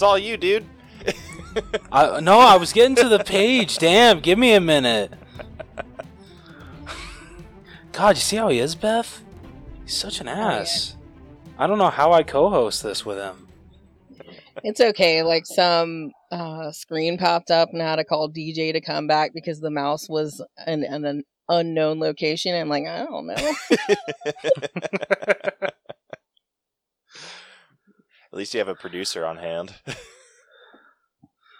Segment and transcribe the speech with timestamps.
[0.00, 0.64] It's all you, dude.
[1.92, 3.76] I, no, I was getting to the page.
[3.76, 5.12] Damn, give me a minute.
[7.92, 9.22] God, you see how he is, Beth?
[9.82, 10.96] He's such an ass.
[11.58, 13.46] I don't know how I co-host this with him.
[14.64, 15.22] It's okay.
[15.22, 19.34] Like some uh, screen popped up and I had to call DJ to come back
[19.34, 22.54] because the mouse was in, in an unknown location.
[22.54, 23.36] I'm like, I don't know.
[28.32, 29.74] At least you have a producer on hand.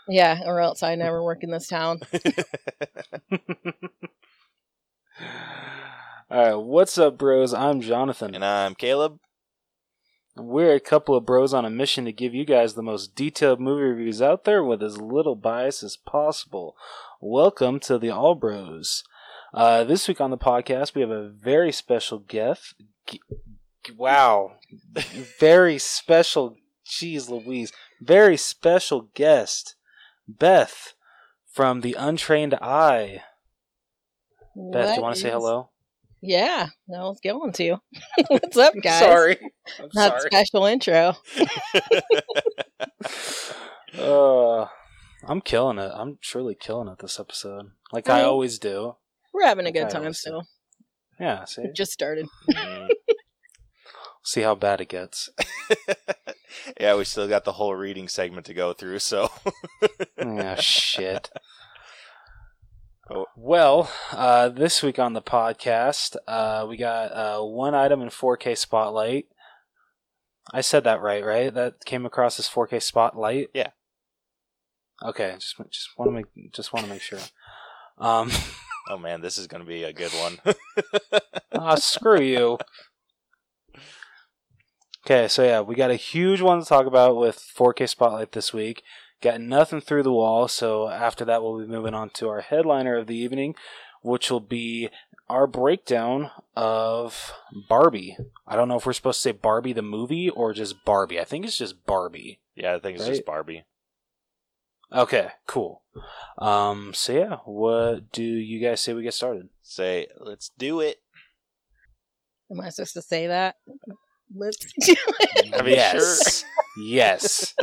[0.09, 2.01] yeah, or else I never work in this town.
[6.31, 7.53] All right, what's up, bros?
[7.53, 8.35] I'm Jonathan.
[8.37, 9.19] and I'm Caleb.
[10.37, 13.61] We're a couple of bros on a mission to give you guys the most detailed
[13.61, 16.77] movie reviews out there with as little bias as possible.
[17.21, 19.03] Welcome to the All Bros.
[19.53, 22.75] Uh, this week on the podcast, we have a very special guest.
[23.09, 23.21] G-
[23.97, 24.53] wow.
[25.41, 26.55] very special,
[26.91, 29.77] jeez Louise, very special guest,
[30.29, 30.95] Beth
[31.53, 33.23] from The Untrained Eye.
[34.57, 35.71] Beth, do you want to say hello?
[36.23, 37.77] Yeah, no, was going to.
[38.29, 38.99] What's up, guys?
[39.01, 39.39] Sorry.
[39.79, 40.29] I'm Not sorry.
[40.31, 41.15] special intro.
[43.99, 44.67] Uh,
[45.27, 45.91] I'm killing it.
[45.93, 48.31] I'm truly killing it this episode, like I Oh.
[48.31, 48.95] always do.
[49.35, 50.47] We're having a good Okay, time still.
[51.19, 52.27] Yeah, see, It just started.
[52.49, 52.89] Mm.
[54.23, 55.29] see how bad it gets.
[56.81, 59.31] yeah, we still got the whole reading segment to go through, so
[60.19, 61.31] yeah, shit.
[63.13, 63.27] Oh.
[63.35, 68.57] Well, uh, this week on the podcast, uh, we got uh, one item in 4K
[68.57, 69.27] Spotlight.
[70.55, 71.53] I said that right, right?
[71.53, 73.49] That came across as 4K Spotlight.
[73.53, 73.71] Yeah.
[75.05, 77.19] Okay, just just want to make just want to make sure.
[77.99, 78.31] Um,
[78.89, 80.39] oh man, this is gonna be a good one.
[81.53, 82.59] Ah, screw you.
[85.07, 88.53] Okay, so yeah, we got a huge one to talk about with 4K Spotlight this
[88.53, 88.83] week.
[89.23, 92.97] Got nothing through the wall, so after that, we'll be moving on to our headliner
[92.97, 93.55] of the evening,
[94.03, 94.89] which will be
[95.29, 97.33] our breakdown of
[97.69, 98.17] Barbie.
[98.47, 101.21] I don't know if we're supposed to say Barbie the movie or just Barbie.
[101.21, 102.41] I think it's just Barbie.
[102.55, 103.15] yeah, I think it's Right.
[103.15, 103.65] just Barbie.
[104.93, 105.83] Okay, cool.
[106.39, 109.49] Um, so yeah, what do you guys say we get started?
[109.63, 111.01] Say, let's do it.
[112.51, 113.57] Am I supposed to say that?
[114.35, 115.55] Let's do it.
[115.55, 116.45] I mean, yes.
[116.79, 117.55] yes.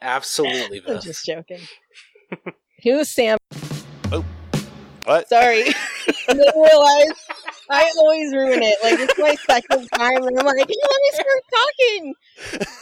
[0.00, 1.60] Absolutely, I'm just joking.
[2.84, 3.38] Who's Sam?
[4.12, 4.24] Oh.
[5.04, 5.28] What?
[5.28, 5.64] Sorry.
[6.28, 7.26] I didn't realize.
[7.70, 8.76] I always ruin it.
[8.82, 12.14] Like, it's my second time, and I'm like, "Hey, let me start talking.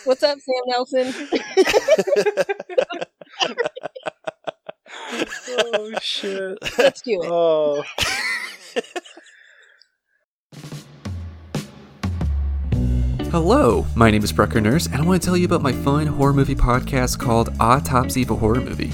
[0.04, 1.14] What's up, Sam Nelson?
[5.48, 6.58] oh shit.
[6.78, 7.30] Let's do it.
[7.30, 7.82] Oh.
[13.32, 16.06] Hello, my name is Brucker Nurse, and I want to tell you about my fun
[16.06, 18.92] horror movie podcast called Autopsy of a Horror Movie.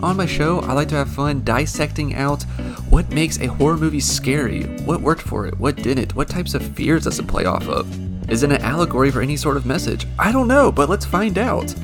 [0.00, 2.44] On my show, I like to have fun dissecting out
[2.90, 6.64] what makes a horror movie scary, what worked for it, what didn't, what types of
[6.76, 8.30] fears does it play off of.
[8.30, 10.06] Is it an allegory for any sort of message?
[10.16, 11.74] I don't know, but let's find out.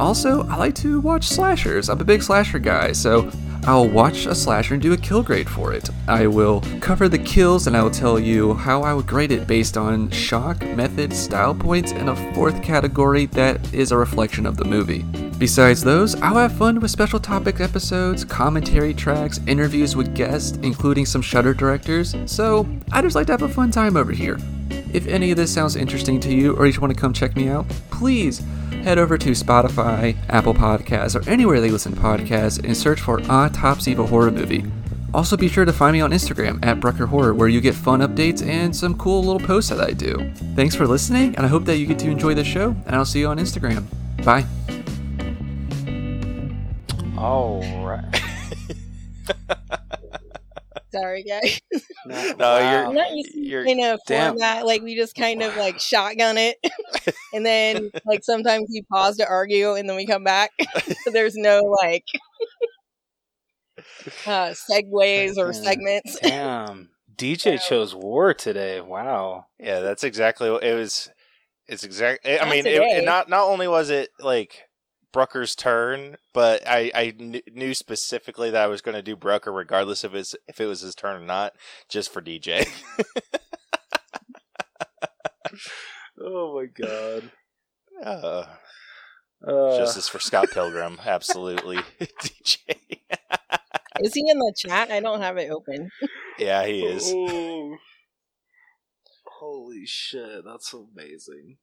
[0.00, 1.90] Also, I like to watch slashers.
[1.90, 3.30] I'm a big slasher guy, so
[3.64, 5.88] I'll watch a slasher and do a kill grade for it.
[6.08, 9.46] I will cover the kills and I will tell you how I would grade it
[9.46, 14.56] based on shock, method, style points, and a fourth category that is a reflection of
[14.56, 15.04] the movie.
[15.38, 21.04] Besides those, I'll have fun with special topic episodes, commentary tracks, interviews with guests, including
[21.04, 24.38] some Shudder directors, so I just like to have a fun time over here.
[24.92, 27.36] If any of this sounds interesting to you or you just want to come check
[27.36, 28.42] me out, please
[28.86, 33.20] head over to Spotify, Apple Podcasts, or anywhere they listen to podcasts and search for
[33.28, 34.64] Autopsy of a Horror Movie.
[35.12, 37.98] Also, be sure to find me on Instagram at Brucker Horror, where you get fun
[37.98, 40.32] updates and some cool little posts that I do.
[40.54, 43.04] Thanks for listening, and I hope that you get to enjoy the show, and I'll
[43.04, 43.86] see you on Instagram.
[44.24, 44.46] Bye.
[47.18, 48.22] All right.
[50.92, 51.60] Sorry, guys.
[52.06, 54.32] No, I'm you're- not used to You're- in a Damn.
[54.34, 56.56] format like we just kind of like shotgun it,
[57.34, 60.50] and then like sometimes we pause to argue, and then we come back.
[61.04, 62.04] so there's no like
[64.26, 66.18] uh segues or segments.
[66.20, 66.90] Damn.
[67.16, 68.80] DJ chose war today.
[68.80, 69.46] Wow.
[69.58, 71.10] Yeah, that's exactly what it was.
[71.66, 72.26] It's exact.
[72.26, 74.62] I Not mean, it, it not not only was it like
[75.16, 79.50] Brucker's turn, but I I kn- knew specifically that I was going to do Brucker
[79.50, 81.54] regardless of his if it was his turn or not,
[81.88, 82.68] just for DJ.
[86.20, 87.30] Oh my god.
[88.04, 88.44] uh,
[89.46, 92.76] Uh, justice for Scott Pilgrim, absolutely, DJ.
[94.00, 94.90] Is he in the chat?
[94.90, 95.90] I don't have it open.
[96.38, 97.10] yeah, he is.
[97.14, 97.76] Oh.
[99.38, 101.56] Holy shit, that's amazing.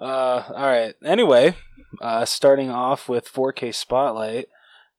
[0.00, 0.94] Uh, all right.
[1.04, 1.54] Anyway,
[2.00, 4.46] uh, starting off with 4K Spotlight,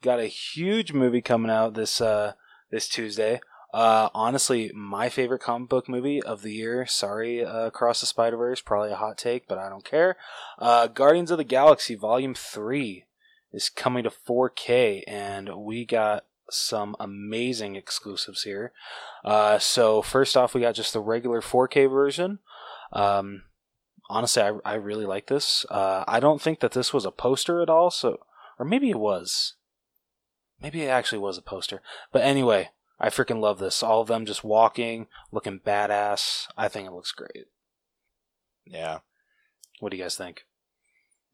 [0.01, 2.33] got a huge movie coming out this uh
[2.71, 3.41] this Tuesday.
[3.73, 6.85] Uh, honestly, my favorite comic book movie of the year.
[6.85, 10.17] Sorry, uh, Across the Spider Verse, probably a hot take, but I don't care.
[10.59, 13.05] Uh, Guardians of the Galaxy Volume Three
[13.53, 18.73] is coming to 4K, and we got some amazing exclusives here.
[19.23, 22.39] Uh, so first off, we got just the regular 4K version.
[22.91, 23.43] Um,
[24.11, 25.65] honestly, I, I really like this.
[25.69, 28.19] Uh, I don't think that this was a poster at all, so
[28.59, 29.55] or maybe it was.
[30.61, 31.81] Maybe it actually was a poster.
[32.11, 32.69] But anyway,
[32.99, 33.81] I freaking love this.
[33.81, 36.47] All of them just walking, looking badass.
[36.55, 37.47] I think it looks great.
[38.65, 38.99] Yeah.
[39.79, 40.45] What do you guys think?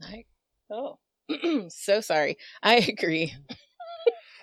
[0.01, 0.23] I,
[0.71, 0.99] oh,
[1.69, 2.37] so sorry.
[2.63, 3.35] I agree.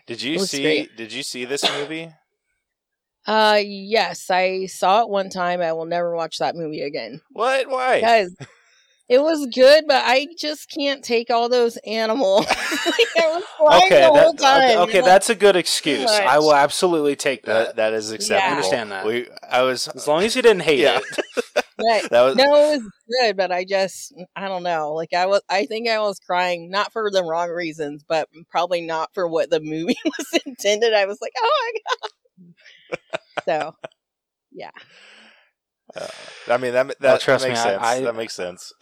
[0.06, 0.62] Did you see?
[0.62, 0.96] great.
[0.96, 2.12] Did you see this movie?
[3.26, 5.60] Uh, yes, I saw it one time.
[5.60, 7.68] I will never watch that movie again What?
[7.70, 8.00] Why?
[8.00, 8.36] because
[9.08, 12.46] it was good, but I just can't take all those animals.
[12.48, 16.04] like, I was crying Okay, that- okay, okay, that's a good excuse.
[16.04, 16.22] much.
[16.22, 17.76] I will absolutely take That that.
[17.76, 18.46] that is acceptable.
[18.48, 19.06] I understand that.
[19.06, 19.88] We, I was.
[19.88, 20.98] As long as you didn't hate Yeah.
[20.98, 21.24] it.
[21.76, 22.36] but- That was.
[22.36, 24.92] no, it was good, but I just I don't know.
[24.94, 28.80] Like I was, I think I was crying not for the wrong reasons, but probably
[28.80, 30.94] not for what the movie was intended.
[30.94, 32.10] I was like, oh my god.
[33.44, 33.74] So
[35.96, 36.06] uh,
[36.48, 37.82] I mean that that, Oh, trust that me, makes I- sense.
[37.82, 38.72] I- that makes sense.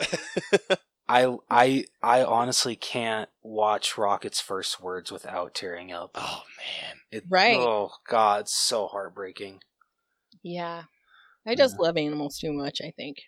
[1.08, 6.12] I I I honestly can't watch Rocket's first words without tearing up.
[6.14, 6.96] oh man.
[7.10, 7.58] It, Right.
[7.58, 9.60] Oh God, it's so heartbreaking.
[10.42, 10.84] yeah,
[11.46, 12.80] I just love animals too much.
[12.82, 13.18] I think,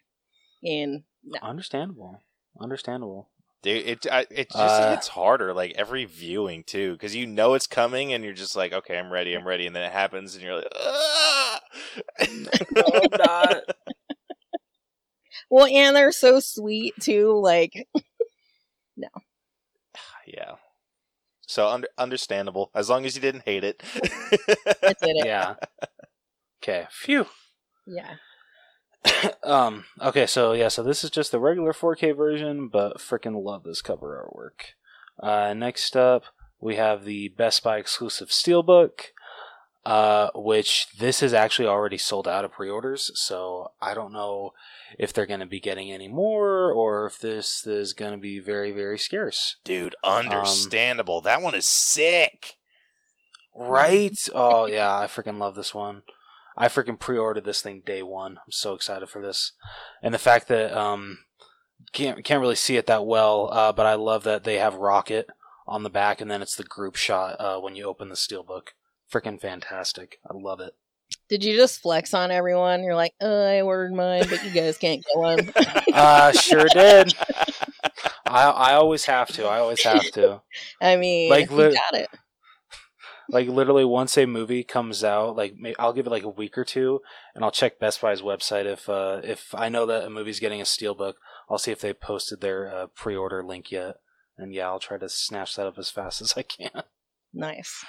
[0.62, 2.20] and no, Understandable.
[2.60, 3.28] Understandable.
[3.64, 7.54] Dude, it I, it just Uh, gets harder like every viewing too because you know
[7.54, 10.34] it's coming and you're just like okay I'm ready I'm ready and then it happens
[10.34, 11.60] and you're like ah!
[12.30, 12.50] No,
[12.94, 13.62] I'm not.
[15.50, 17.32] well, and they're so sweet too.
[17.42, 17.88] Like
[18.96, 19.08] no,
[20.26, 20.56] yeah
[21.46, 23.82] so under, understandable as long as you didn't hate it
[24.82, 25.16] that's it.
[25.24, 25.54] Yeah.
[26.62, 26.86] Okay.
[26.90, 27.26] Phew.
[27.86, 28.14] yeah.
[29.42, 29.84] um.
[30.00, 30.26] Okay.
[30.26, 30.68] So yeah.
[30.68, 34.74] So this is just the regular 4K version, but freaking love this cover artwork.
[35.24, 36.24] Uh, next up,
[36.60, 39.12] we have the Best Buy exclusive Steelbook,
[39.86, 43.12] uh, which this is actually already sold out of pre-orders.
[43.14, 44.54] So I don't know
[44.98, 48.40] if they're going to be getting any more, or if this is going to be
[48.40, 49.56] very, very scarce.
[49.64, 52.56] dude Um, understandable that one is sick
[53.54, 54.18] Right?
[54.34, 56.02] Oh yeah, I freaking love this one.
[56.56, 58.32] I freaking pre-ordered this thing day one.
[58.44, 59.52] I'm so excited for this,
[60.02, 61.18] and the fact that um
[61.92, 65.28] can't can't really see it that well, uh, but I love that they have Rocket
[65.66, 68.68] on the back, and then it's the group shot uh, when you open the steelbook.
[69.12, 70.18] Freaking fantastic!
[70.28, 70.74] I love it.
[71.28, 72.82] Did you just flex on everyone?
[72.82, 75.52] You're like, oh, I ordered mine, but you guys can't get one.
[75.94, 77.14] Uh sure did.
[78.26, 79.44] I I always have to.
[79.46, 80.40] I always have to.
[80.80, 82.08] I mean, Like, you lit- got it.
[83.30, 86.64] Like literally once a movie comes out like i'll give it like a week or
[86.64, 87.00] two
[87.34, 90.60] and i'll check best buy's website if uh if i know that a movie's getting
[90.60, 91.14] a steelbook.
[91.50, 93.96] I'll see if they posted their uh, pre-order link yet.
[94.36, 96.82] And yeah i'll try to snatch that up as fast as i can.
[97.32, 97.84] Nice.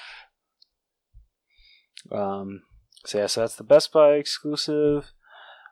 [2.11, 2.61] um
[3.05, 5.11] so yeah so that's the best buy exclusive.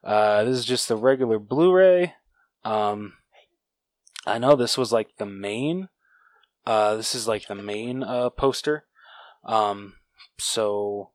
[0.03, 2.13] Uh this is just the regular blu-ray.
[2.65, 3.13] Um
[4.25, 5.89] i know this was like the main
[6.65, 8.86] uh this is like the main uh poster
[9.46, 9.94] um
[10.38, 11.12] so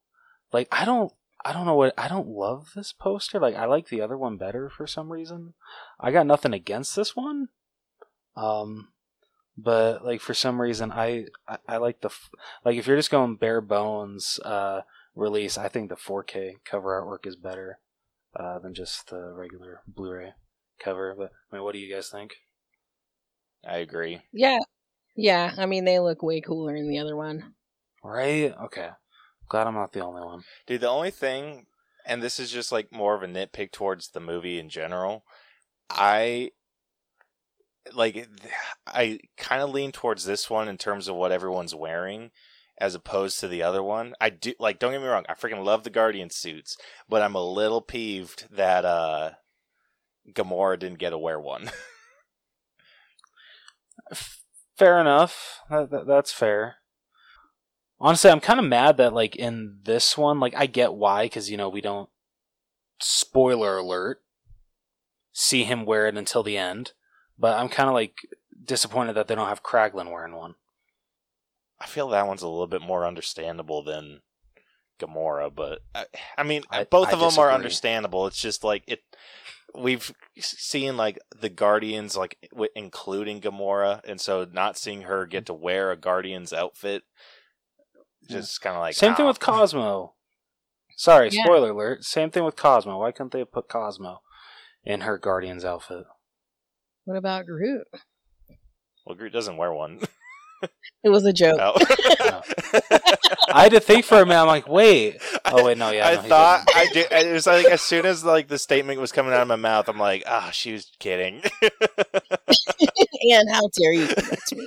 [0.52, 1.12] like i don't
[1.44, 4.36] i don't know what i don't love this poster like i like the other one
[4.36, 5.54] better for some reason
[6.00, 7.48] i got nothing against this one
[8.36, 8.88] um
[9.56, 12.10] but like for some reason i i, I like the
[12.64, 14.82] like if you're just going bare bones uh
[15.14, 17.80] release i think the 4k cover artwork is better
[18.36, 20.34] uh than just the regular blu-ray
[20.78, 22.34] cover but i mean what do you guys think
[23.66, 24.60] I agree Yeah.
[25.16, 25.52] Yeah.
[25.56, 27.54] I mean, they look way cooler in the other one.
[28.04, 28.90] Right okay
[29.48, 31.66] glad i'm not the only one Dude, the only thing,
[32.04, 35.24] and this is just like more of a nitpick towards the movie in general,
[35.88, 36.50] I
[37.94, 38.28] like,
[38.86, 42.30] I kind of lean towards this one in terms of what everyone's wearing,
[42.78, 44.14] as opposed to the other one.
[44.20, 46.76] I do like, don't get me wrong, I freaking love the Guardian suits,
[47.08, 49.30] but I'm a little peeved that uh
[50.32, 51.70] Gamora didn't get to wear one.
[54.76, 55.62] Fair enough.
[55.70, 56.76] That, that, that's fair.
[58.00, 61.50] Honestly, I'm kind of mad that like in this one, like I get why, because
[61.50, 62.08] you know we don't.
[63.00, 64.22] Spoiler alert.
[65.32, 66.92] See him wear it until the end,
[67.38, 68.16] but I'm kind of like
[68.64, 70.54] disappointed that they don't have Kraglin wearing one.
[71.80, 74.22] I feel that one's a little bit more understandable than
[74.98, 78.26] Gamora, but I, I mean, I- both I of them are understandable.
[78.26, 79.00] It's just like it.
[79.74, 85.44] we've seen like the Guardians, like w- including Gamora, and so not seeing her get
[85.44, 85.46] mm-hmm.
[85.46, 87.04] to wear a Guardian's outfit,
[88.28, 89.28] just kind of like Same thing ah.
[89.28, 90.14] with Cosmo.
[90.96, 91.44] Sorry, Yeah.
[91.44, 92.04] spoiler alert.
[92.04, 92.98] Same thing with Cosmo.
[92.98, 94.20] Why couldn't they have put Cosmo
[94.84, 96.04] in her Guardian's outfit?
[97.04, 97.86] What about Groot?
[99.06, 100.00] Well, Groot doesn't wear one.
[101.04, 101.58] It was a joke.
[101.60, 101.76] Oh.
[103.52, 104.40] I had to think for a minute.
[104.40, 105.18] I'm like, wait.
[105.50, 106.06] Oh wait, no, yeah.
[106.06, 106.68] I no, thought.
[106.74, 107.10] I did.
[107.10, 109.88] It was like as soon as like the statement was coming out of my mouth,
[109.88, 111.40] I'm like, ah, she was kidding.
[111.62, 114.08] and how dare you?
[114.08, 114.66] do that to me?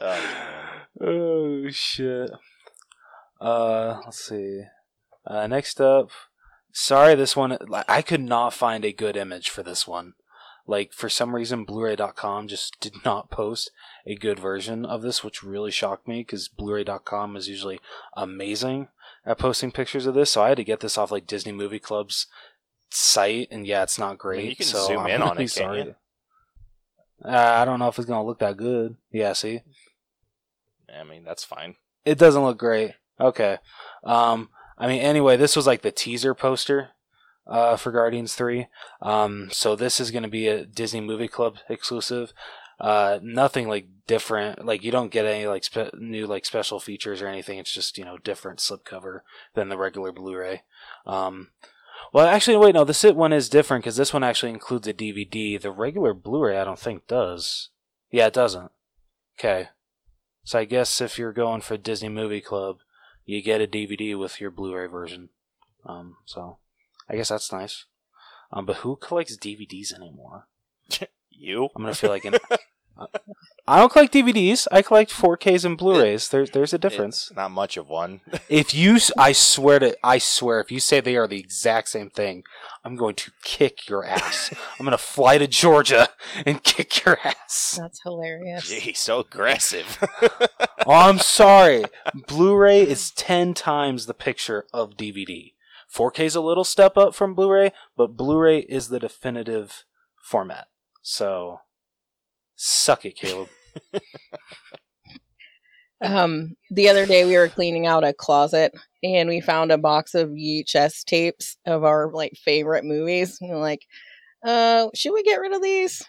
[0.00, 0.46] Oh.
[1.00, 2.30] Oh shit.
[3.40, 4.62] Uh, let's see.
[5.26, 6.10] Uh, next up.
[6.72, 7.58] Sorry, this one.
[7.88, 10.14] I could not find a good image for this one.
[10.66, 13.70] Like for some reason, Blu-ray.com just did not post
[14.06, 17.80] a good version of this, which really shocked me because Blu-ray.com is usually
[18.16, 18.88] amazing
[19.26, 20.30] at posting pictures of this.
[20.30, 22.26] So I had to get this off like Disney Movie Club's
[22.90, 24.50] site, and yeah, it's not great.
[24.50, 25.94] you can so zoom I'm in on really it, sorry.
[27.24, 28.96] Uh, I don't know if it's gonna look that good.
[29.10, 29.62] Yeah, see.
[30.98, 31.76] I mean, that's fine.
[32.04, 32.92] It doesn't look great.
[33.20, 33.58] Okay.
[34.04, 36.90] Um, I mean, anyway, this was like the teaser poster
[37.46, 38.66] uh, for Guardians 3.
[39.02, 42.32] Um, so this is going to be a Disney Movie Club exclusive.
[42.80, 44.64] Uh, nothing like different.
[44.64, 47.58] Like you don't get any like spe- new like special features or anything.
[47.58, 49.20] It's just you know different slipcover
[49.54, 50.62] than the regular Blu-ray.
[51.06, 51.48] Um,
[52.12, 54.94] well, actually, wait, no, the sit one is different because this one actually includes a
[54.94, 55.60] DVD.
[55.60, 57.68] The regular Blu-ray, I don't think does.
[58.10, 58.72] Yeah, it doesn't.
[59.38, 59.68] Okay.
[60.44, 62.78] So I guess if you're going for Disney Movie Club,
[63.24, 65.28] you get a DVD with your Blu-ray version.
[65.86, 66.58] Um, so
[67.08, 67.86] I guess that's nice.
[68.52, 70.46] Um, but who collects DVDs anymore?
[71.32, 71.70] You?
[71.74, 72.34] I'm gonna feel like an.
[73.66, 74.66] I don't collect DVDs.
[74.72, 76.28] I collect 4Ks and Blu-rays.
[76.28, 77.28] There's there's a difference.
[77.28, 78.20] It's not much of one.
[78.48, 81.88] If you, s- I swear to, I swear, if you say they are the exact
[81.88, 82.42] same thing,
[82.84, 84.52] I'm going to kick your ass.
[84.78, 86.08] I'm gonna fly to Georgia
[86.44, 87.78] and kick your ass.
[87.80, 88.68] That's hilarious.
[88.68, 89.98] Gee, so aggressive.
[90.86, 91.84] Oh, I'm sorry.
[92.26, 95.52] Blu-ray is ten times the picture of DVD.
[95.94, 99.84] 4K is a little step up from Blu-ray, but Blu-ray is the definitive
[100.24, 100.68] format.
[101.02, 101.60] So,
[102.60, 103.48] suck it, Caleb.
[106.02, 110.14] Um, the other day we were cleaning out a closet and we found a box
[110.14, 113.38] of VHS tapes of our like favorite movies.
[113.40, 113.86] And we're like,
[114.42, 116.02] uh, should we get rid of these?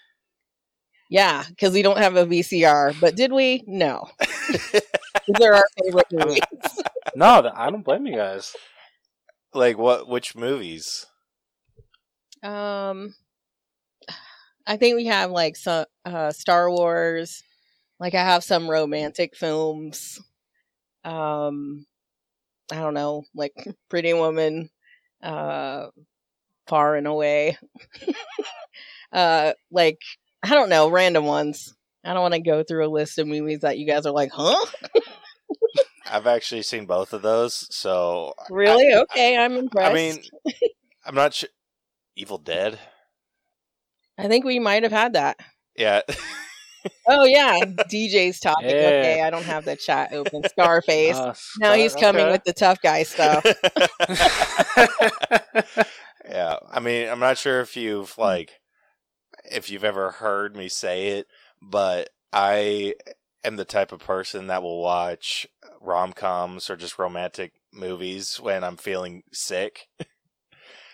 [1.10, 2.98] Yeah, because we don't have a VCR.
[3.02, 3.66] But did we?
[3.68, 4.08] No.
[4.72, 6.40] These are our favorite movies.
[7.14, 8.56] No, I don't blame you guys.
[9.54, 10.08] like what?
[10.08, 11.06] Which movies?
[12.42, 13.14] Um,
[14.72, 17.44] I think we have like some uh, Star Wars.
[18.00, 20.18] Like I have some romantic films.
[21.04, 21.86] Um,
[22.72, 23.54] I don't know, like
[23.90, 24.70] Pretty Woman,
[25.22, 25.88] uh,
[26.68, 27.58] Far and Away.
[29.12, 30.00] uh, like
[30.42, 31.76] I don't know, random ones.
[32.06, 34.32] I don't want to go through a list of movies that you guys are like,
[34.32, 34.66] huh?
[36.10, 38.96] I've actually seen both of those, so Really?
[38.96, 39.92] Okay, I'm impressed.
[39.92, 40.24] I mean,
[41.06, 41.50] I'm not sure.
[42.16, 42.80] Evil Dead.
[44.22, 45.40] I think we might have had that.
[45.76, 46.02] Yeah.
[47.08, 48.72] Oh yeah, DJ's topic.
[48.72, 48.76] Yeah.
[48.76, 50.42] Okay, I don't have the chat open.
[50.50, 51.16] Scarface.
[51.16, 52.32] Uh, now he's coming okay.
[52.32, 53.46] with the tough guy stuff.
[56.28, 56.58] yeah.
[56.72, 58.54] I mean, I'm not sure if you've like
[59.52, 61.28] if you've ever heard me say it,
[61.62, 62.96] but I
[63.44, 65.46] am the type of person that will watch
[65.82, 69.88] rom-coms or just romantic movies when I'm feeling sick.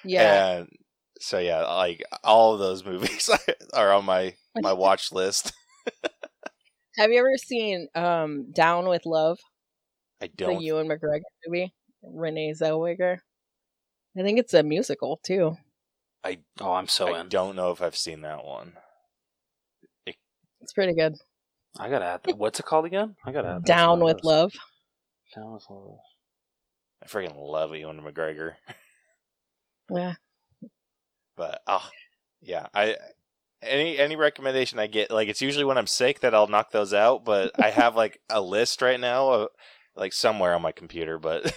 [0.04, 0.58] Yeah.
[0.58, 0.70] And
[1.20, 3.30] so yeah, like all of those movies
[3.74, 5.54] are on my my watch list.
[6.98, 9.40] Have you ever seen um Down with Love,
[10.22, 11.74] I don't The Ewan McGregor movie?
[12.04, 13.18] Renee Zellweger.
[14.18, 15.58] I think it's a musical too.
[16.24, 17.30] I oh, I'm so I in.
[17.30, 18.74] don't know if I've seen that one.
[20.62, 21.16] It's pretty good.
[21.80, 22.22] I gotta add.
[22.24, 22.38] That.
[22.38, 23.16] What's it called again?
[23.26, 23.64] I gotta add.
[23.64, 24.26] Down with list.
[24.26, 24.54] Love.
[25.36, 26.00] Down with love.
[27.04, 28.54] I freaking love Ewan McGregor.
[29.90, 30.16] Yeah.
[31.38, 31.90] But oh
[32.42, 32.98] yeah, I
[33.62, 36.94] any any recommendation I get like it's usually when I'm sick that I'll knock those
[36.94, 39.50] out, but I have like a list right now of,
[39.96, 41.54] like somewhere on my computer, but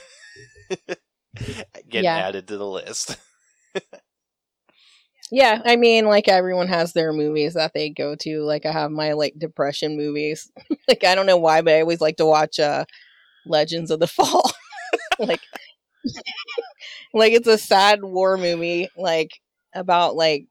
[1.91, 2.19] getting Yeah.
[2.19, 3.17] added to the list.
[5.33, 8.41] Yeah, I mean, like everyone has their movies that they go to.
[8.43, 10.51] Like I have my like depression movies.
[10.89, 12.85] like I don't know why, but I always like to watch uh
[13.47, 14.51] Legends of the Fall.
[15.19, 15.41] like
[17.15, 19.31] like it's a sad war movie like
[19.75, 20.47] about like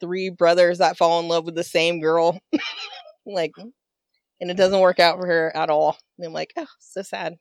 [0.00, 2.38] three brothers that fall in love with the same girl.
[3.26, 3.52] like
[4.42, 5.96] and it doesn't work out for her at all.
[6.18, 7.38] And I'm like, oh, so sad.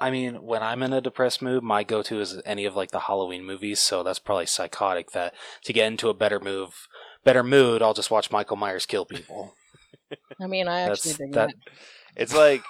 [0.00, 3.00] I mean, when I'm in a depressed mood, my go-to is any of like the
[3.00, 3.80] Halloween movies.
[3.80, 5.10] So that's probably psychotic.
[5.10, 5.34] That
[5.64, 6.86] to get into a better move,
[7.24, 9.54] better mood, I'll just watch Michael Myers kill people.
[10.40, 11.48] I mean, I actually That's think that.
[11.48, 11.72] that.
[12.16, 12.62] It's like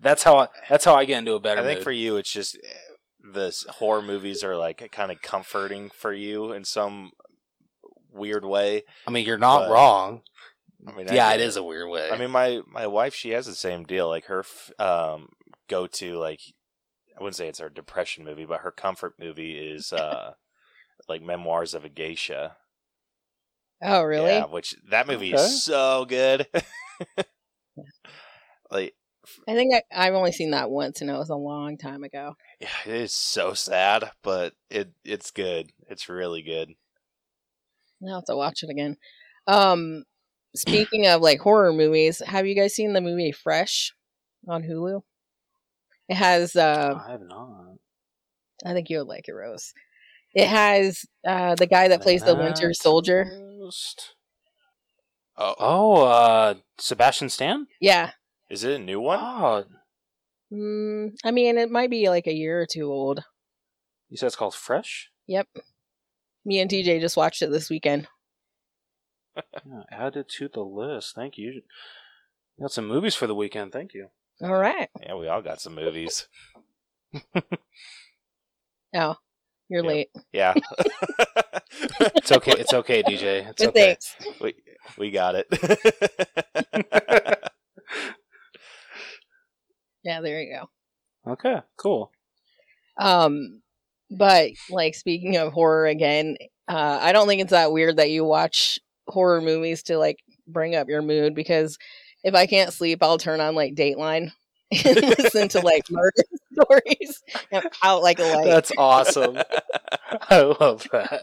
[0.00, 0.48] That's how I.
[0.68, 1.84] That's how I get into a better I think mood.
[1.84, 2.68] for you, it's just eh,
[3.32, 7.10] the horror movies are like kind of comforting for you in some
[8.16, 8.82] weird way.
[9.06, 10.22] I mean, you're not but- wrong.
[10.86, 12.10] I mean, yeah, get it is a weird way.
[12.12, 14.08] I mean, my my wife, she has the same deal.
[14.08, 14.44] Like her
[14.78, 15.30] um,
[15.68, 16.40] go to like
[17.18, 20.34] I wouldn't say it's her depression movie, but her comfort movie is uh
[21.08, 22.56] like Memoirs of a Geisha.
[23.82, 24.30] Oh, really?
[24.30, 25.42] Yeah, which that movie Okay.
[25.42, 26.46] is so good.
[28.70, 28.94] like,
[29.48, 32.36] I think I, I've only seen that once, and it was a long time ago.
[32.60, 35.70] yeah, it is so sad, but it it's good.
[35.88, 36.70] It's really good.
[38.02, 38.96] I'll have to watch it again.
[39.46, 40.04] Um,
[40.54, 43.92] speaking of like horror movies, have you guys seen the movie Fresh
[44.48, 45.02] on Hulu?
[46.08, 47.76] It has, uh, I have not.
[48.64, 49.72] I think you would like it, Rose.
[50.34, 53.26] It has uh, the guy that plays the Winter Soldier.
[55.38, 57.66] Oh, Oh, uh, Sebastian Stan.
[57.80, 58.12] Yeah.
[58.48, 59.18] is it a new one?
[59.20, 59.64] Oh,
[60.52, 63.24] Mm, I mean, it might be like a year or two old.
[64.08, 65.10] you said it's called Fresh.
[65.26, 65.48] Yep.
[66.46, 68.06] Me and DJ just watched it this weekend.
[69.36, 71.14] Yeah, added to the list.
[71.14, 71.62] Thank you.
[72.60, 73.72] Got some movies for the weekend.
[73.72, 74.08] Thank you.
[74.42, 74.88] All right.
[75.02, 76.28] Yeah, we all got some movies.
[78.94, 79.16] Oh,
[79.68, 79.92] you're Yep.
[79.92, 80.08] late.
[80.32, 80.54] Yeah,
[82.14, 82.52] It's okay.
[82.52, 83.46] It's okay, DJ.
[83.50, 83.86] It's But okay.
[83.88, 84.16] thanks.
[84.40, 84.54] we
[84.96, 85.46] we got it.
[90.02, 90.60] Yeah, there you
[91.26, 91.32] go.
[91.32, 92.12] Okay, cool.
[92.96, 93.62] Um,
[94.10, 96.36] but like speaking of horror again,
[96.68, 100.74] uh, I don't think it's that weird that you watch horror movies to like bring
[100.74, 101.78] up your mood because
[102.24, 104.32] if I can't sleep, I'll turn on like Dateline
[104.84, 108.46] and listen to like murder stories and out like a light.
[108.46, 109.38] That's awesome.
[110.30, 111.22] I love that.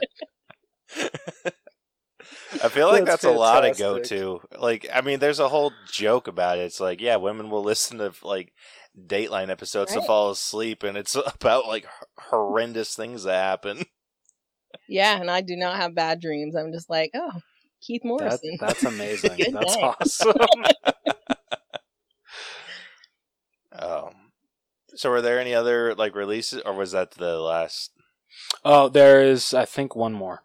[2.63, 4.41] I feel like That's that's, a lot of go to.
[4.58, 6.62] Like, I mean, there's a whole joke about it.
[6.62, 8.54] It's like, yeah, women will listen to like
[8.99, 11.86] Dateline episodes to fall asleep, and it's about like
[12.17, 13.86] horrendous things that happen.
[14.88, 16.56] yeah, and I do not have bad dreams.
[16.56, 17.32] I'm just like, oh,
[17.82, 18.58] Keith that Morrison.
[18.60, 19.53] that's amazing.
[19.53, 20.36] That's awesome.
[23.71, 24.13] Um,
[24.95, 27.91] so, were there any other like releases, or was that the last?
[28.63, 30.43] Oh, there is, I think, one more.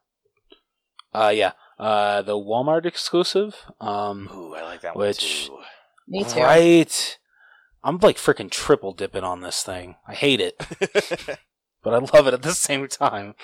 [1.14, 1.52] Uh, yeah.
[1.78, 3.56] Uh, the Walmart exclusive.
[3.80, 5.62] Um, Ooh, I like that Which- one
[6.08, 6.40] Me too.
[6.40, 7.18] right.
[7.88, 9.96] I'm like freaking triple dipping on this thing.
[10.06, 10.56] I hate it,
[11.82, 13.34] but I love it at the same time.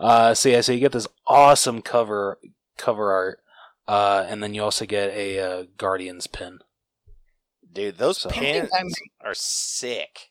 [0.00, 2.38] Uh, so yeah, so you get this awesome cover
[2.76, 3.40] cover art,
[3.86, 6.58] uh, and then you also get a uh, Guardians pin.
[7.72, 8.70] Dude, those So- pins
[9.24, 10.30] are sick.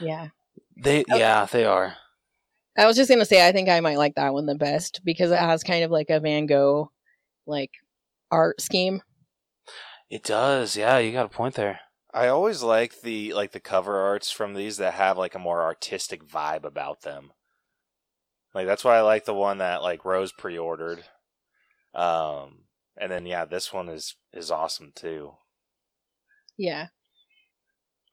[0.00, 0.28] Yeah.
[0.82, 1.16] They, Oh.
[1.16, 1.96] yeah, they are.
[2.76, 5.30] I was just gonna say I think I might like that one the best because
[5.30, 6.90] it has kind of like a Van Gogh
[7.46, 7.70] like
[8.30, 9.02] art scheme.
[10.08, 10.76] It does.
[10.76, 11.80] Yeah, you got a point there.
[12.12, 15.62] I always like the like the cover arts from these that have like a more
[15.62, 17.32] artistic vibe about them.
[18.54, 21.04] Like that's why I like the one that like Rose pre-ordered.
[21.94, 22.64] Um
[22.96, 25.34] and then yeah, this one is is awesome too.
[26.56, 26.88] Yeah.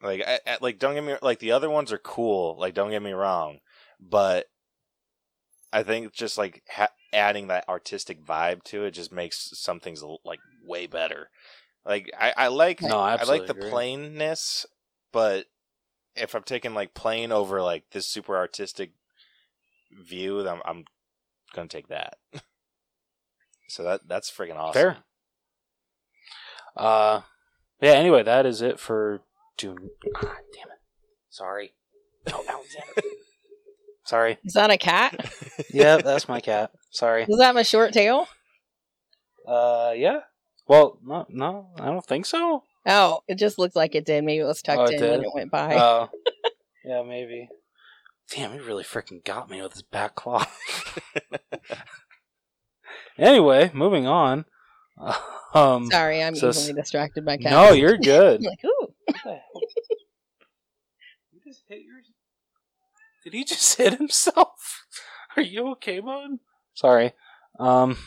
[0.02, 2.92] Like I, I- like don't get me like the other ones are cool, like don't
[2.92, 3.60] get me wrong,
[4.00, 4.48] but
[5.74, 10.04] I think just like ha- adding that artistic vibe to it just makes some things
[10.24, 11.30] like way better.
[11.88, 13.70] Like I, I like No, I I like the agree.
[13.70, 14.66] plainness,
[15.14, 15.46] but
[16.16, 18.92] if I'm taking like plain over like this super artistic
[19.98, 20.86] view, then I'm, I'm
[21.56, 22.18] gonna take that.
[23.70, 24.74] so that that's freaking awesome.
[24.82, 24.98] Fair.
[26.76, 27.22] Uh,
[27.82, 27.92] yeah.
[27.94, 29.22] Anyway, that is it for
[29.58, 29.90] June.
[30.14, 30.24] God
[30.54, 30.80] damn it!
[31.30, 31.74] Sorry.
[32.30, 33.02] No, Alexander.
[34.06, 34.38] Sorry.
[34.44, 35.34] Is that a cat?
[35.74, 36.72] Yeah, that's my cat.
[36.92, 37.26] Sorry.
[37.26, 38.28] Does that have a short tail?
[39.46, 40.20] Uh, yeah.
[40.68, 42.64] Well, no, no, I don't think so.
[42.86, 44.24] Oh, it just looked like it did.
[44.24, 45.26] Maybe it was tucked Oh, it in when did?
[45.28, 45.76] it went by.
[45.76, 46.10] Oh,
[46.86, 47.50] yeah, maybe.
[48.32, 50.46] Damn, he really freaking got me with his back claw.
[53.18, 54.46] anyway, moving on.
[55.54, 57.50] Um, Sorry, I'm so easily distracted by cats.
[57.52, 58.42] no, you're good.
[58.42, 58.94] I'm like, ooh.
[61.32, 61.96] You just hit your.
[63.24, 64.86] Did he just hit himself?
[65.38, 66.32] Are you okay, bud?
[66.74, 67.14] Sorry.
[67.60, 67.98] Um.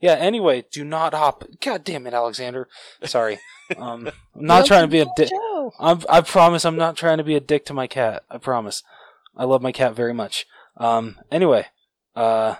[0.00, 0.14] Yeah.
[0.14, 1.44] Anyway, do not hop.
[1.60, 2.68] God damn it, Alexander.
[3.04, 3.38] Sorry.
[3.78, 4.08] Um.
[4.34, 5.30] I'm not trying to be a dick.
[5.78, 8.24] I'm, I promise I'm not trying to be a dick to my cat.
[8.28, 8.82] I promise.
[9.36, 10.44] I love my cat very much.
[10.76, 11.20] Um.
[11.30, 11.66] Anyway.
[12.16, 12.56] Uh.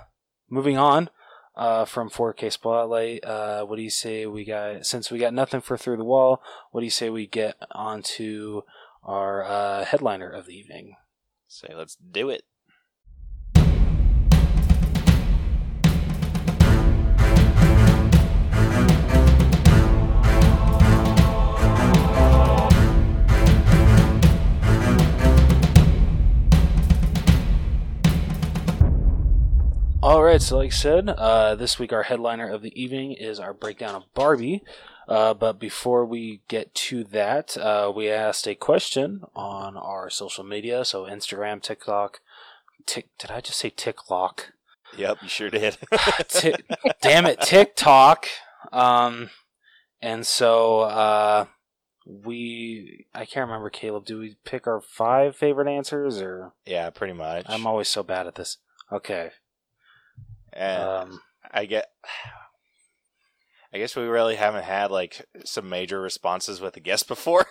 [0.48, 1.10] Moving on.
[1.56, 4.86] Uh, from 4K Spotlight, uh, what do you say we got?
[4.86, 8.62] Since we got nothing for Through the Wall, what do you say we get onto
[9.02, 10.96] our uh, headliner of the evening.
[11.48, 12.42] Say, let's do it.
[30.02, 33.38] All right, so like I said, uh, this week our headliner of the evening is
[33.38, 34.64] our breakdown of Barbie.
[35.06, 40.42] Uh, but before we get to that, uh, we asked a question on our social
[40.42, 42.20] media, so Instagram, TikTok.
[42.86, 44.54] Tick, did I just say TikTok?
[44.96, 45.76] Yep, you sure did.
[46.28, 46.54] Ti-
[47.02, 48.26] damn it, TikTok.
[48.72, 49.28] Um,
[50.00, 51.44] and so uh,
[52.06, 54.06] we, I can't remember, Caleb.
[54.06, 57.44] Do we pick our five favorite answers, or yeah, pretty much.
[57.50, 58.56] I'm always so bad at this.
[58.90, 59.32] Okay.
[60.52, 61.86] And Um, I get.
[63.72, 67.46] I guess we really haven't had like some major responses with the guest before,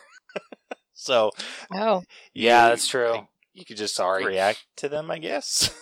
[0.93, 1.31] so
[1.73, 3.27] Oh, yeah, you- that's true.
[3.53, 4.23] You could just Sorry.
[4.25, 5.73] react to them, I guess,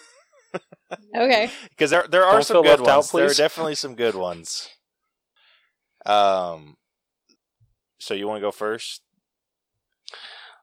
[1.15, 1.51] okay.
[1.69, 3.11] because there there are Don't some good left out, ones.
[3.11, 4.69] there are definitely some good ones.
[6.05, 6.77] Um.
[7.99, 9.01] So you want to go first?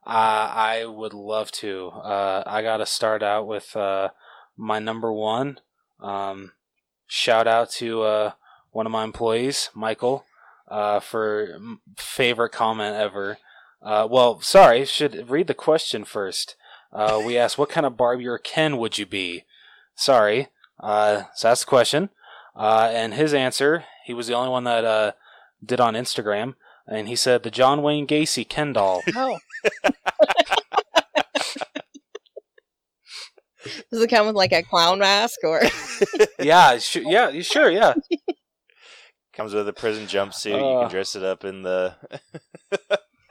[0.06, 0.10] Uh,
[0.54, 1.88] I would love to.
[1.88, 4.10] Uh, I got to start out with uh,
[4.56, 5.58] my number one.
[6.04, 6.52] Um,
[7.06, 8.32] shout out to uh,
[8.72, 10.26] one of my employees, Michael,
[10.68, 11.58] uh, for
[11.96, 13.38] favorite comment ever.
[13.82, 16.56] Uh, well, sorry, should read the question first.
[16.92, 19.44] Uh, we asked, "What kind of Barbie or Ken would you be?"
[19.94, 22.10] Sorry, uh, so that's the question.
[22.54, 25.12] Uh, and his answer, he was the only one that uh,
[25.64, 26.54] did on Instagram,
[26.86, 29.02] and he said the John Wayne Gacy Ken doll.
[29.16, 29.38] Oh.
[33.90, 35.62] Does it come with like a clown mask or?
[36.38, 37.94] yeah, sh- yeah, you- sure, yeah.
[39.32, 40.58] Comes with a prison jumpsuit.
[40.58, 40.80] you Uh.
[40.82, 41.94] can dress it up in the.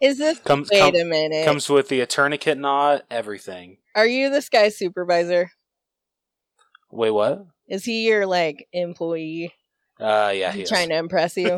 [0.02, 0.38] Is this?
[0.40, 1.46] Comes Wait com- a minute.
[1.46, 3.78] comes with the tourniquet knot, everything.
[3.96, 5.52] Are you this guy's supervisor?
[6.92, 7.46] Wait, what?
[7.70, 9.54] Is he your like employee?
[10.00, 10.70] Uh, yeah, he's he he is.
[10.70, 11.58] trying to impress you?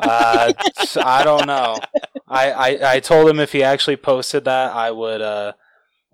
[0.00, 1.76] Uh, s- I don't know.
[2.26, 5.54] I, I I told him if he actually posted that, I would uh r-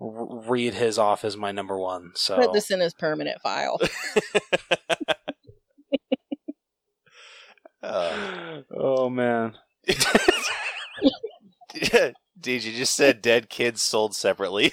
[0.01, 2.11] read his off as my number one.
[2.15, 3.79] So Put this in his permanent file.
[7.83, 9.57] Uh, oh man,
[12.39, 14.71] Dude, you just said dead kids sold separately.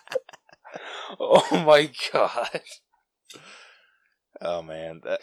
[1.20, 2.60] oh my god.
[4.40, 5.20] Oh man, that,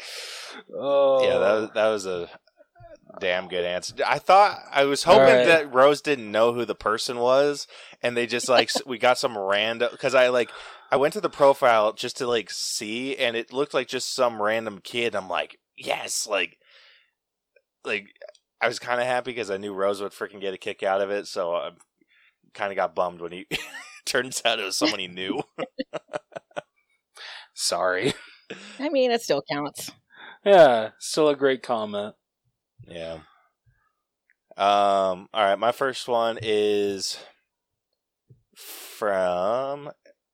[0.73, 2.29] Oh yeah, that was, that was a
[3.19, 3.95] damn good answer.
[4.05, 5.47] I thought I was hoping Alright.
[5.47, 7.67] that Rose didn't know who the person was,
[8.01, 10.49] and they just like we got some random because I like
[10.91, 14.41] I went to the profile just to like see, and it looked like just some
[14.41, 15.15] random kid.
[15.15, 16.57] I'm like, yes, like,
[17.83, 18.07] like
[18.61, 21.01] I was kind of happy because I knew Rose would freaking get a kick out
[21.01, 21.71] of it, so I
[22.53, 23.47] kind of got bummed when he.
[24.05, 25.41] Turns out it was someone he knew.
[27.53, 28.13] sorry.
[28.79, 29.91] I mean, it still counts.
[30.45, 32.13] Yeah, still a great comment.
[32.87, 33.19] Yeah.
[34.57, 35.29] Um.
[35.33, 35.57] All right.
[35.59, 37.17] My first one is
[38.55, 39.91] from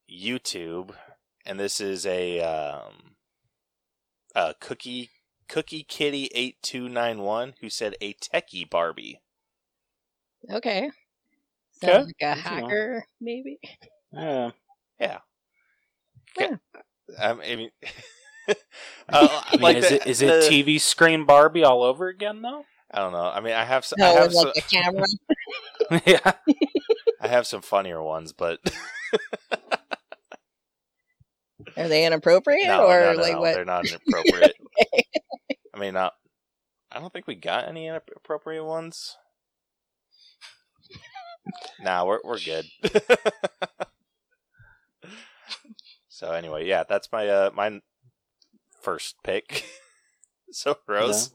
[0.10, 0.96] YouTube,
[1.46, 3.16] and this is a um
[4.36, 5.12] a cookie
[5.48, 9.22] cookie kitty eight two nine one who said a techie Barbie.
[10.50, 10.90] Okay.
[11.84, 12.04] Okay.
[12.06, 12.76] Like a Good to know.
[12.76, 13.60] hacker, maybe.
[14.12, 14.52] Yeah.
[17.20, 17.72] I mean,
[19.10, 22.42] uh, I mean, like is the- it is it TV screen Barbie all over again
[22.42, 22.66] though?
[22.92, 23.30] I don't know.
[23.30, 23.98] I mean, I have some.
[24.02, 25.06] I No, have with some, like a camera.
[26.06, 26.32] yeah.
[27.22, 28.60] I have some funnier ones, but
[31.78, 33.54] Are they inappropriate no, or no, no, like no, what?
[33.54, 34.56] they're not inappropriate.
[35.74, 36.14] I mean, not.
[36.92, 39.18] I don't think we got any inappropriate ones.
[41.80, 42.66] nah, we're we're good.
[46.08, 47.80] so anyway, yeah, that's my uh my
[48.82, 49.65] first pick.
[50.52, 51.32] so Rose,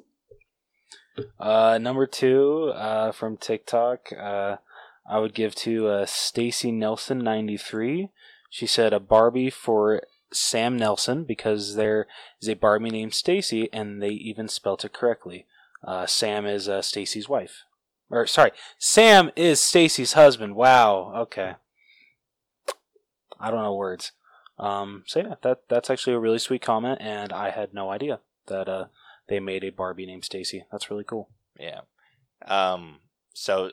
[1.38, 4.56] Uh, number two, uh, from TikTok, uh,
[5.08, 8.08] I would give to uh, Stacy Nelson ninety three.
[8.50, 10.02] She said a Barbie for
[10.32, 12.06] Sam Nelson because there
[12.40, 15.46] is a Barbie named Stacy, and they even spelt it correctly.
[15.86, 17.62] Uh, Sam is uh, Stacy's wife,
[18.10, 20.56] or sorry, Sam is Stacy's husband.
[20.56, 21.12] Wow.
[21.16, 21.54] Okay.
[23.38, 24.12] I don't know words.
[24.58, 28.20] Um, so yeah, that that's actually a really sweet comment, and I had no idea
[28.46, 28.86] that uh,
[29.28, 30.64] they made a Barbie named Stacy.
[30.70, 31.30] That's really cool.
[31.58, 31.80] yeah.
[32.46, 33.00] Um.
[33.34, 33.70] So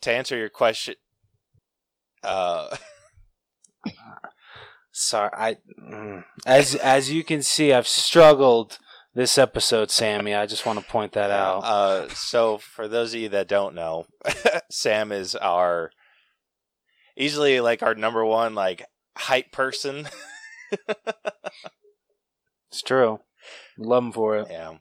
[0.00, 0.96] to answer your question,
[2.22, 2.76] uh,
[4.96, 8.78] Sorry, I mm, as as you can see, I've struggled
[9.12, 10.34] this episode, Sammy.
[10.34, 11.64] I just want to point that out.
[11.64, 14.06] Uh, so for those of you that don't know,
[14.70, 15.90] Sam is our
[17.16, 20.08] easily like our number one like hype person.
[22.70, 23.20] It's true.
[23.78, 24.48] Love him for it.
[24.50, 24.72] yeah.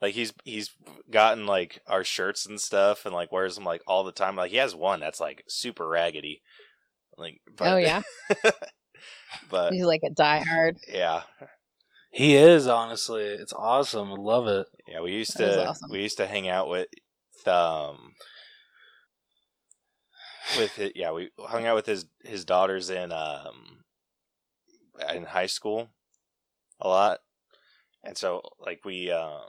[0.00, 0.70] Like he's he's
[1.10, 4.36] gotten like our shirts and stuff and like wears them like all the time.
[4.36, 6.42] Like he has one that's like super raggedy.
[7.18, 8.02] Like but, oh yeah,
[9.50, 10.76] but he's like a diehard.
[10.88, 11.22] yeah.
[12.10, 13.22] He is honestly.
[13.24, 14.12] It's awesome.
[14.12, 14.66] I love it.
[14.88, 15.90] Yeah, we used That to awesome.
[15.90, 16.88] we used to hang out with
[17.46, 18.12] um
[20.56, 23.84] with it, yeah, we hung out with his his daughters in um
[25.14, 25.88] in high school
[26.80, 27.20] a lot.
[28.04, 29.40] And so like we uh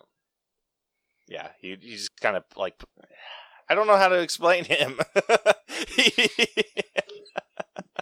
[1.27, 2.81] yeah, he he's kind of like
[3.69, 4.99] I don't know how to explain him.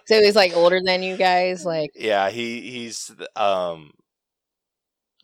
[0.06, 1.66] So he's like older than you guys.
[1.66, 3.92] Like yeah, he he's um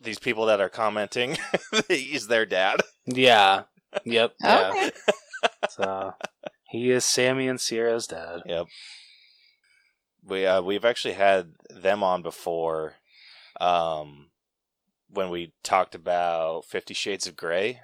[0.02, 1.36] these people that are commenting,
[1.88, 2.80] he's their dad.
[3.06, 3.64] Yeah.
[4.04, 4.34] Yep.
[4.42, 4.74] Yeah.
[4.74, 4.90] okay,
[5.66, 6.14] So
[6.72, 8.40] he is Sammy and Sierra's dad.
[8.46, 8.66] Yep.
[10.24, 12.94] We uh, we've actually had them on before,
[13.60, 14.30] um,
[15.08, 17.80] when we talked about Fifty Shades of Grey.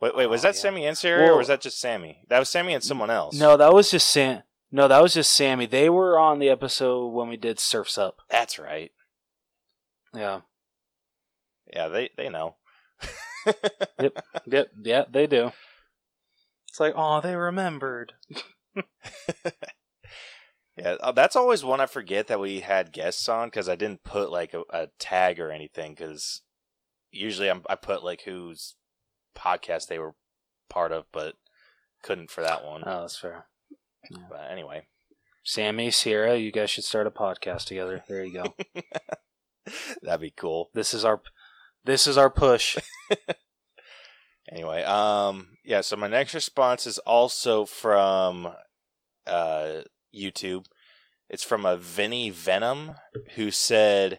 [0.00, 0.60] Wait, wait, was Oh, that yeah.
[0.60, 2.24] Sammy and Sierra, or was that just Sammy?
[2.28, 3.38] That was Sammy and someone else.
[3.38, 4.42] No, that was just Sam.
[4.72, 5.66] No, that was just Sammy.
[5.66, 8.18] They were on the episode when we did Surfs Up.
[8.28, 8.90] that's right.
[10.14, 10.40] Yeah.
[11.72, 12.56] Yeah, they they know.
[14.00, 14.24] Yep.
[14.46, 14.68] Yep.
[14.82, 15.52] Yeah, they do.
[16.74, 18.14] It's like, oh, they remembered.
[20.76, 24.02] Yeah, uh, that's always one I forget that we had guests on because I didn't
[24.02, 26.42] put like a, a tag or anything because
[27.12, 28.74] usually I'm, I put like whose
[29.36, 30.16] podcast they were
[30.68, 31.36] part of, but
[32.02, 32.82] couldn't for that one.
[32.84, 33.46] Oh, that's fair.
[34.28, 34.88] But anyway,
[35.44, 38.02] Sammy, Sierra, you guys should start a podcast together.
[38.08, 38.54] There you go.
[40.02, 40.70] that'd be cool.
[40.74, 41.22] this is our,
[41.84, 42.76] this is our push.
[44.50, 45.80] Anyway, um, yeah.
[45.80, 48.48] So my next response is also from
[49.26, 49.82] uh
[50.14, 50.66] YouTube.
[51.30, 52.94] It's from a Vinny Venom
[53.36, 54.18] who said,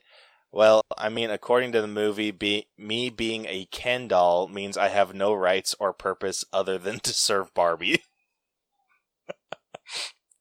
[0.52, 4.90] "Well, I mean, according to the movie, be- me being a Ken doll means I
[4.90, 8.04] have no rights or purpose other than to serve Barbie."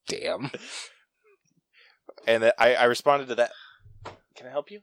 [0.08, 0.50] Damn.
[2.26, 3.50] And I, I responded to that.
[4.34, 4.80] Can I help you?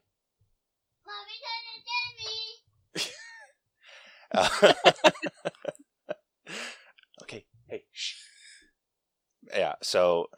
[4.34, 4.72] Uh,
[7.22, 7.44] okay.
[7.68, 7.84] Hey.
[7.92, 8.14] Shh.
[9.54, 9.74] Yeah.
[9.82, 10.28] So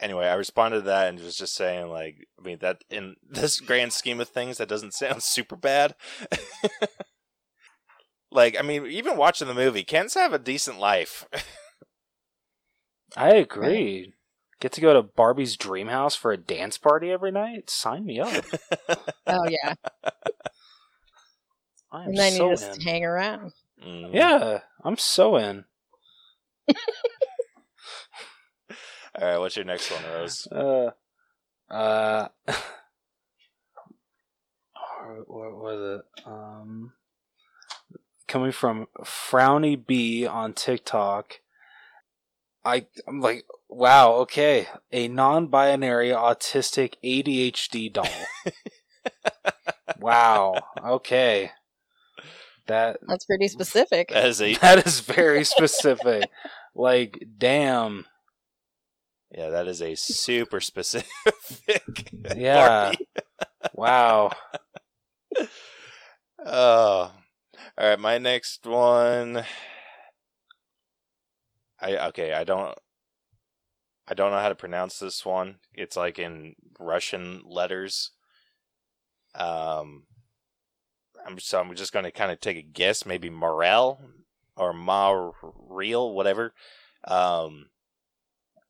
[0.00, 3.60] anyway, I responded to that and was just saying, like, I mean, that in this
[3.60, 5.94] grand scheme of things, that doesn't sound super bad.
[8.30, 11.26] like, I mean, even watching the movie, Ken's have a decent life.
[13.16, 14.12] I agree.
[14.60, 17.68] Get to go to Barbie's dream house for a dance party every night?
[17.68, 18.44] Sign me up.
[19.26, 19.74] oh yeah,
[21.94, 22.82] I am and then so you just in.
[22.82, 23.52] hang around.
[23.86, 24.12] Mm.
[24.12, 25.64] Yeah, I'm so in.
[29.16, 29.38] All right.
[29.38, 30.48] What's your next one, Rose?
[30.50, 30.90] Uh,
[31.70, 32.28] uh,
[35.26, 36.04] what was it?
[36.26, 36.94] Um,
[38.26, 41.38] coming from Frowny B on TikTok.
[42.64, 48.08] I I'm like, wow, okay, a non-binary autistic ADHD doll.
[50.00, 50.54] wow,
[50.84, 51.52] okay,
[52.66, 54.08] that That's pretty specific.
[54.08, 56.30] That is a that is very specific.
[56.74, 58.06] like, damn.
[59.30, 59.50] yeah.
[59.50, 61.10] That is a super specific.
[62.36, 62.92] Yeah.
[63.74, 64.30] Wow.
[66.44, 67.12] Oh.
[67.76, 69.44] All right, my next one.
[71.80, 72.76] I okay, I don't
[74.08, 75.56] I don't know how to pronounce this one.
[75.74, 78.10] It's like in Russian letters.
[79.34, 80.04] Um
[81.26, 84.00] I'm so I'm just going to kind of take a guess, maybe Morel
[84.56, 86.54] or Mariel, whatever.
[87.06, 87.66] Um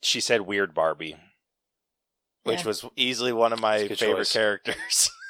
[0.00, 1.16] she said weird Barbie,
[2.42, 2.66] which Yeah.
[2.66, 4.32] was easily one of my That's a good favorite choice.
[4.32, 5.10] characters.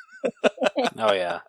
[0.96, 1.40] Oh yeah.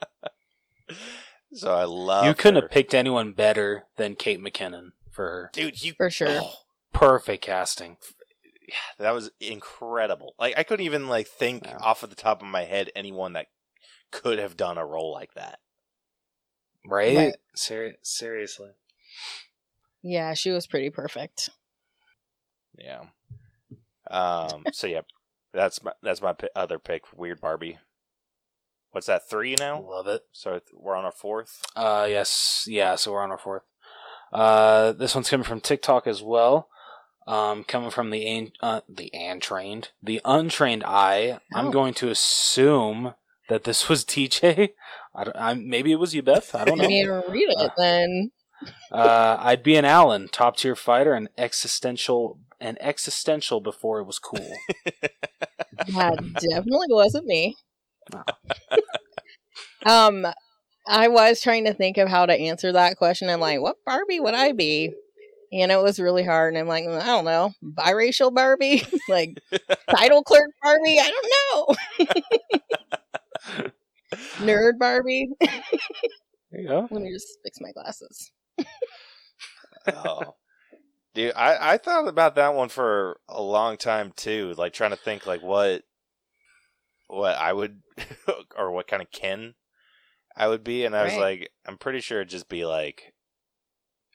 [1.54, 2.62] so I love you couldn't her.
[2.68, 5.50] have picked anyone better than Kate McKinnon for her.
[5.54, 6.28] dude you For sure.
[6.30, 6.52] oh,
[6.94, 7.98] Perfect casting.
[8.98, 11.78] that was incredible like i couldn't even like think Yeah.
[11.82, 13.48] off of the top of my head anyone that
[14.12, 15.60] could have done a role like that
[16.88, 17.18] Right?
[17.18, 17.36] Right.
[17.56, 18.70] Seri- seriously.
[20.04, 21.50] Yeah, she was pretty perfect.
[22.78, 23.04] yeah
[24.12, 25.02] um so yeah
[25.54, 27.80] that's my that's my pi- other pick weird barbie
[28.92, 30.24] what's that three now Love it.
[30.32, 33.64] so th- we're on our fourth Uh yes, yeah, so we're on our fourth.
[34.34, 36.68] Uh this one's coming from TikTok as well.
[37.28, 41.40] Um coming from the an- uh, the untrained, the untrained eye.
[41.54, 41.72] I'm Oh.
[41.72, 43.16] going to assume
[43.50, 44.72] that this was DJ.
[45.16, 46.54] I, don't- I, maybe it was you, Beth.
[46.56, 46.90] I don't I know.
[46.90, 48.32] mean, read it then.
[48.92, 54.20] Uh, I'd be an Allan, top tier fighter, and existential and existential before it was
[54.20, 54.48] cool.
[55.90, 57.56] That definitely wasn't me.
[59.86, 60.26] Um,
[60.88, 63.30] I was trying to think of how to answer that question.
[63.30, 64.94] I'm like, what Barbie would I be?
[65.54, 66.54] And it was really hard.
[66.54, 69.38] And I'm like, I don't know, biracial Barbie, like
[69.90, 71.00] title clerk Barbie.
[71.00, 71.78] I don't
[73.60, 73.66] know.
[74.14, 75.30] Nerd Barbie.
[76.52, 76.88] There you go.
[76.90, 78.32] Let me just fix my glasses.
[79.88, 80.36] oh.
[81.14, 84.98] Dude, I, I thought about that one for a long time too, like trying to
[84.98, 85.84] think like what
[87.08, 87.82] what I would
[88.58, 89.56] or what kind of Ken
[90.36, 93.14] I would be, and I was like, I'm pretty sure it'd just be like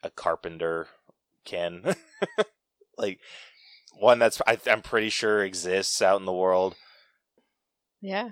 [0.02, 0.88] a carpenter
[1.46, 1.94] Ken,
[2.98, 3.20] like
[3.98, 6.74] one that's I, I'm pretty sure exists out in the world.
[8.02, 8.30] Yeah.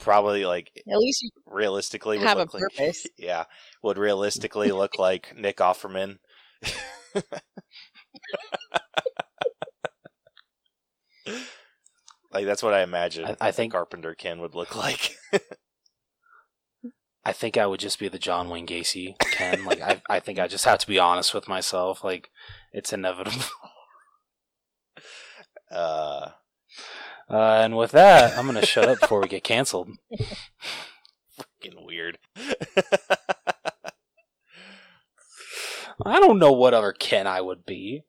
[0.00, 3.06] Probably like At least you realistically would Have a look like purpose.
[3.18, 3.44] yeah
[3.82, 6.18] would realistically look like Nick Offerman.
[12.32, 13.36] like that's what I imagine.
[13.40, 15.16] I think- Carpenter Ken would look like.
[17.22, 19.64] I think I would just be the John Wayne Gacy Ken.
[19.66, 22.02] like I, I think I just have to be honest with myself.
[22.02, 22.30] Like
[22.72, 23.44] it's inevitable.
[25.70, 26.30] uh,
[27.30, 29.90] Uh, and with that, I'm gonna shut up before we get canceled.
[31.30, 32.18] fucking weird.
[36.04, 38.04] I don't know what other Ken I would be.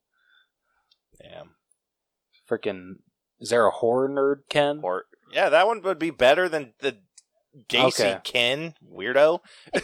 [1.22, 1.52] Damn.
[2.50, 2.96] Freaking,
[3.40, 4.80] is there a horror nerd Ken?
[4.84, 6.98] Or yeah, that one would be better than the
[7.70, 8.20] Gacy Okay.
[8.24, 9.40] Ken weirdo.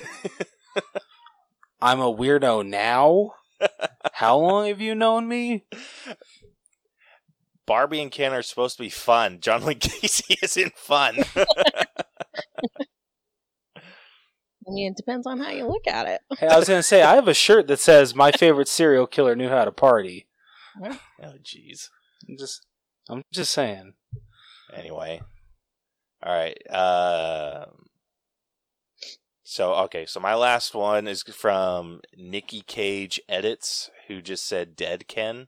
[1.81, 3.33] I'm a weirdo now.
[4.13, 5.65] How long have you known me?
[7.67, 9.39] Barbie and Ken are supposed to be fun.
[9.41, 11.17] John Wayne Gacy isn't fun.
[14.67, 16.21] I mean, it depends on how you look at it.
[16.39, 19.35] Hey, I was gonna say I have a shirt that says "My favorite serial killer
[19.35, 20.27] knew how to party."
[20.83, 20.99] oh,
[21.41, 21.89] jeez.
[22.27, 22.65] I'm just,
[23.09, 23.93] I'm just saying.
[24.73, 25.21] Anyway,
[26.21, 26.57] all right.
[26.69, 27.85] Um
[29.43, 35.07] so okay, so my last one is from Nikki Cage edits, who just said "dead
[35.07, 35.47] Ken."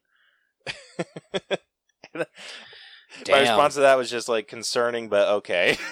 [3.27, 5.77] My response to that was just like concerning, but okay.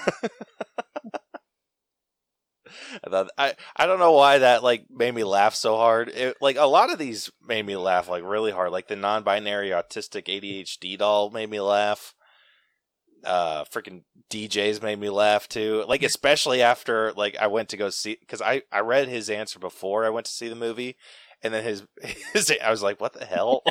[3.04, 6.10] I thought I I don't know why that like made me laugh so hard.
[6.10, 8.72] It, like a lot of these made me laugh like really hard.
[8.72, 12.14] Like the non-binary autistic ADHD doll made me laugh.
[13.24, 15.84] Uh, freaking DJs made me laugh too.
[15.88, 19.60] Like especially after like I went to go see because I I read his answer
[19.60, 20.98] before I went to see the movie,
[21.42, 21.84] and then his
[22.34, 23.64] his I was like, what the hell?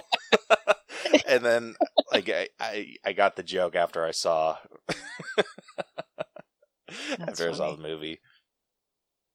[1.29, 1.75] and then
[2.13, 4.57] like I, I I got the joke after I saw
[7.21, 8.21] after I saw the movie.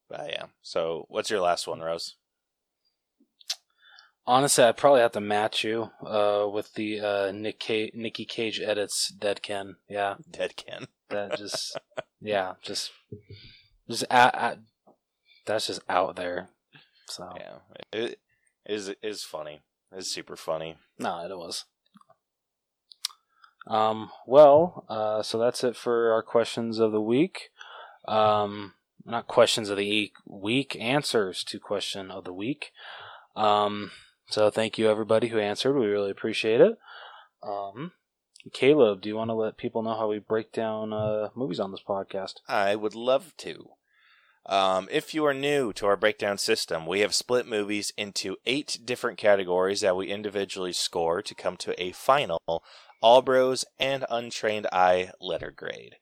[0.08, 0.46] But yeah.
[0.62, 2.16] So what's your last one, Rose?
[4.26, 8.60] Honestly, I'd probably have to match you uh, with the uh, Nick Ca- Nikki Cage
[8.60, 9.76] edits Dead Ken.
[9.88, 10.86] Yeah, Dead Ken.
[11.10, 11.78] that just
[12.20, 12.90] yeah, just
[13.88, 14.58] just at, at,
[15.44, 16.50] that's just out there.
[17.08, 17.58] So Yeah.
[17.92, 18.20] It
[18.64, 19.62] is it is funny.
[19.94, 20.76] It's super funny.
[20.98, 21.64] no, it was.
[23.66, 24.10] Um.
[24.26, 27.50] Well, uh, so that's it for our questions of the week.
[28.08, 28.74] Um,
[29.04, 32.72] not questions of the week, week answers to question of the week.
[33.36, 33.92] Um.
[34.28, 35.78] So thank you everybody who answered.
[35.78, 36.76] We really appreciate it.
[37.42, 37.92] Um.
[38.52, 41.70] Caleb, do you want to let people know how we break down uh, movies on
[41.70, 42.34] this podcast?
[42.48, 43.70] I would love to.
[44.46, 48.78] Um, if you are new to our breakdown system, we have split movies into eight
[48.84, 52.40] different categories that we individually score to come to a final
[53.00, 55.96] All Bros and Untrained Eye letter grade.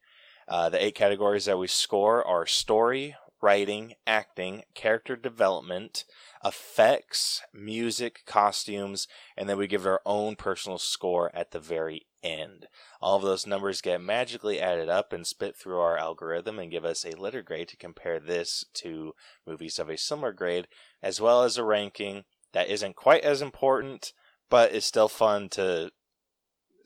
[0.48, 6.04] Uh, the eight categories that we score are story, writing, acting, character development,
[6.44, 12.66] effects, music, costumes, and then we give our own personal score at the very end.
[13.00, 16.84] All of those numbers get magically added up and spit through our algorithm and give
[16.84, 19.14] us a letter grade to compare this to
[19.46, 20.68] movies of a similar grade,
[21.02, 24.12] as well as a ranking that isn't quite as important,
[24.48, 25.90] but is still fun to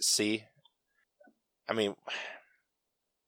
[0.01, 0.45] see.
[1.69, 1.95] I mean,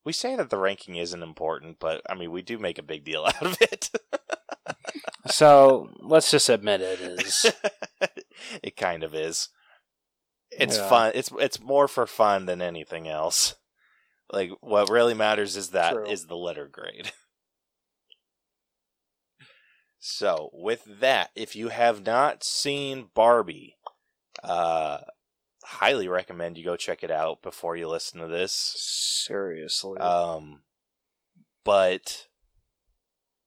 [0.04, 3.04] we say that the ranking isn't important, but I mean, we do make a big
[3.04, 3.90] deal out of it.
[5.26, 7.46] So let's just admit it is.
[8.62, 9.48] it kind of is.
[10.50, 10.88] It's Yeah.
[10.88, 11.12] fun.
[11.14, 13.54] It's it's more for fun than anything else.
[14.32, 16.28] Like what really matters is that is True.
[16.28, 17.12] the letter grade.
[19.98, 23.76] So, with that, if you have not seen Barbie,
[24.42, 24.98] uh
[25.64, 28.52] highly recommend you go check it out before you listen to this.
[28.54, 29.98] Seriously.
[29.98, 30.62] Um
[31.64, 32.28] but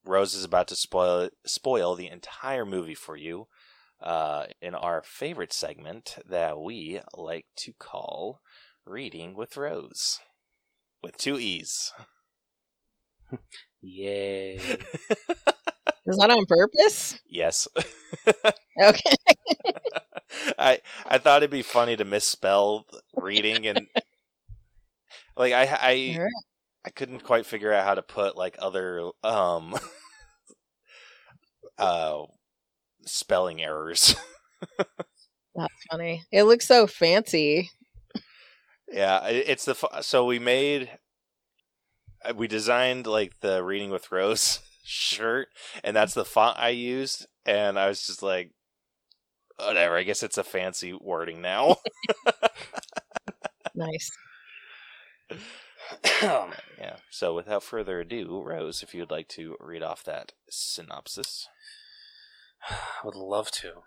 [0.04, 3.46] Rose is about to spoil spoil the entire movie for you
[4.02, 8.40] uh, in our favorite segment that we like to call
[8.84, 10.20] "Reading with Rose,"
[11.02, 11.92] with two e's.
[13.82, 14.56] Yay.
[16.06, 17.18] Is that on purpose?
[17.26, 17.68] yes.
[18.80, 19.14] Okay.
[20.58, 23.86] I I thought it'd be funny to misspell reading and
[25.36, 26.32] like I I Alright.
[26.84, 29.74] I couldn't quite figure out how to put like other um
[31.78, 32.22] uh
[33.04, 34.14] spelling errors.
[35.54, 36.24] That's funny.
[36.32, 37.70] It looks so fancy.
[38.88, 40.90] yeah, it's the so we made
[42.24, 45.48] uh, we designed like the reading with Rose shirt
[45.84, 48.52] and that's the font I used and I was just like
[49.58, 51.76] whatever, I guess it's a fancy wording now.
[53.74, 54.10] Nice.
[56.22, 56.96] yeah.
[57.10, 61.48] So without further ado, Rose, if you'd like to read off that synopsis.
[62.68, 63.82] I would love to.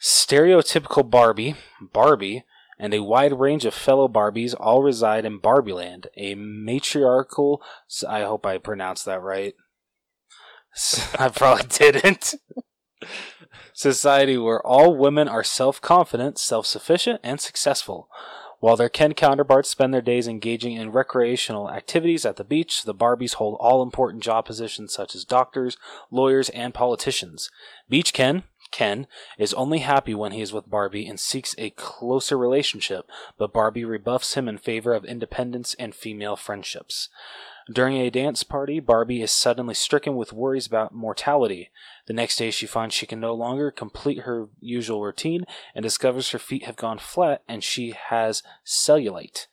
[0.00, 2.44] Stereotypical Barbie, Barbie,
[2.78, 7.62] and a wide range of fellow Barbies all reside in Barbieland, a matriarchal.
[8.06, 9.54] I hope I pronounced that right.
[11.18, 12.34] I probably didn't.
[13.72, 18.08] Society where all women are self confident, self sufficient, and successful.
[18.60, 22.94] While their Ken counterparts spend their days engaging in recreational activities at the beach, the
[22.94, 25.76] Barbies hold all important job positions such as doctors,
[26.10, 27.50] lawyers, and politicians.
[27.88, 29.06] Beach Ken, Ken,
[29.38, 33.84] is only happy when he is with Barbie and seeks a closer relationship, but Barbie
[33.84, 37.08] rebuffs him in favor of independence and female friendships.
[37.72, 41.70] During a dance party, Barbie is suddenly stricken with worries about mortality.
[42.06, 46.30] The next day, she finds she can no longer complete her usual routine and discovers
[46.30, 49.46] her feet have gone flat and she has cellulite.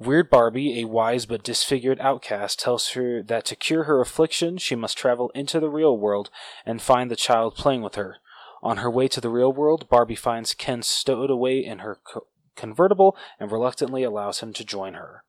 [0.00, 4.74] Weird Barbie, a wise but disfigured outcast, tells her that to cure her affliction, she
[4.74, 6.30] must travel into the real world
[6.66, 8.16] and find the child playing with her.
[8.62, 12.26] On her way to the real world, Barbie finds Ken stowed away in her co-
[12.56, 15.22] convertible and reluctantly allows him to join her.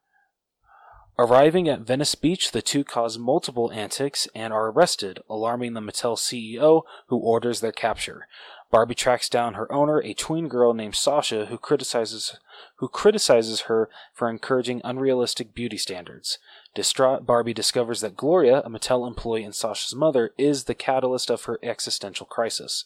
[1.20, 6.18] Arriving at Venice Beach, the two cause multiple antics and are arrested, alarming the Mattel
[6.18, 8.28] CEO, who orders their capture.
[8.72, 12.38] Barbie tracks down her owner, a tween girl named Sasha, who criticizes
[12.78, 16.40] who criticizes her for encouraging unrealistic beauty standards.
[16.74, 21.44] Distraught, Barbie discovers that Gloria, a Mattel employee and Sasha's mother, is the catalyst of
[21.44, 22.86] her existential crisis.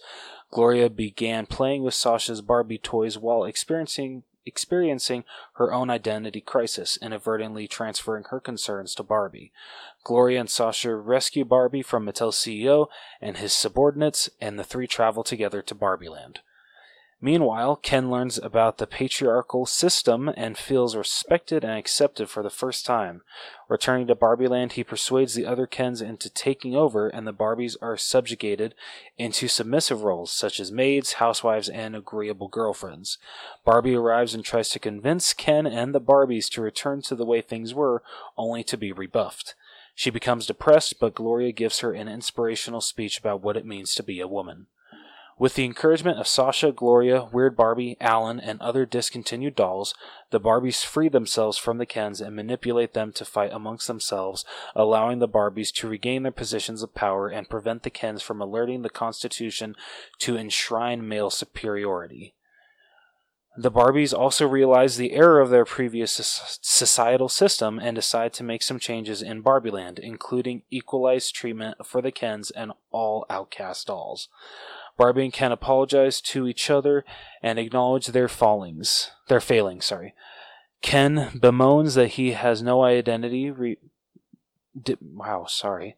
[0.52, 5.24] Gloria began playing with Sasha's Barbie toys while experiencing experiencing
[5.54, 9.52] her own identity crisis, inadvertently transferring her concerns to Barbie.
[10.04, 12.88] Gloria and Sasha rescue Barbie from Mattel's CEO
[13.22, 16.38] and his subordinates, and the three travel together to Barbieland.
[17.26, 22.86] Meanwhile, Ken learns about the patriarchal system and feels respected and accepted for the first
[22.86, 23.24] time.
[23.68, 27.98] Returning to Barbieland, he persuades the other Kens into taking over, and the Barbies are
[27.98, 28.76] subjugated
[29.18, 33.18] into submissive roles such as maids, housewives, and agreeable girlfriends.
[33.66, 37.42] Barbie arrives and tries to convince Ken and the Barbies to return to the way
[37.42, 38.04] things were,
[38.38, 39.56] only to be rebuffed.
[39.96, 44.04] She becomes depressed, but Gloria gives her an inspirational speech about what it means to
[44.04, 44.68] be a woman.
[45.38, 49.94] With the encouragement of Sasha, Gloria, Weird Barbie, Allan, and other discontinued dolls,
[50.30, 55.20] the Barbies free themselves from the Kens and manipulate them to fight amongst themselves, allowing
[55.20, 58.90] the Barbies to regain their positions of power and prevent the Kens from alerting the
[58.90, 59.76] Constitution
[60.20, 62.34] to enshrine male superiority.
[63.58, 66.14] The Barbies also realize the error of their previous
[66.62, 72.12] societal system and decide to make some changes in Barbieland, including equalized treatment for the
[72.12, 74.30] Kens and all outcast dolls.
[74.98, 77.04] Barbie and Ken apologize to each other
[77.42, 79.86] and acknowledge their fallings, their failings.
[79.86, 80.14] Sorry.
[80.82, 83.52] Ken bemoans that he has no identity.
[83.52, 83.78] Re-
[84.82, 85.96] di- wow, sorry.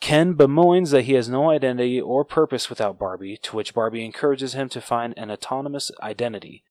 [0.00, 4.52] Ken bemoans that he has no identity or purpose without Barbie, to which Barbie encourages
[4.52, 6.62] him to find an autonomous identity.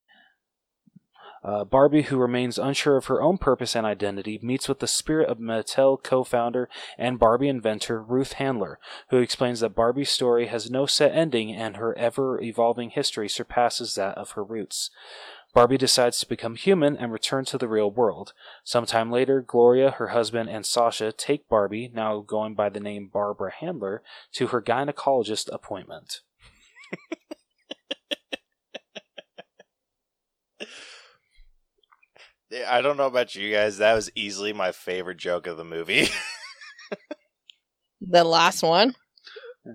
[1.44, 5.28] Uh, Barbie, who remains unsure of her own purpose and identity, meets with the spirit
[5.28, 8.78] of Mattel co founder and Barbie inventor Ruth Handler,
[9.10, 13.94] who explains that Barbie's story has no set ending and her ever evolving history surpasses
[13.94, 14.90] that of her roots.
[15.52, 18.32] Barbie decides to become human and return to the real world.
[18.64, 23.52] Sometime later, Gloria, her husband, and Sasha take Barbie, now going by the name Barbara
[23.52, 26.22] Handler, to her gynecologist appointment.
[32.68, 33.78] I don't know about you guys.
[33.78, 36.08] That was easily my favorite joke of the movie.
[38.00, 38.94] The last one.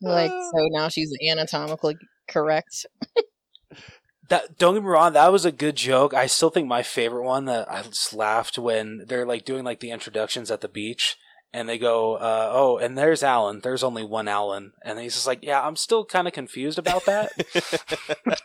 [0.00, 1.96] Like, Uh, so now she's anatomically
[2.28, 2.86] correct.
[4.28, 6.12] That don't get me wrong, that was a good joke.
[6.14, 9.80] I still think my favorite one that I just laughed when they're like doing like
[9.80, 11.16] the introductions at the beach,
[11.52, 13.60] and they go, uh, "Oh, and there's Allan.
[13.62, 17.06] There's only one Allan," and he's just like, "Yeah, I'm still kind of confused about
[17.06, 17.32] that."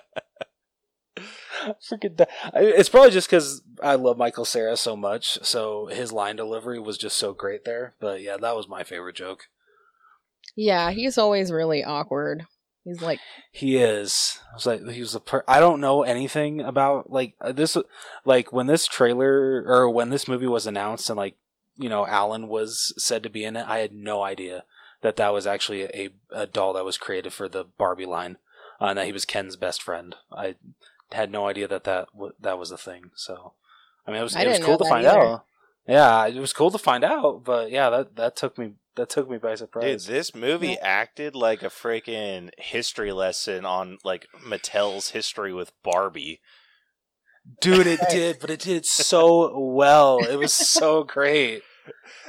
[1.90, 6.12] Freaking, da- I- it's probably just because I love Michael Cera so much, so his
[6.12, 7.94] line delivery was just so great there.
[8.00, 9.48] But yeah, that was my favorite joke.
[10.54, 12.46] Yeah, he's always really awkward.
[12.84, 13.18] He's like,
[13.50, 14.38] He is.
[14.50, 15.20] I was like, he was a.
[15.20, 17.76] Per- I don't know anything about like uh, this.
[18.24, 21.34] Like when this trailer or when this movie was announced and like
[21.76, 24.64] you know Allan was said to be in it, I had no idea
[25.02, 28.38] that that was actually a, a doll that was created for the Barbie line,
[28.80, 30.14] uh, and that he was Ken's best friend.
[30.32, 30.54] I
[31.12, 33.10] had no idea that that w- that was a thing.
[33.14, 33.52] So,
[34.06, 35.18] I mean, it was I it was cool to find either.
[35.20, 35.44] out.
[35.88, 37.44] Yeah, it was cool to find out.
[37.44, 39.84] But yeah, that that took me that took me by surprise.
[39.84, 40.06] Dude, surprise.
[40.06, 46.40] this movie acted like a freaking history lesson on like Mattel's history with Barbie.
[47.60, 50.18] Dude, it did, but it did so well.
[50.18, 51.62] It was so great.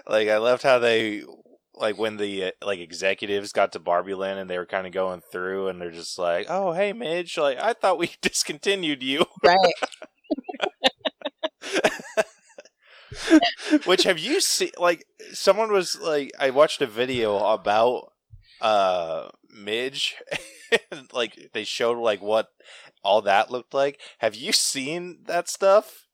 [0.08, 1.24] Like I loved how they
[1.80, 4.94] like when the uh, like executives got to Barbie Land and they were kind of
[4.94, 9.26] going through and they're just like, "Oh, hey Midge, like I thought we discontinued you."
[9.44, 9.58] right?
[13.86, 14.72] Which have you seen?
[14.78, 18.12] Like someone was like, I watched a video about
[18.62, 20.16] uh Midge,
[20.92, 22.50] and like they showed like what
[23.04, 24.00] all that looked like.
[24.20, 26.07] Have you seen that stuff?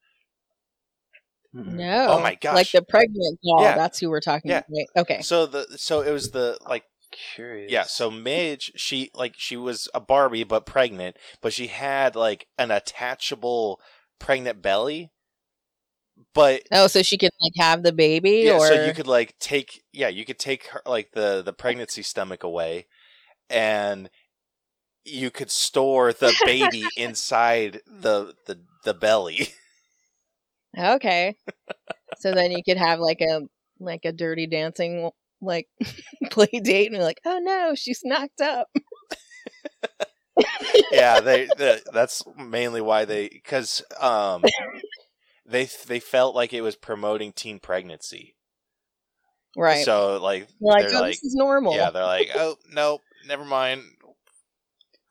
[1.56, 1.78] Mm-hmm.
[1.78, 2.08] No.
[2.10, 2.56] Oh my gosh.
[2.56, 3.62] Like the pregnant doll.
[3.64, 3.76] Yeah.
[3.76, 4.60] That's who we're talking Yeah.
[4.68, 5.04] about.
[5.04, 5.22] Okay.
[5.22, 6.84] So the so it was the like
[7.36, 7.72] Curious.
[7.72, 7.84] yeah.
[7.84, 12.72] So Midge, she like she was a Barbie but pregnant, but she had like an
[12.72, 13.80] attachable
[14.20, 15.12] pregnant belly.
[16.34, 19.38] But Oh, so she could like have the baby, yeah, or so you could like
[19.40, 22.88] take yeah, you could take her like the the pregnancy stomach away,
[23.50, 24.10] and
[25.06, 29.50] you could store the baby inside the the the belly.
[30.78, 31.36] Okay.
[32.20, 33.42] so then you could have like a
[33.80, 35.10] like a dirty dancing
[35.42, 35.68] like
[36.32, 38.68] play date, and you're like, oh no, she's knocked up.
[40.92, 44.44] yeah, they, the that's mainly why they because um
[45.46, 48.36] they they felt like it was promoting teen pregnancy.
[49.56, 49.86] Right.
[49.86, 51.76] So like You're like, they're oh, like this is normal.
[51.76, 53.84] yeah, they're like oh no, never mind.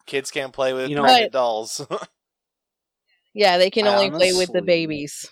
[0.07, 1.31] Kids can't play with You know- Right.
[1.31, 1.87] dolls.
[3.35, 5.31] Yeah, they can I only play with the babies.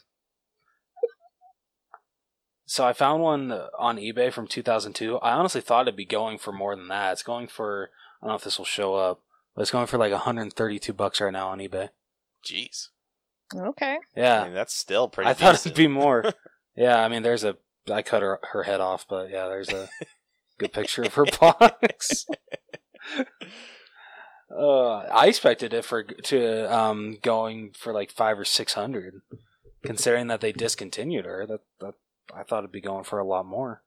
[2.70, 5.18] So I found one on eBay from 2002.
[5.18, 7.14] I honestly thought it'd be going for more than that.
[7.14, 7.90] It's going for
[8.22, 9.22] I don't know if this will show up,
[9.56, 11.88] but it's going for like 132 bucks right now on eBay.
[12.46, 12.90] Jeez,
[13.52, 13.94] Okay.
[13.94, 15.28] I Yeah, mean that's still pretty.
[15.28, 16.32] I thought it'd be more.
[16.76, 17.56] yeah, I mean, there's a
[17.90, 19.88] I cut her her head off, but yeah, there's a
[20.58, 22.24] good picture of her box.
[24.56, 29.22] uh, I expected it for to um going for like five or six hundred,
[29.82, 31.46] considering that they discontinued her.
[31.48, 31.94] That that
[32.34, 33.82] I thought it'd be going for a lot more.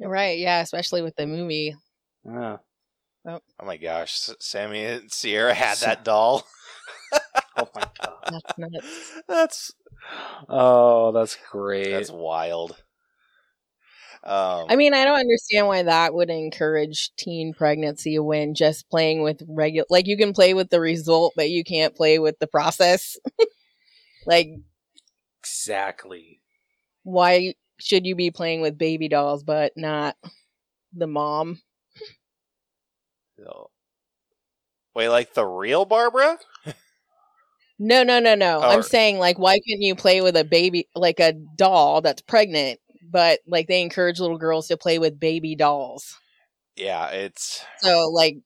[0.00, 0.38] Right.
[0.38, 1.74] Yeah, especially with the movie.
[2.24, 2.58] Yeah.
[3.26, 6.46] Oh my gosh, Sammy and Sierra had that doll.
[7.54, 8.30] Oh my god.
[8.30, 9.22] That's nuts.
[9.28, 9.72] that's
[10.48, 11.90] Oh, that's great.
[11.90, 12.82] that's wild.
[14.24, 19.22] Um, I mean, I don't understand why that would encourage teen pregnancy when just playing
[19.22, 22.46] with regular, like you can play with the result, but you can't play with the
[22.46, 23.16] process.
[24.26, 24.48] like,
[25.40, 26.40] exactly.
[27.02, 30.16] Why should you be playing with baby dolls but not
[30.92, 31.60] the mom?
[33.38, 33.70] so-
[34.94, 36.38] wait, like the real Barbara?
[37.78, 38.60] No, no, no, no.
[38.60, 42.78] I'm saying, like, why couldn't you play with a baby, like a doll that's pregnant,
[43.10, 46.16] but like they encourage little girls to play with baby dolls?
[46.76, 48.36] Yeah, it's So, like,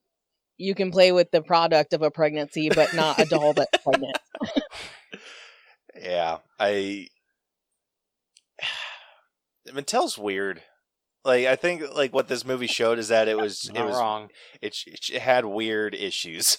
[0.57, 4.17] you can play with the product of a pregnancy, but not a doll that's pregnant.
[6.01, 6.39] yeah.
[6.59, 7.09] I
[9.73, 10.63] Mattel's weird.
[11.25, 13.97] Like I think like what this movie showed is that it was Not it was
[13.97, 14.29] wrong.
[14.61, 16.59] it, sh- it sh- it had weird issues.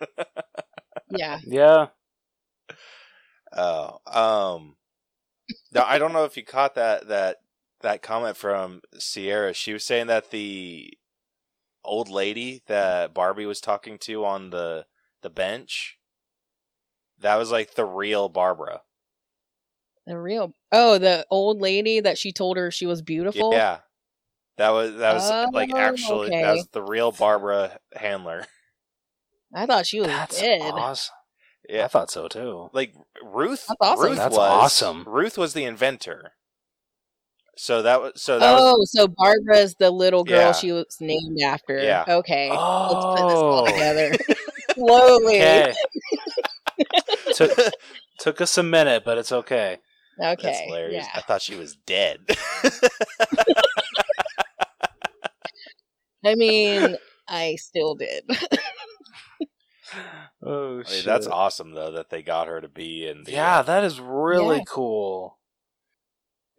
[1.10, 1.38] Yeah.
[1.46, 1.86] Yeah.
[3.56, 4.76] Oh, um,
[5.72, 7.36] now I don't know if you caught that that
[7.80, 9.54] that comment from Sierra.
[9.54, 10.92] She was saying that the
[11.82, 14.84] old lady that Barbie was talking to on the
[15.22, 15.98] the bench,
[17.18, 18.82] that was like the real Barbara.
[20.08, 23.52] The real oh, the old lady that she told her she was beautiful.
[23.52, 23.78] Yeah,
[24.56, 28.46] that was that was like Oh, actually that was the real Barbara Handler.
[29.54, 30.62] I thought she was That's dead.
[30.62, 31.14] awesome.
[31.70, 32.70] I thought so too.
[32.72, 33.66] like Ruth.
[33.68, 34.06] That's awesome.
[34.06, 35.04] Ruth That's was awesome.
[35.06, 36.32] Ruth was the inventor.
[37.56, 40.52] So that was so that was Oh, so Barbara's the little girl Yeah.
[40.52, 41.78] she was named after.
[41.78, 42.04] Yeah.
[42.08, 42.48] Okay.
[42.50, 43.12] Oh.
[43.12, 43.66] Let's put this all Oh.
[43.66, 44.16] together.
[44.74, 45.36] slowly.
[45.42, 45.74] Okay.
[47.34, 47.50] took,
[48.20, 49.78] took us a minute, but it's okay.
[50.20, 50.42] Okay.
[50.42, 51.06] That's hilarious.
[51.06, 51.12] Yeah.
[51.18, 52.18] I thought she was dead.
[56.24, 56.96] I mean,
[57.28, 58.24] I still did.
[60.42, 61.04] Oh, I mean, shit.
[61.06, 63.24] that's awesome though that they got her to be in.
[63.24, 64.64] The, Yeah, that is really Yeah.
[64.68, 65.38] cool.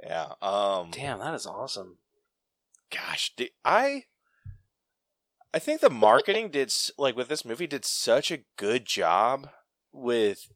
[0.04, 0.34] yeah.
[0.42, 0.90] Um.
[0.92, 2.00] Damn, that is awesome.
[2.92, 4.06] gosh, di- I
[5.54, 9.50] I think the marketing did like with this movie did such a good job
[9.94, 10.50] with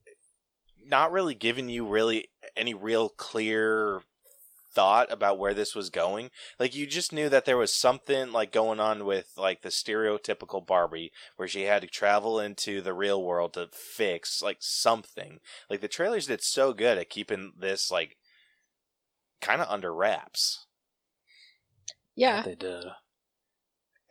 [0.86, 4.02] not really giving you really any real clear
[4.74, 6.32] thought about where this was going.
[6.60, 10.66] Like you just knew that there was something like going on with like the stereotypical
[10.66, 15.40] Barbie where she had to travel into the real world to fix like something.
[15.70, 18.18] Like the trailers did so good at keeping this like
[19.42, 20.66] kind of under wraps.
[22.16, 22.42] yeah.
[22.42, 22.86] They did.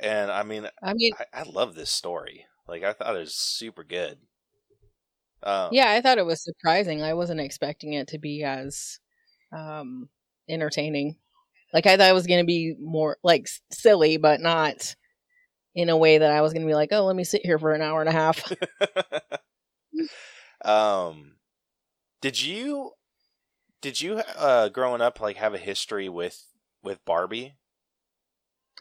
[0.01, 2.47] And I mean, I mean, I, I love this story.
[2.67, 4.19] Like I thought it was super good.
[5.43, 7.03] Uh, yeah, I thought it was surprising.
[7.03, 8.99] I wasn't expecting it to be as
[9.53, 10.09] um
[10.49, 11.17] entertaining.
[11.73, 14.95] Like I thought it was going to be more like silly, but not
[15.75, 17.59] in a way that I was going to be like, "Oh, let me sit here
[17.59, 18.53] for an hour and a half."
[20.65, 21.37] um,
[22.21, 22.93] did you
[23.81, 26.45] did you uh growing up like have a history with
[26.83, 27.57] with Barbie?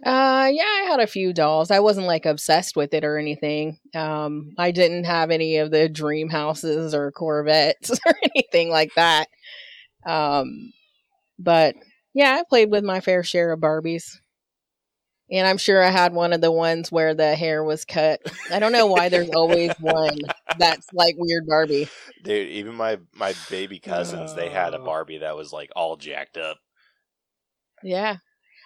[0.04, 1.70] Uh yeah, I had a few dolls.
[1.70, 3.78] I wasn't like obsessed with it or anything.
[3.94, 9.28] Um I didn't have any of the dream houses or Corvettes or anything like that.
[10.06, 10.72] Um
[11.38, 11.76] but
[12.14, 14.18] yeah, I played with my fair share of Barbies.
[15.30, 18.20] And I'm sure I had one of the ones where the hair was cut.
[18.52, 20.18] I don't know why there's always one
[20.58, 21.88] that's like weird Barbie.
[22.24, 24.84] Dude, even my my baby cousins, they had a Oh.
[24.86, 26.58] Barbie that was like all jacked up.
[27.84, 28.18] Yeah.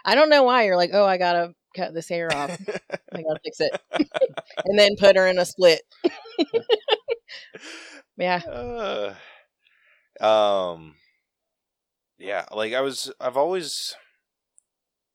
[0.05, 2.51] I don't know why you're like, "Oh, I got to cut this hair off.
[3.13, 3.81] I got to fix it."
[4.65, 5.81] and then put her in a split.
[8.17, 8.41] yeah.
[8.47, 9.13] Uh,
[10.23, 10.95] um,
[12.17, 13.95] yeah, like I was, I've always,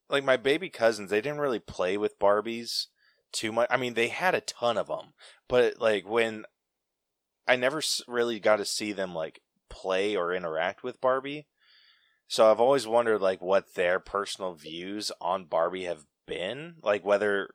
[0.08, 2.86] like my baby cousins, they didn't really play with Barbies
[3.32, 3.68] too much.
[3.70, 5.14] I mean, they had a ton of them,
[5.48, 6.44] but like when
[7.46, 11.46] I never really got to see them like play or interact with Barbie.
[12.30, 17.50] So I've always wondered like what their personal views on Barbie have been, like whether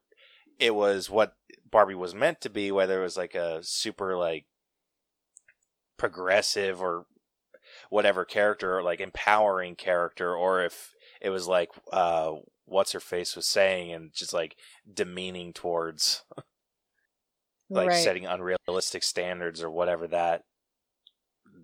[0.59, 1.33] it was what
[1.71, 4.47] Barbie was meant to be, whether it was like a super like
[5.95, 7.05] progressive or
[7.89, 12.33] whatever character or like empowering character or if it was like uh
[12.65, 14.57] what's her face was saying and just like
[14.93, 16.25] demeaning towards
[17.69, 18.03] like right.
[18.03, 20.43] setting unrealistic standards or whatever that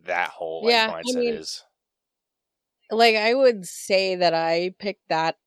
[0.05, 1.63] that whole like, Yeah, I mindset mean- is
[2.91, 5.37] like I would say that I picked that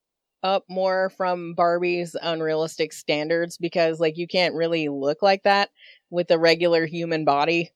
[0.43, 5.71] up more from Barbie's unrealistic standards because like you can't really look like that
[6.11, 7.73] with a regular human body.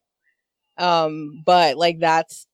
[0.78, 2.46] Um but like that's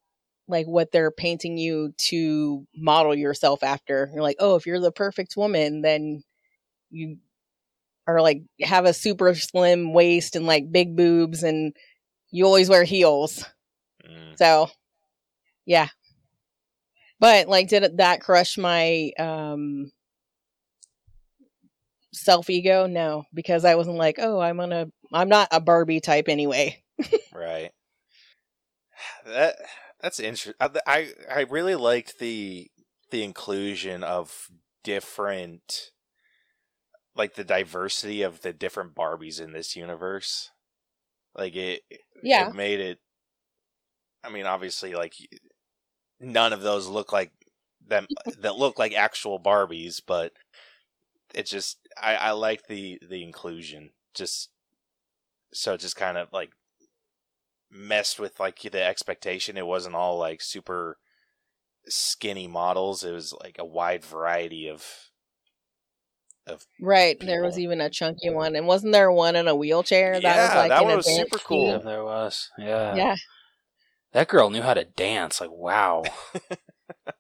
[0.49, 4.11] like what they're painting you to model yourself after.
[4.15, 6.23] You're like, "Oh, if you're the perfect woman, then
[6.91, 7.19] you
[8.07, 11.75] are like have a super slim waist and like big boobs and
[12.33, 13.45] you always wear heels."
[14.09, 14.39] Mm.
[14.39, 14.71] So,
[15.67, 15.89] yeah.
[17.21, 19.91] But like, did that crush my um
[22.13, 22.87] self ego?
[22.87, 26.83] No, because I wasn't like, oh, I'm gonna, I'm not a Barbie type anyway.
[27.35, 27.73] right
[29.27, 29.57] that
[30.01, 30.55] that's interesting
[30.87, 32.71] i i really liked the
[33.11, 34.49] the inclusion of
[34.83, 35.91] different
[37.17, 40.51] like the diversity of the different barbies in this universe
[41.35, 41.83] like it
[42.23, 42.49] Yeah.
[42.49, 42.99] it made it
[44.23, 45.15] i mean obviously like
[46.25, 47.33] none of those look like
[47.87, 48.07] them
[48.39, 50.33] that look like actual barbies but
[51.35, 54.51] it just i i like the the inclusion just
[55.53, 56.51] so it just kind of like
[57.71, 60.97] messed with like the expectation it wasn't all like super
[61.87, 65.11] skinny models it was like a wide variety of
[66.47, 67.19] of Right.
[67.21, 70.51] There was even a chunky one, and wasn't there one in a wheelchair that was
[70.51, 71.67] Yeah, like that in one was super cool.
[71.71, 72.51] Yeah, there was.
[72.59, 72.95] Yeah.
[72.97, 73.17] Yeah.
[74.15, 75.41] That girl knew how to dance.
[75.41, 76.05] Like, wow.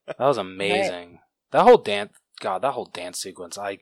[0.06, 1.18] that was amazing.
[1.50, 3.78] That whole dance, God, that whole dance sequence, I,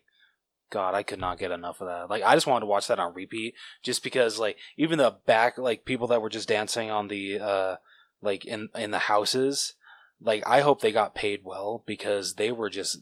[0.71, 2.09] God, I could not get enough of that.
[2.09, 5.59] Like, I just wanted to watch that on repeat just because, like, even the back,
[5.59, 7.77] like, people that were just dancing on the, uh,
[8.23, 9.75] like, in, in the houses,
[10.19, 12.99] like, I hope they got paid well because they were just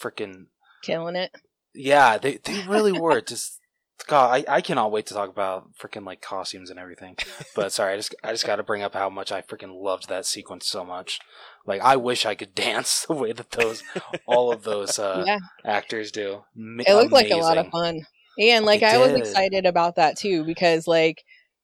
[0.00, 0.46] freaking,
[0.82, 1.36] Killing it.
[1.74, 3.20] yeah, they, they really were.
[3.26, 3.59] just,
[4.06, 7.16] God, I, I cannot wait to talk about freaking, like, costumes and everything.
[7.54, 10.08] But sorry, I just I just got to bring up how much I freaking loved
[10.08, 11.18] that sequence so much.
[11.66, 13.82] Like I wish I could dance the way that those
[14.26, 15.38] all of those uh, yeah.
[15.64, 16.42] actors do.
[16.54, 18.00] Ma- It looked like a lot of fun.
[18.38, 21.22] And like It I was excited about that too because like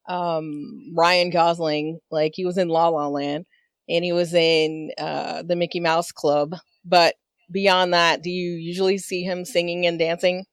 [0.09, 3.47] um Ryan Gosling, like he was in La La Land
[3.89, 7.15] and he was in uh the Mickey Mouse Club, but
[7.51, 10.45] beyond that, do you usually see him singing and dancing?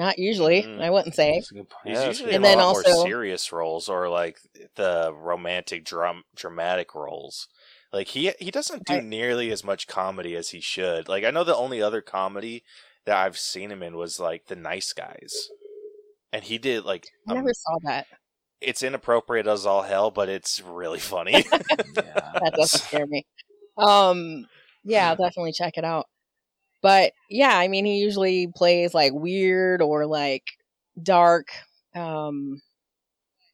[0.00, 0.80] Not usually, Mm.
[0.80, 1.34] I wouldn't say.
[1.34, 1.88] That's a good point.
[1.88, 2.32] He's Yeah, usually.
[2.34, 4.38] And a then lot more also- serious roles or like
[4.76, 7.48] the romantic drum dramatic roles.
[7.92, 9.04] Like he he doesn't do Right.
[9.04, 11.06] nearly as much comedy as he should.
[11.08, 12.64] Like I know the only other comedy
[13.04, 15.50] that I've seen him in was like The Nice Guys.
[16.32, 18.06] And he did like I um, never saw that.
[18.62, 21.32] it's inappropriate as all hell, but it's really funny.
[21.52, 23.26] yeah, That doesn't scare me.
[23.76, 24.46] Um,
[24.82, 26.06] yeah, I'll definitely check it out.
[26.82, 30.44] But yeah, I mean, he usually plays like weird or like
[31.02, 31.48] dark,
[31.94, 32.60] um,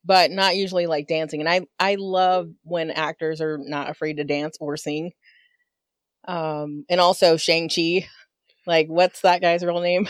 [0.05, 1.41] but not usually like dancing.
[1.41, 5.13] And I I love when actors are not afraid to dance or sing.
[6.27, 8.09] Um, and also Shang Chi,
[8.67, 10.09] like what's that guy's real name?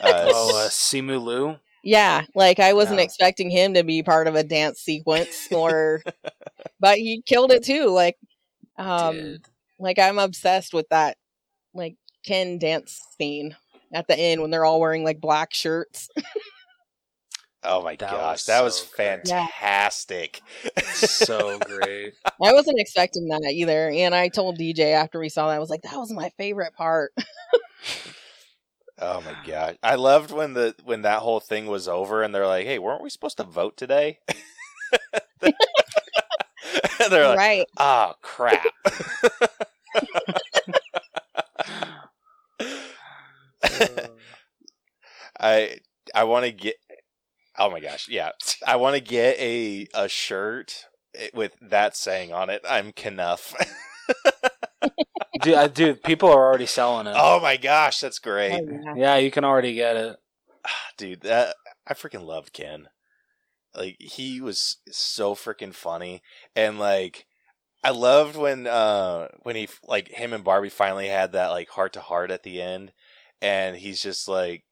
[0.00, 1.58] Uh, Oh, uh, Simu Liu.
[1.82, 3.04] yeah, like I wasn't Yeah.
[3.04, 6.02] expecting him to be part of a dance sequence or,
[6.80, 7.86] but he killed it too.
[7.88, 8.16] Like,
[8.78, 9.48] um, Did.
[9.78, 11.16] like I'm obsessed with that
[11.74, 13.56] like Ken dance scene
[13.92, 16.08] at the end when they're all wearing like black shirts.
[17.62, 19.20] oh my That gosh, was that was so great.
[19.22, 19.48] Yeah.
[19.48, 20.42] fantastic.
[20.92, 22.14] so great.
[22.42, 23.90] I wasn't expecting that either.
[23.90, 26.74] And I told DJ after we saw that, I was like, that was my favorite
[26.74, 27.12] part.
[28.98, 32.46] Oh my gosh, I loved when the when that whole thing was over, and they're
[32.46, 34.20] like, "Hey, weren't we supposed to vote today?"
[35.42, 37.66] and they're like, right.
[37.78, 38.74] "Oh crap!"
[45.40, 45.78] I
[46.14, 46.76] I want to get.
[47.58, 48.08] Oh my gosh!
[48.08, 48.30] Yeah,
[48.66, 50.84] I want to get a a shirt
[51.34, 52.62] with that saying on it.
[52.68, 53.54] I'm Kenough.
[55.42, 57.14] dude, I, dude, people are already selling it.
[57.16, 58.94] oh my gosh, that's great, Oh, yeah.
[58.96, 60.16] Yeah, you can already get it.
[60.96, 61.22] dude.
[61.22, 62.88] That I freaking loved Ken.
[63.74, 66.22] Like he was so freaking funny,
[66.56, 67.26] and like
[67.84, 71.92] I loved when uh when he like him and Barbie finally had that like heart
[71.94, 72.92] to heart at the end,
[73.40, 74.64] and he's just like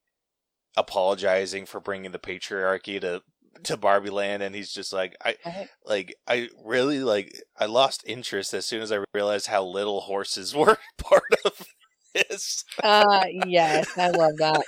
[0.79, 3.23] apologizing for bringing the patriarchy to
[3.65, 5.37] to Barbie Land, and he's just like I
[5.85, 10.55] like I really like I lost interest as soon as I realized how little horses
[10.57, 11.67] were part of
[12.15, 12.65] this.
[12.83, 14.63] Uh, yes, I love that.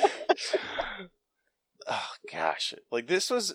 [1.88, 3.54] oh gosh like this was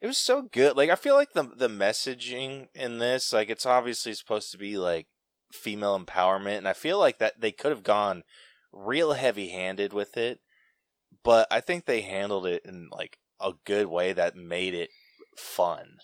[0.00, 3.66] it was so good like i feel like the the messaging in this like it's
[3.66, 5.06] obviously supposed to be like
[5.52, 8.22] female empowerment and i feel like that they could have gone
[8.72, 10.40] real heavy handed with it
[11.22, 14.90] but i think they handled it in like a good way that made it
[15.36, 15.96] fun.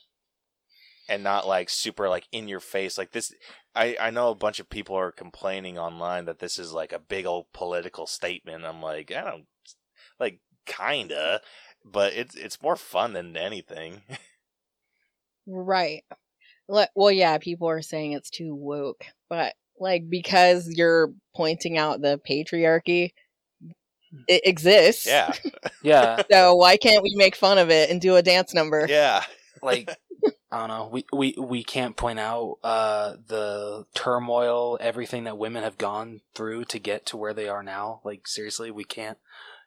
[1.09, 2.99] And not like super like in your face.
[2.99, 3.33] Like this
[3.75, 6.99] i i know a bunch of people are complaining online that this is like a
[6.99, 8.65] big old political statement.
[8.65, 9.47] I'm like i don't
[10.19, 11.41] like kinda
[11.85, 14.03] but it's it's more fun than anything.
[15.47, 16.05] Right.
[16.69, 22.21] Well, yeah, people are saying it's too woke, but like because you're pointing out the
[22.29, 23.11] patriarchy,
[24.29, 25.07] it exists.
[25.07, 25.33] yeah
[25.83, 28.87] Yeah, So why can't we make fun of it and do a dance number?
[28.89, 29.25] yeah
[29.63, 29.91] like
[30.51, 30.89] I don't know.
[30.93, 36.67] We we we can't point out uh the turmoil, everything that women have gone through
[36.67, 38.01] to get to where they are now.
[38.05, 39.19] Like seriously, we can't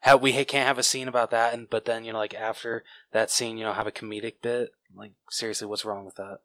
[0.01, 1.53] have we can't have a scene about that.
[1.53, 4.71] And but then you know, like after that scene, you know, have a comedic bit.
[4.95, 6.39] Like seriously, what's wrong with that?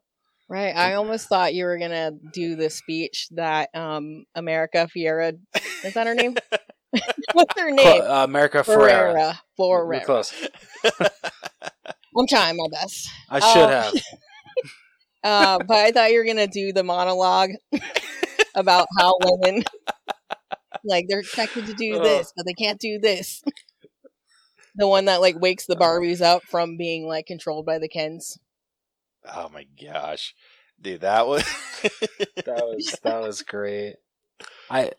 [0.47, 0.75] Right.
[0.75, 5.33] I almost thought you were gonna do the speech that um America Fiera
[5.83, 6.35] is that her name?
[7.33, 8.01] What's her name?
[8.01, 9.13] Uh, America Ferrera.
[9.13, 9.39] Ferrera.
[9.57, 10.05] We're Ferrera.
[10.05, 10.33] close.
[12.17, 13.09] I'm trying my best.
[13.29, 13.67] I should Oh.
[13.69, 13.93] have.
[15.23, 17.49] Uh, but I thought you were gonna do the monologue
[18.55, 19.63] about how women
[20.83, 22.03] like they're expected to do Ugh.
[22.03, 23.41] this, but they can't do this.
[24.75, 28.37] The one that like wakes the Barbies up from being like controlled by the Kens.
[29.33, 30.35] oh my gosh
[30.79, 31.43] dude that was
[32.35, 33.95] that was that was great.
[34.69, 34.91] I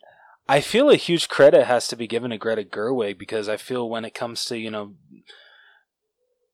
[0.48, 3.88] I feel a huge credit has to be given to Greta Gerwig because I feel
[3.88, 4.94] when it comes to you know,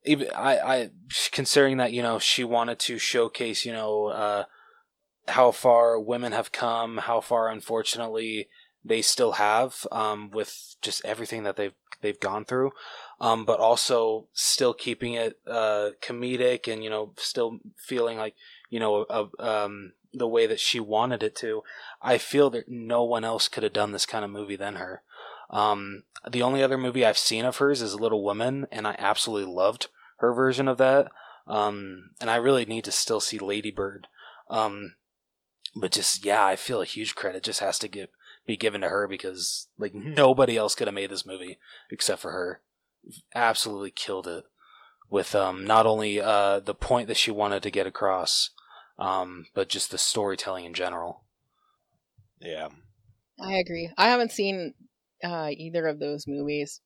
[0.05, 0.90] even I I
[1.30, 4.45] considering that you know she wanted to showcase you know uh,
[5.28, 8.49] how far women have come, how far unfortunately
[8.84, 12.72] they still have um, with just everything that they've they've gone through,
[13.20, 18.34] um, but also still keeping it uh, comedic and you know still feeling like
[18.70, 21.63] you know a, um, the way that she wanted it to.
[22.01, 25.03] I feel that no one else could have done this kind of movie than her.
[25.51, 29.53] Um, the only other movie I've seen of hers is Little Women, and I absolutely
[29.53, 29.89] loved
[30.19, 31.11] her version of that.
[31.47, 34.07] Um, and I really need to still see Lady Bird.
[34.49, 34.95] Um,
[35.75, 38.09] but just yeah, I feel a huge credit just has to give
[38.47, 41.59] be given to her because like nobody else could have made this movie
[41.91, 42.61] except for her.
[43.35, 44.45] Absolutely killed it
[45.11, 48.51] with um, not only uh, the point that she wanted to get across,
[48.99, 51.24] um, but just the storytelling in general.
[52.40, 52.68] Yeah.
[53.40, 53.90] I agree.
[53.97, 54.74] I haven't seen
[55.24, 56.80] uh, either of those movies,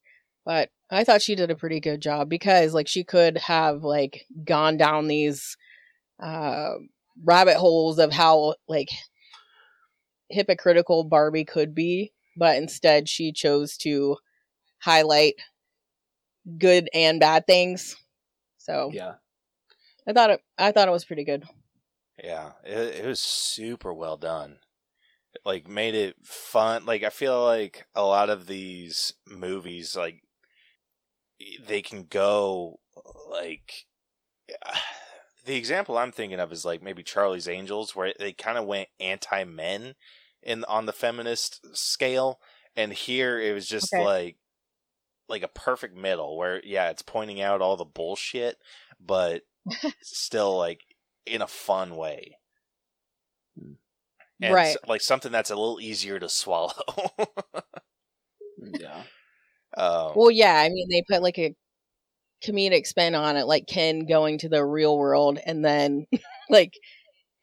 [0.44, 4.26] but I thought she did a pretty good job because, like, she could have like
[4.44, 5.56] gone down these
[6.22, 6.72] uh,
[7.24, 8.88] rabbit holes of how like
[10.30, 14.16] hypocritical Barbie could be, but instead she chose to
[14.78, 15.34] highlight
[16.58, 17.96] good and bad things.
[18.58, 19.14] So Yeah.
[20.08, 20.40] I thought it.
[20.56, 21.44] I thought it was pretty good.
[22.22, 24.58] Yeah, it, it was super well done.
[25.44, 26.86] Like made it fun.
[26.86, 30.22] Like I feel like a lot of these movies, like
[31.64, 32.80] they can go
[33.30, 33.86] like
[35.44, 38.88] the example I'm thinking of is like maybe Charlie's Angels, where they kind of went
[39.00, 39.94] anti men
[40.42, 42.40] in on the feminist scale,
[42.76, 44.04] and here it was just Okay.
[44.04, 44.36] like
[45.28, 48.58] like a perfect middle where yeah, it's pointing out all the bullshit,
[49.00, 49.42] but
[50.02, 50.80] still like
[51.26, 52.38] in a fun way.
[54.42, 54.60] And Right.
[54.60, 56.72] s- like something that's a little easier to swallow.
[58.58, 59.04] Yeah.
[59.76, 61.54] um, Well, yeah, I mean, they put like a
[62.44, 66.06] comedic spin on it, like Ken going to the real world, and then
[66.50, 66.74] like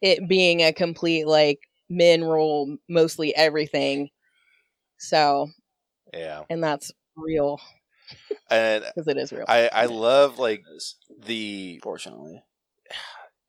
[0.02, 1.60] it being a complete like
[1.90, 4.10] men rule mostly everything.
[4.98, 5.50] So,
[6.12, 7.60] yeah, and that's real
[8.50, 9.46] and because it is real.
[9.46, 10.64] I I love like
[11.18, 12.42] the Fortunately.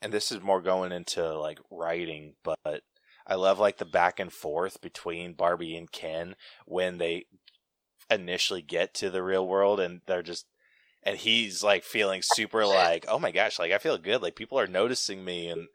[0.06, 2.84] And this is more going into like writing, but
[3.26, 6.36] I love like the back and forth between Barbie and Ken
[6.68, 7.26] when they
[8.12, 10.46] initially get to the real world and they're just
[11.02, 14.60] and he's like feeling super like, "Oh my gosh, like I feel good, like people
[14.60, 15.70] are noticing me and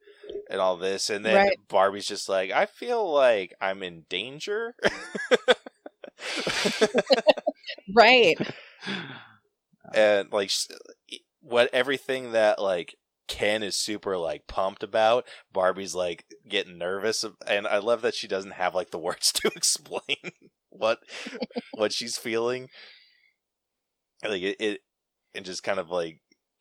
[0.48, 1.58] and all this." And then Right.
[1.68, 4.76] Barbie's just like, "I feel like I'm in danger."
[7.96, 8.36] right.
[9.94, 10.52] and like
[11.42, 12.96] what everything that like
[13.30, 18.26] Ken is super like pumped about, Barbie's like getting nervous, and I love that she
[18.26, 20.32] doesn't have like the words to explain
[20.68, 20.98] what
[21.74, 22.68] what she's feeling.
[24.24, 24.80] Like it, it,
[25.32, 26.20] it just kind of like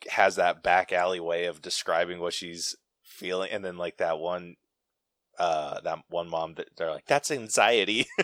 [0.09, 4.55] has that back alley way of describing what she's feeling, and then like that one,
[5.39, 8.05] uh, that one mom that they're like, "That's anxiety."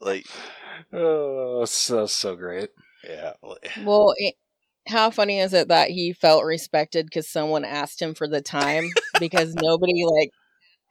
[0.00, 0.26] like
[0.92, 2.68] Oh, so so great.
[3.02, 3.32] yeah
[3.84, 4.34] Well, it,
[4.88, 8.88] how funny is it that he felt respected because someone asked him for the time
[9.20, 10.30] because nobody like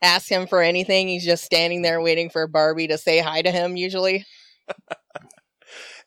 [0.02, 1.08] asked him for anything.
[1.08, 3.76] He's just standing there waiting for Barbie to say hi to him.
[3.76, 4.26] Usually,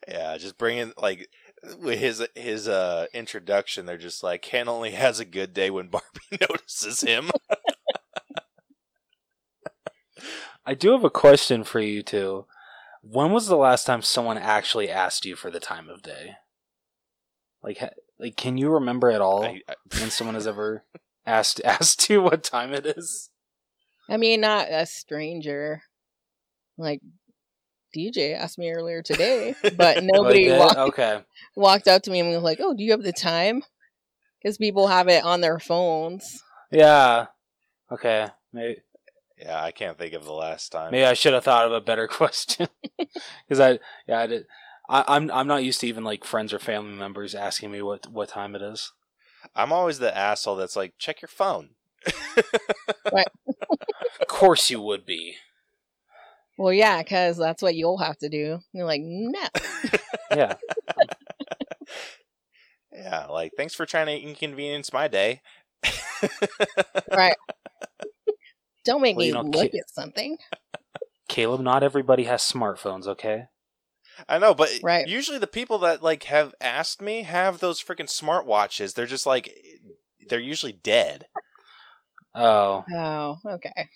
[0.09, 1.29] Yeah, just bringing like
[1.79, 3.87] with his his uh introduction.
[3.87, 6.07] They're just like Ken only has a good day when Barbie
[6.41, 7.31] notices him.
[10.65, 12.47] I do have a question for you two.
[13.03, 16.37] When was the last time someone actually asked you for the time of day?
[17.63, 20.85] Like, ha- like, can you remember at all I, I, when someone has ever
[21.27, 23.31] asked asked you what time it is?
[24.09, 25.83] I mean, not a stranger.
[26.77, 27.01] Like
[27.95, 31.25] DJ asked me earlier today, but nobody walked, eh, Okay.
[31.57, 33.63] walked up to me and was like, "Oh, do you have the time?"
[34.43, 36.43] Because people have it on their phones.
[36.71, 37.27] Yeah.
[37.93, 38.29] Okay.
[38.53, 38.81] Maybe
[39.39, 40.93] yeah, I can't think of the last time.
[40.93, 42.69] maybe I should have thought of a better question
[43.47, 44.47] because I yeah I did.
[44.91, 48.09] I, I'm I'm not used to even like friends or family members asking me what
[48.11, 48.93] what time it is.
[49.57, 51.71] I'm always the asshole that's like, check your phone.
[54.21, 55.37] Of course you would be.
[56.59, 58.61] Well, yeah, because that's what you'll have to do.
[58.73, 59.41] You're like, no.
[60.31, 60.57] Yeah.
[62.93, 65.43] yeah, like thanks for trying to inconvenience my day.
[67.13, 67.37] right.
[68.85, 70.39] Don't make Well, me you know, look ki- at something.
[71.29, 73.07] Caleb, not everybody has smartphones.
[73.07, 73.47] Okay.
[74.29, 75.07] I know, but Right.
[75.07, 78.95] usually the people that like have asked me have those freaking smartwatches.
[78.95, 79.55] They're just like
[80.29, 81.27] they're usually dead.
[82.35, 82.85] Oh.
[82.95, 83.89] Oh, okay.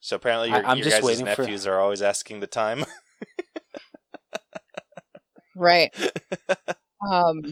[0.00, 2.46] So apparently I- your, I'm your just guys' waiting for- nephews are always asking the
[2.46, 2.84] time.
[5.58, 5.94] Right.
[7.10, 7.42] um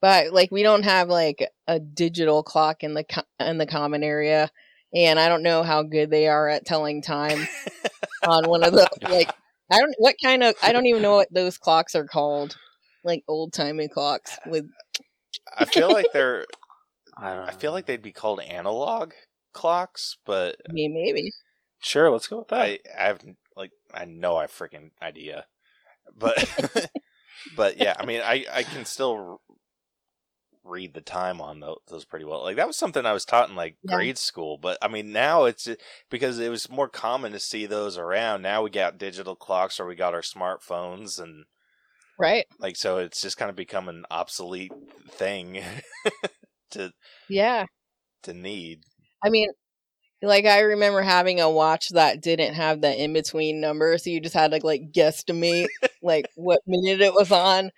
[0.00, 4.04] but like we don't have like a digital clock in the co- in the common
[4.04, 4.48] area
[4.94, 7.48] and I don't know how good they are at telling time
[8.22, 9.32] on one of the like
[9.70, 12.56] I don't what kind of I don't even know what those clocks are called.
[13.04, 14.66] Like old-timey clocks with
[15.56, 16.46] I feel like they're
[17.16, 17.48] I don't.
[17.48, 19.12] I feel like they'd be called analog
[19.52, 21.32] clocks, but I mean maybe.
[21.80, 22.10] Sure.
[22.10, 22.60] Let's go with that.
[22.60, 23.20] I I have
[23.56, 25.46] like I know I freaking idea,
[26.16, 26.90] but
[27.56, 29.56] but yeah, I mean I I can still r-
[30.68, 32.42] read the time on tho- those pretty well.
[32.42, 33.96] Like that was something I was taught in like Yeah.
[33.96, 35.68] grade school, but I mean now it's
[36.10, 38.42] because it was more common to see those around.
[38.42, 41.44] Now we got digital clocks or we got our smartphones and
[42.18, 42.46] Right.
[42.58, 44.72] like so it's just kind of become an obsolete
[45.10, 45.62] thing
[46.70, 46.92] to
[47.28, 47.66] Yeah.
[48.24, 48.80] to need.
[49.24, 49.48] I mean,
[50.20, 54.20] like I remember having a watch that didn't have the in between number, so you
[54.20, 55.68] just had to like guesstimate
[56.02, 57.70] like what minute it was on.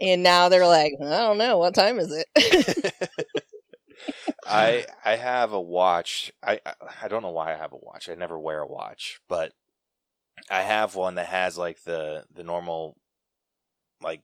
[0.00, 2.92] And now they're like, I don't know, what time is it?
[4.46, 6.32] I I have a watch.
[6.42, 8.08] I I- I don't know why I have a watch.
[8.08, 9.52] I never wear a watch, but
[10.50, 12.96] I have one that has like the the normal
[14.02, 14.22] like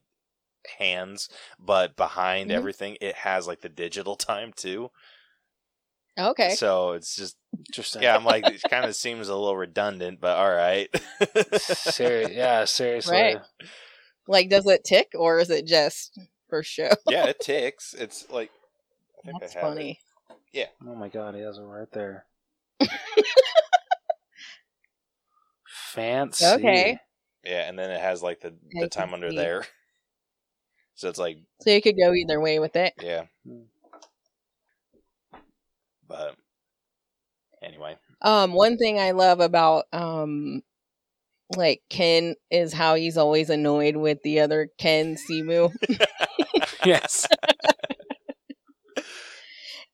[0.79, 2.55] hands, but behind Mhm.
[2.55, 4.91] everything it has like the digital time too.
[6.17, 6.55] okay.
[6.55, 7.37] So it's just
[7.69, 8.01] Interesting.
[8.03, 10.89] yeah, I'm like it kind of seems a little redundant, but all right.
[11.53, 13.17] Seri- yeah, seriously.
[13.17, 13.37] Right.
[14.27, 16.17] Like, does it tick or is it just
[16.49, 16.89] for show?
[17.07, 17.93] yeah, it ticks.
[17.93, 18.51] It's like
[19.19, 19.75] I think That's I have it.
[19.75, 19.99] funny.
[20.87, 22.25] Oh my god, he has it right there.
[25.93, 26.45] Fancy.
[26.45, 26.97] Okay.
[27.43, 29.37] Yeah, and then it has like the I the time under see.
[29.37, 29.65] there.
[30.95, 32.93] So it's like So you could go either way with it.
[33.01, 33.23] Yeah.
[33.47, 33.63] Hmm.
[36.07, 36.35] But
[37.63, 40.61] anyway, Um, one thing I love about um
[41.57, 45.71] like Ken is how he's always annoyed with the other Ken Simu.
[46.85, 47.25] Yes.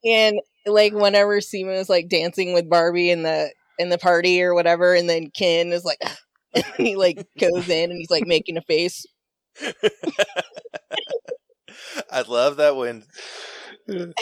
[0.03, 4.53] and like whenever Simu is like dancing with Barbie in the in the party or
[4.53, 5.99] whatever, and then Ken is like
[6.78, 9.05] he like goes in and he's like making a face.
[12.12, 13.05] I love that when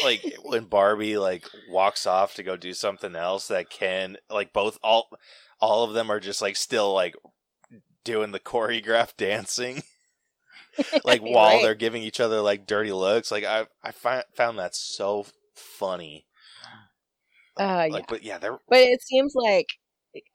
[0.03, 4.77] like when Barbie like walks off to go do something else that Ken like both
[4.83, 5.07] all
[5.59, 7.15] all of them are just like still like
[8.03, 9.83] doing the choreographed dancing
[11.03, 11.61] like while Right.
[11.63, 16.25] they're giving each other like dirty looks like I I fi- found that so funny
[17.59, 18.05] Uh, like yeah.
[18.07, 19.67] but yeah they're But it seems like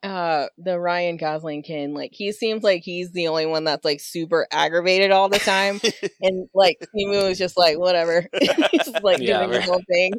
[0.01, 3.99] uh the Ryan Gosling Ken, like he seems like he's the only one that's like
[3.99, 5.81] super aggravated all the time.
[6.21, 8.25] and like Simu is just like whatever.
[8.71, 10.13] he's just, like Yeah, doing his whole thing.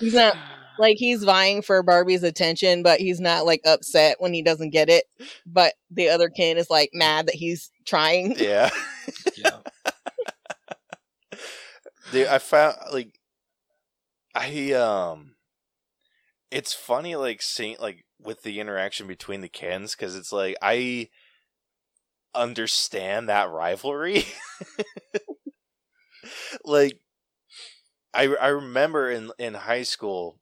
[0.00, 0.36] He's not
[0.78, 4.88] like he's vying for Barbie's attention, but he's not like upset when he doesn't get
[4.88, 5.04] it.
[5.46, 8.34] But the other Ken is like mad that he's trying.
[8.38, 8.70] yeah
[9.36, 9.58] yeah.
[12.12, 13.18] Dude, I found like
[14.34, 15.34] I um
[16.50, 21.08] it's funny like seeing like with the interaction between the Kens cuz it's like I
[22.34, 24.24] understand that rivalry.
[26.64, 26.98] like
[28.14, 30.38] I I remember in in high school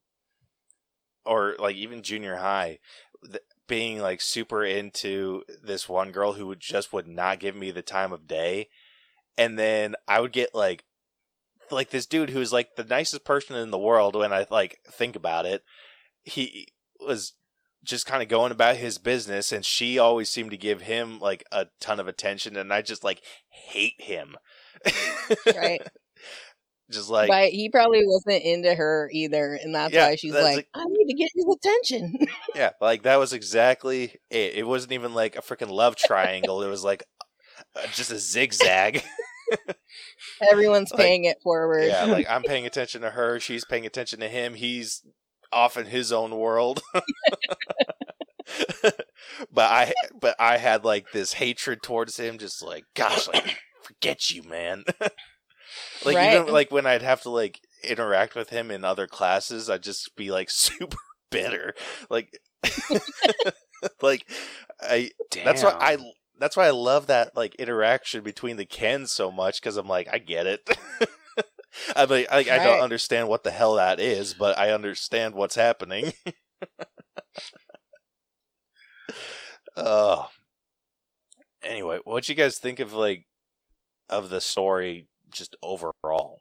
[1.26, 2.78] or like even junior high
[3.24, 7.70] th- being like super into this one girl who would just would not give me
[7.70, 8.68] the time of day
[9.36, 10.84] and then I would get like
[11.70, 15.16] like this dude who's like the nicest person in the world when I like think
[15.16, 15.64] about it.
[16.22, 16.68] He
[17.00, 17.34] was
[17.84, 21.44] just kind of going about his business and she always seemed to give him like
[21.52, 24.36] a ton of attention and I just like hate him.
[25.56, 25.82] Right.
[26.90, 30.44] Just like but he probably wasn't into her either, and that's Yeah, why she's that's
[30.44, 32.18] like, like- I need to get his attention.
[32.54, 34.54] yeah, like that was exactly it.
[34.54, 36.62] It wasn't even like a freaking love triangle.
[36.62, 37.02] it was like
[37.74, 39.02] uh, just a zigzag.
[40.50, 41.84] Everyone's Like, paying it forward.
[41.86, 44.54] yeah, like I'm paying attention to her, she's paying attention to him.
[44.54, 45.02] He's
[45.52, 46.82] off in his own world.
[49.52, 54.30] but I but I had like this hatred towards him just like gosh, like forget
[54.30, 54.84] you, man.
[56.04, 56.34] Like Right.
[56.34, 60.14] even like when I'd have to like interact with him in other classes, I'd just
[60.16, 60.96] be like super
[61.30, 61.74] bitter.
[62.10, 62.38] Like
[64.02, 64.30] like
[64.80, 65.10] I
[65.44, 65.98] that's why I
[66.38, 70.08] that's why I love that like interaction between the Kens so much because I'm like
[70.12, 70.68] I get it.
[71.96, 75.56] I'm like I, I don't understand what the hell that is, but I understand what's
[75.56, 76.12] happening.
[79.76, 80.28] Oh.
[81.62, 83.26] Anyway, what you guys think of like
[84.08, 86.40] of the story just overall?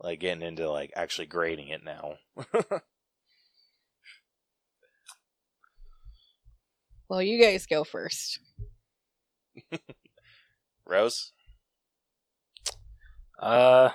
[0.00, 2.14] Like getting into like actually grading it now.
[7.12, 8.38] Well, you guys go first.
[10.86, 11.32] Rose?
[13.38, 13.90] Uh,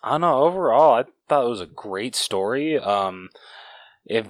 [0.00, 0.44] I don't know.
[0.44, 2.78] Overall, I thought it was a great story.
[2.78, 3.30] Um,
[4.06, 4.28] if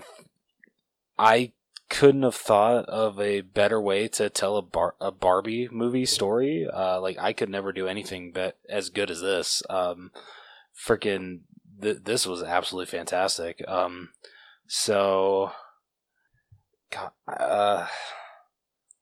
[1.19, 1.53] I
[1.95, 6.67] couldn't have thought of a better way to tell a bar- a Barbie movie story,
[6.67, 9.63] uh, like I could never do anything but as good as this.
[9.71, 10.11] Um,
[10.77, 11.43] freaking,
[11.81, 13.63] th- this was absolutely fantastic.
[13.69, 14.09] Um,
[14.67, 15.53] so,
[16.91, 17.87] God, uh,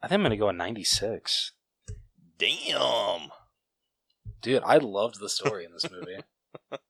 [0.03, 1.53] I think I'm gonna go at 96.
[2.36, 3.30] Damn.
[4.43, 6.18] Dude, I loved the story in this movie.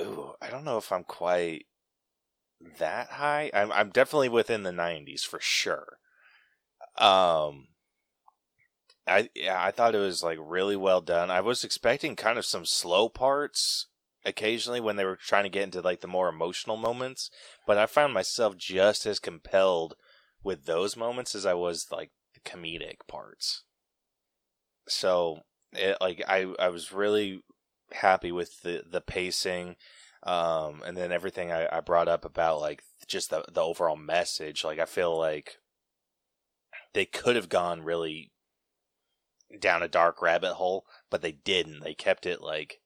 [0.00, 1.66] Ooh, I don't know if I'm quite
[2.78, 3.50] that high.
[3.54, 5.98] I'm I'm definitely within the 90s for sure.
[6.98, 7.68] Um
[9.06, 11.30] I yeah, I thought it was like really well done.
[11.30, 13.86] I was expecting kind of some slow parts
[14.24, 17.30] occasionally when they were trying to get into like the more emotional moments,
[17.66, 19.94] but I found myself just as compelled
[20.42, 23.64] with those moments as I was like the comedic parts.
[24.86, 25.40] So,
[25.72, 27.42] it, like I I was really
[27.92, 29.76] happy with the the pacing
[30.22, 34.64] um and then everything I, I brought up about like just the the overall message
[34.64, 35.56] like i feel like
[36.92, 38.32] they could have gone really
[39.58, 41.80] down a dark rabbit hole but they didn't.
[41.80, 42.80] They kept it like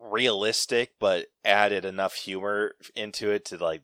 [0.00, 3.82] realistic but added enough humor into it to like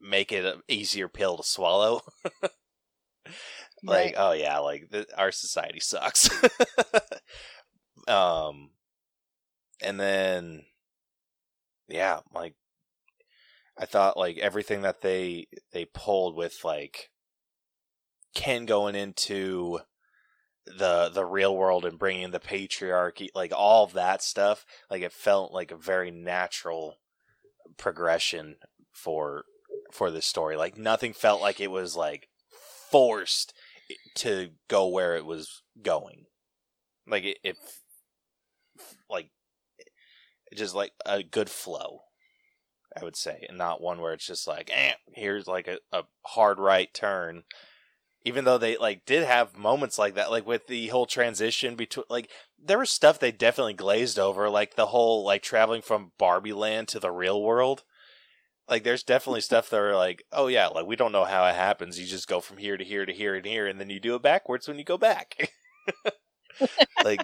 [0.00, 2.02] make it an easier pill to swallow.
[3.84, 4.14] Like Right.
[4.16, 6.28] oh yeah like the, our society sucks.
[8.08, 8.70] Um
[9.82, 10.64] and then
[11.88, 12.54] yeah like
[13.78, 17.10] i thought like everything that they they pulled with like
[18.34, 19.78] ken going into
[20.66, 25.12] the the real world and bringing the patriarchy like all of that stuff like it
[25.12, 26.96] felt like a very natural
[27.78, 28.56] progression
[28.92, 29.44] for
[29.90, 30.56] for this story.
[30.56, 32.28] Like nothing felt like it was like
[32.90, 33.54] forced
[34.16, 36.26] to go where it was going.
[37.06, 37.56] Like it, it
[39.08, 39.30] like
[40.54, 42.00] just like a good flow
[43.00, 46.04] i would say and not one where it's just like eh, here's like a, a
[46.24, 47.44] hard right turn.
[48.24, 52.04] Even though they like did have moments like that like with the whole transition between
[52.10, 52.30] like
[52.62, 56.88] there was stuff they definitely glazed over like the whole like traveling from barbie land
[56.88, 57.84] to the real world.
[58.68, 61.54] Like there's definitely stuff that are like oh yeah like we don't know how it
[61.54, 61.98] happens.
[61.98, 64.16] You just go from here to here to here and here and then you do
[64.16, 65.50] it backwards when you go back.
[67.04, 67.20] Like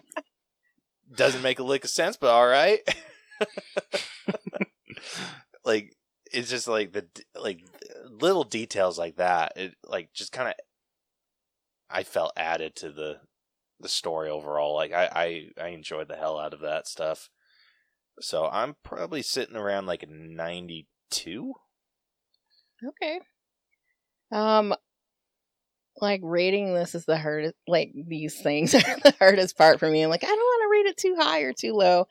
[1.13, 2.81] doesn't make a lick of sense but all right
[5.65, 5.97] like
[6.33, 7.07] it's just like the
[7.41, 7.61] like
[8.09, 10.55] little details like that it like just kind of
[11.91, 13.19] i felt added to the
[13.81, 17.29] the story overall like I, I i enjoyed the hell out of that stuff
[18.21, 21.55] so i'm probably sitting around like a 92
[22.87, 23.21] Okay.
[24.31, 24.75] Um,
[26.01, 27.55] like rating this is the hardest.
[27.67, 30.03] Like these things are the hardest part for me.
[30.03, 32.07] I'm like, I don't want to rate it too high or too low,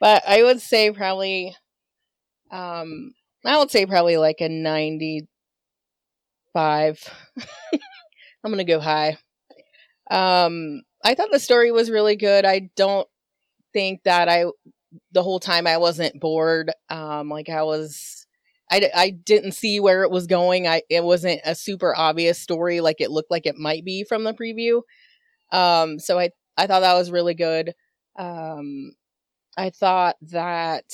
[0.00, 1.56] but I would say probably,
[2.50, 3.14] um,
[3.44, 5.28] I would say probably like a ninety-five.
[8.44, 9.16] I'm gonna go high.
[10.10, 12.44] Um, I thought the story was really good.
[12.44, 13.08] I don't
[13.72, 14.44] think that I,
[15.12, 16.70] the whole time I wasn't bored.
[16.90, 18.21] Um, like I was
[18.72, 20.66] I, didn't see where it was going.
[20.66, 24.24] I it wasn't a super obvious story like it looked like it might be from
[24.24, 24.82] the preview.
[25.52, 27.74] Um, so I I thought that was really good.
[28.18, 28.92] Um,
[29.56, 30.84] I thought that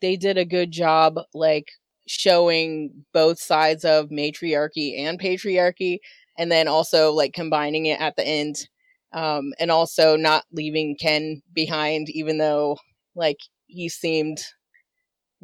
[0.00, 1.68] they did a good job like
[2.06, 5.98] showing both sides of matriarchy and patriarchy,
[6.38, 8.68] and then also like combining it at the end,
[9.12, 12.76] um, and also not leaving Ken behind, even though
[13.14, 14.38] like he seemed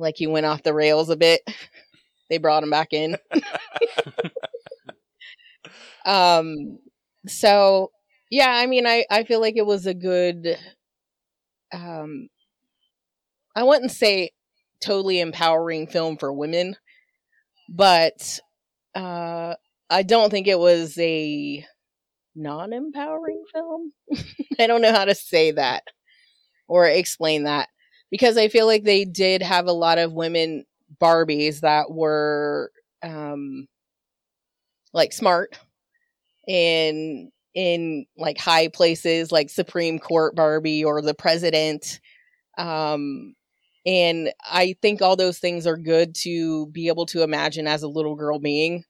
[0.00, 1.42] like he went off the rails a bit.
[2.30, 3.16] They brought him back in.
[6.04, 6.78] um
[7.26, 7.90] so
[8.30, 10.56] yeah, I mean I I feel like it was a good
[11.72, 12.28] um
[13.54, 14.30] I wouldn't say
[14.80, 16.76] totally empowering film for women,
[17.68, 18.40] but
[18.94, 19.54] uh
[19.90, 21.66] I don't think it was a
[22.36, 23.92] non-empowering film.
[24.60, 25.84] I don't know how to say that
[26.68, 27.70] or explain that
[28.10, 30.64] because I feel like they did have a lot of women
[31.00, 32.72] Barbies that were
[33.02, 33.68] um
[34.92, 35.58] like smart
[36.48, 42.00] in in like high places like Supreme Court Barbie or the president.
[42.58, 43.34] Um
[43.86, 47.88] and I think all those things are good to be able to imagine as a
[47.88, 48.84] little girl being.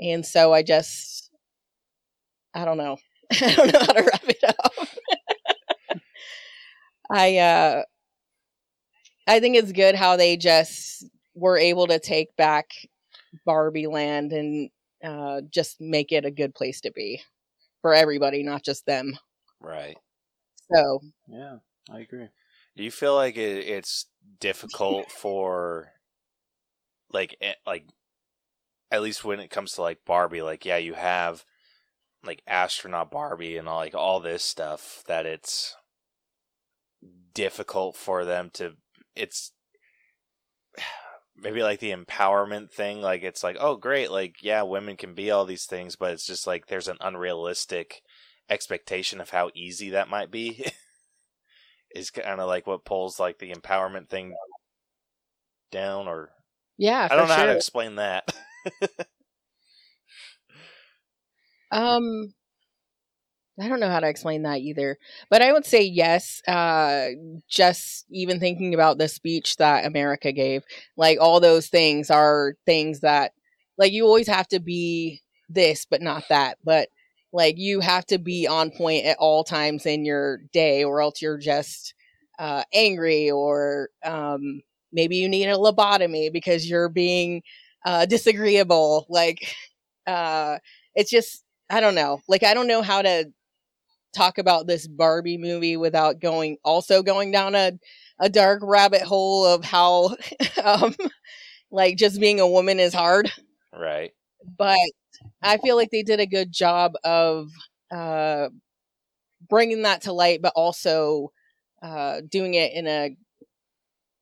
[0.00, 1.30] And so I just
[2.54, 2.96] I don't know.
[3.32, 4.72] I don't know how to wrap it up.
[7.10, 7.82] I uh
[9.28, 12.70] I think it's good how they just were able to take back
[13.44, 14.70] Barbie Land and
[15.04, 17.22] uh, just make it a good place to be
[17.82, 19.18] for everybody, not just them.
[19.60, 19.96] right
[20.72, 21.58] So yeah,
[21.90, 22.28] I agree.
[22.76, 24.06] Do you feel like it, it's
[24.40, 25.92] difficult for
[27.12, 27.84] like eh, like
[28.90, 31.44] at least when it comes to like Barbie like yeah you have
[32.24, 35.76] like astronaut Barbie and all, like all this stuff that it's
[37.34, 38.74] difficult for them to
[39.18, 39.52] it's
[41.36, 45.30] maybe like the empowerment thing like it's like oh great like yeah women can be
[45.30, 48.02] all these things but it's just like there's an unrealistic
[48.50, 50.66] expectation of how easy that might be
[51.94, 54.34] is kind of like what pulls like the empowerment thing
[55.70, 56.30] down or
[56.76, 57.44] Yeah, I don't know sure.
[57.44, 58.32] how to explain that.
[61.70, 62.34] Um,
[63.60, 64.98] I don't know how to explain that either,
[65.30, 66.40] but I would say yes.
[66.46, 67.08] Uh,
[67.48, 70.62] just even thinking about the speech that America gave,
[70.96, 73.32] like all those things are things that,
[73.76, 76.58] like, you always have to be this, but not that.
[76.64, 76.88] But
[77.32, 81.20] like, you have to be on point at all times in your day, or else
[81.20, 81.94] you're just
[82.38, 84.62] uh, angry, or um,
[84.92, 87.42] maybe you need a lobotomy because you're being
[87.84, 89.06] uh, disagreeable.
[89.08, 89.52] Like,
[90.06, 90.58] uh,
[90.94, 92.20] it's just I don't know.
[92.28, 93.30] Like I don't know how to
[94.14, 97.72] talk about this Barbie movie without going also going down a
[98.20, 100.16] a dark rabbit hole of how
[100.62, 100.94] um
[101.70, 103.30] like just being a woman is hard,
[103.72, 104.12] right.
[104.56, 104.78] but
[105.42, 107.50] I feel like they did a good job of
[107.92, 108.48] uh
[109.48, 111.32] bringing that to light but also
[111.82, 113.16] uh doing it in a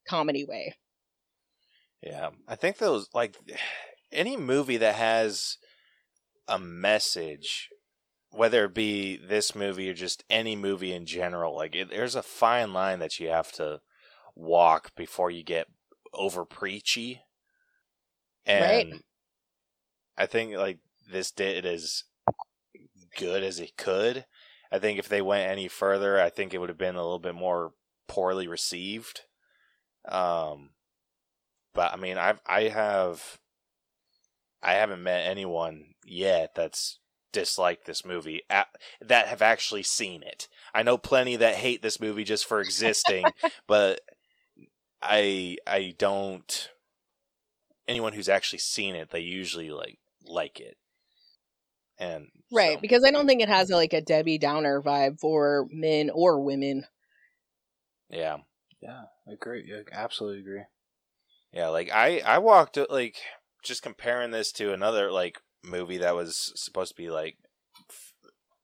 [0.09, 0.75] comedy way.
[2.03, 2.31] Yeah.
[2.47, 3.37] I think those like
[4.13, 5.59] any movie that has
[6.49, 7.69] a message
[8.37, 12.23] whether it be this movie or just any movie in general, like it, there's a
[12.23, 13.81] fine line that you have to
[14.35, 15.69] walk before you get
[16.13, 17.23] over preachy.
[18.47, 19.03] And Right.
[20.17, 20.79] I think like
[21.11, 22.05] this did as
[23.17, 24.27] good as it could.
[24.71, 27.19] I think if they went any further, I think it would have been a little
[27.19, 27.73] bit more
[28.09, 29.23] poorly received.
[30.07, 30.71] Um,
[31.75, 33.39] but I mean, I've I have
[34.63, 36.99] I haven't met anyone yet that's
[37.37, 38.69] disliked this movie at,
[39.01, 40.49] that have actually seen it.
[40.75, 43.35] I know plenty that hate this movie just for existing,
[43.67, 44.01] but
[45.03, 46.71] I I don't.
[47.87, 50.77] Anyone who's actually seen it, they usually like like it,
[51.99, 55.67] and Right, so- because I don't think it has like a Debbie Downer vibe for
[55.71, 56.87] men or women.
[58.11, 58.39] yeah,
[58.81, 59.65] Yeah, I agree.
[59.67, 60.63] Yeah, absolutely agree.
[61.53, 63.17] Yeah, like I I walked like
[63.63, 67.37] just comparing this to another like movie that was supposed to be like
[67.91, 68.13] f-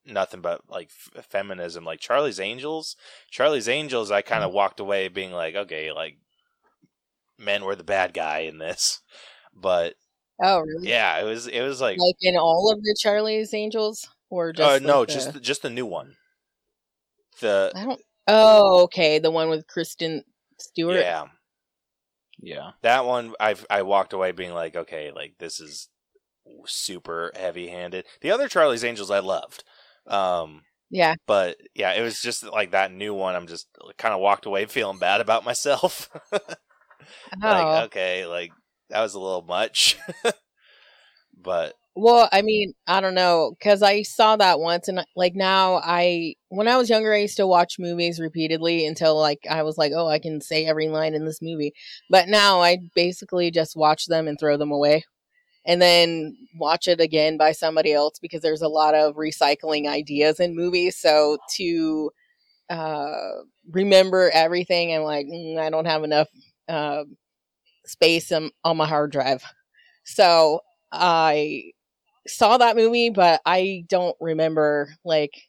[0.06, 2.96] nothing but like f- feminism, like Charlie's Angels.
[3.30, 6.18] Charlie's Angels, I kind of walked away being like, okay, like
[7.38, 9.00] men were the bad guy in this,
[9.54, 9.94] but
[10.42, 10.88] Oh, really?
[10.88, 14.68] yeah, it was it was like, Like in all of the Charlie's Angels, or just
[14.68, 16.16] uh, like, no, the- just just the new one.
[17.40, 18.00] The I don't.
[18.28, 20.22] Oh, okay, the one with Kristen
[20.58, 20.96] Stewart.
[21.00, 21.24] yeah,
[22.40, 22.70] Yeah.
[22.82, 25.88] that one I I walked away being like, okay, like this is
[26.66, 28.06] super heavy handed.
[28.20, 29.64] The other Charlie's Angels I loved.
[30.06, 31.14] Um yeah.
[31.26, 33.66] but yeah, it was just like that new one I'm just
[33.96, 36.10] kind of walked away feeling bad about myself.
[37.42, 38.52] Oh, like okay, like
[38.90, 39.98] that was a little much.
[41.42, 45.74] but well, I mean, I don't know, because I saw that once, and like now,
[45.84, 49.76] I when I was younger, I used to watch movies repeatedly until like I was
[49.76, 51.72] like, oh, I can say every line in this movie.
[52.08, 55.04] But now I basically just watch them and throw them away.
[55.64, 60.40] And then watch it again by somebody else because there's a lot of recycling ideas
[60.40, 60.96] in movies.
[60.96, 62.10] So to
[62.68, 63.30] uh,
[63.70, 66.28] remember everything, I'm like, mm, I don't have enough
[66.68, 67.04] uh,
[67.86, 69.44] space on, on my hard drive.
[70.04, 70.60] So
[70.90, 71.72] I
[72.26, 75.42] saw that movie, but I don't remember like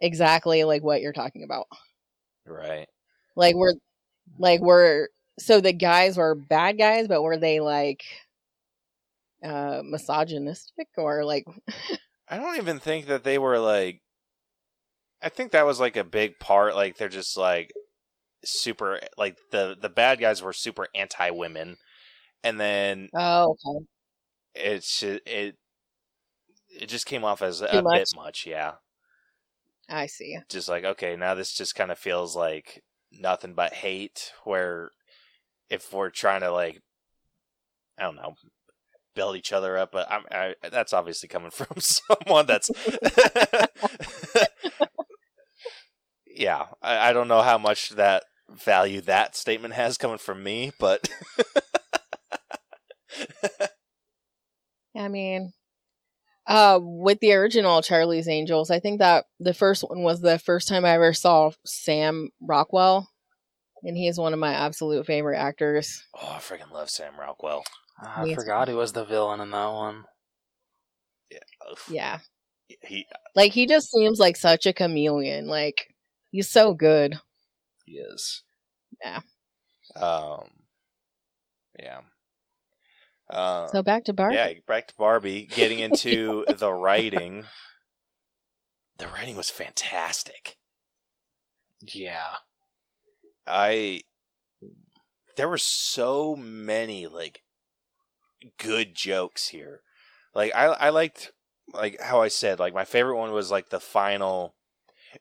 [0.00, 1.66] exactly like what you're talking about.
[2.46, 2.88] right.
[3.36, 3.74] Like we're
[4.38, 5.08] like we're
[5.38, 8.02] so the guys were bad guys, but were they like
[9.44, 11.44] uh misogynistic or like
[12.28, 14.00] I don't even think that they were like
[15.22, 17.72] I think that was like a big part like they're just like
[18.44, 21.76] super like the the bad guys were super anti women
[22.44, 23.86] and then oh okay.
[24.54, 25.56] it's it
[26.68, 27.98] it just came off as a much?
[27.98, 28.74] bit much, yeah.
[29.88, 30.38] I see.
[30.48, 32.82] Just like okay, now this just kind of feels like
[33.12, 34.32] nothing but hate.
[34.44, 34.90] Where
[35.70, 36.80] if we're trying to like,
[37.98, 38.34] I don't know,
[39.18, 42.70] build each other up, but I'm I, that's obviously coming from someone that's.
[46.26, 50.70] yeah, I, I don't know how much that value that statement has coming from me,
[50.78, 51.10] but
[54.96, 55.52] I mean,
[56.46, 60.68] uh, with the original Charlie's Angels, I think that the first one was the first
[60.68, 63.10] time I ever saw Sam Rockwell,
[63.82, 66.04] and he is one of my absolute favorite actors.
[66.14, 67.64] oh, I freaking love Sam Rockwell.
[68.00, 70.04] I forgot he was the villain in that one.
[71.70, 71.78] Ugh.
[71.90, 72.18] Yeah,
[72.82, 75.46] he like he just seems like such a chameleon.
[75.46, 75.94] Like
[76.30, 77.18] he's so good.
[77.84, 78.42] He is.
[79.02, 79.20] Yeah.
[79.96, 80.48] Um,
[81.78, 82.00] yeah.
[83.30, 84.36] Uh, So back to Barbie.
[84.36, 85.46] yeah, back to Barbie.
[85.46, 87.44] Getting into the writing.
[88.98, 90.56] the writing was fantastic.
[91.82, 92.36] Yeah.
[93.46, 94.02] I
[95.36, 97.42] there were so many like
[98.58, 99.82] good jokes here.
[100.34, 101.32] Like I I liked
[101.72, 104.54] like how I said like my favorite one was like the final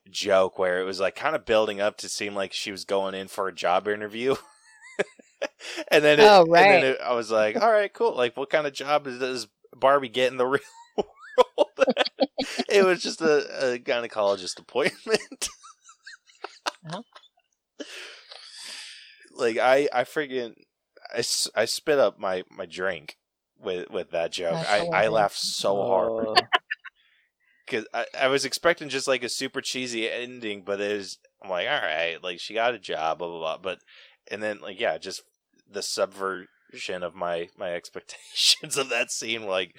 [0.10, 3.15] joke where it was like kind of building up to seem like she was going
[3.15, 4.35] in for a job interview.
[5.89, 6.69] and then it, Oh, and right.
[6.69, 8.15] then it, I was like, all right, cool.
[8.15, 10.61] Like what kind of job is, does Barbie get in the real
[10.98, 11.85] world?
[12.69, 15.49] it was just a, a gynecologist appointment.
[16.85, 17.02] Uh-huh.
[19.35, 20.56] like I I friggin'
[21.14, 23.18] I, s- I spit up my my drink
[23.60, 24.56] with with that joke.
[24.56, 25.10] I I hilarious.
[25.10, 26.44] laughed so hard
[27.66, 31.50] because I, I was expecting just like a super cheesy ending, but it was I'm
[31.50, 33.58] like, all right, like she got a job, blah blah blah.
[33.58, 33.80] But
[34.32, 35.22] and then like yeah, just
[35.70, 39.44] the subversion of my my expectations of that scene.
[39.46, 39.76] Like,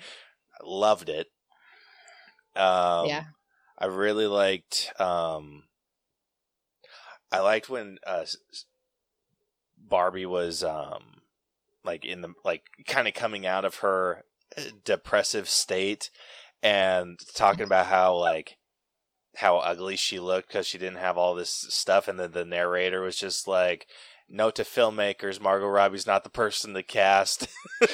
[0.61, 1.29] I loved it.
[2.57, 3.25] Um, yeah.
[3.79, 4.93] I really liked.
[5.01, 5.65] Um,
[7.31, 8.65] I liked when uh, s- s-
[9.89, 11.03] Barbie was um,
[11.85, 14.25] like in the like kind of coming out of her
[14.57, 16.11] uh, depressive state
[16.63, 18.57] and talking about how like
[19.37, 23.01] how ugly she looked because she didn't have all this stuff, and then the narrator
[23.01, 23.87] was just like.
[24.31, 27.49] Note to filmmakers: Margot Robbie's not the person to cast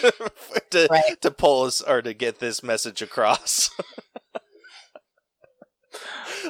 [0.70, 1.20] to Right.
[1.20, 3.70] to pull us or to get this message across.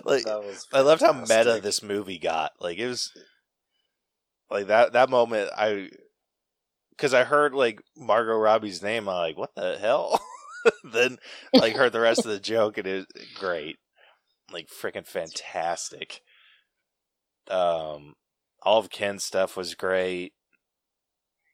[0.05, 0.25] like
[0.73, 2.53] I loved how meta this movie got.
[2.61, 3.13] Like it was
[4.51, 5.91] like that that moment I
[6.99, 10.21] cuz I heard like Margot Robbie's name I'm like what the hell?
[10.93, 11.19] then
[11.55, 13.77] like heard the rest of the joke and it great.
[14.53, 16.23] Like freaking fantastic.
[17.49, 18.15] Um
[18.63, 20.33] all of Ken's stuff was great.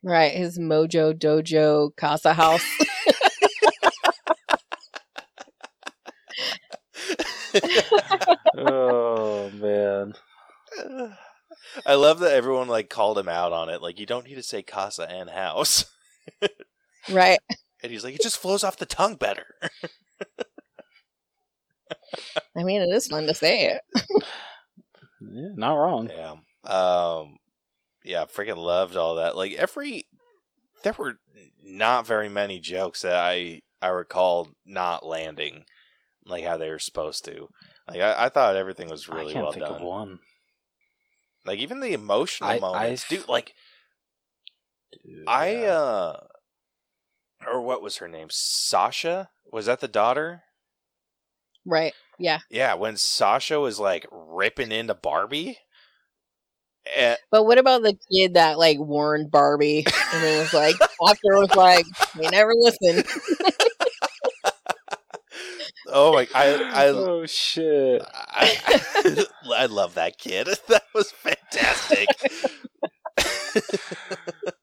[0.02, 0.32] Right.
[0.32, 2.64] His Mojo Dojo Casa House.
[8.56, 10.14] oh man.
[11.86, 13.82] I love that everyone like called him out on it.
[13.82, 15.84] Like you don't need to say casa and house.
[17.10, 17.38] right.
[17.82, 19.46] And he's like, it just flows off the tongue better.
[22.54, 23.80] I mean, it is fun to say it.
[25.22, 26.10] Yeah, not wrong.
[26.10, 26.34] Yeah.
[26.64, 27.38] Um
[28.04, 29.34] yeah, freaking loved all that.
[29.34, 30.04] Like every
[30.82, 31.14] there were
[31.62, 35.64] not very many jokes that I I recall not landing
[36.26, 37.48] like how they were supposed to.
[37.88, 39.74] Like I, I thought everything was really I can't well think done.
[39.76, 40.18] of one.
[41.44, 43.04] Like even the emotional I- moments.
[43.10, 43.54] I- Dude, like
[45.26, 46.20] I uh
[47.46, 48.28] or what was her name?
[48.30, 49.30] Sasha?
[49.52, 50.42] Was that the daughter?
[51.64, 51.94] Right.
[52.18, 52.38] Yeah.
[52.50, 55.58] Yeah, when Sasha was like ripping into Barbie.
[56.86, 60.76] eh, But what about the kid that like warned Barbie and then was like,
[61.08, 61.86] after was like,
[62.16, 63.04] they never listened.
[65.92, 68.02] oh my I I oh shit.
[68.14, 69.26] I,
[69.56, 70.48] I love that kid.
[70.68, 72.08] That was fantastic.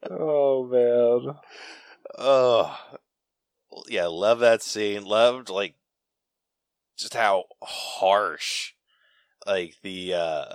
[0.10, 1.36] Oh man.
[2.18, 2.78] oh,
[3.88, 5.04] yeah, love that scene.
[5.04, 5.76] Loved like
[6.98, 8.74] just how harsh,
[9.46, 10.46] like the uh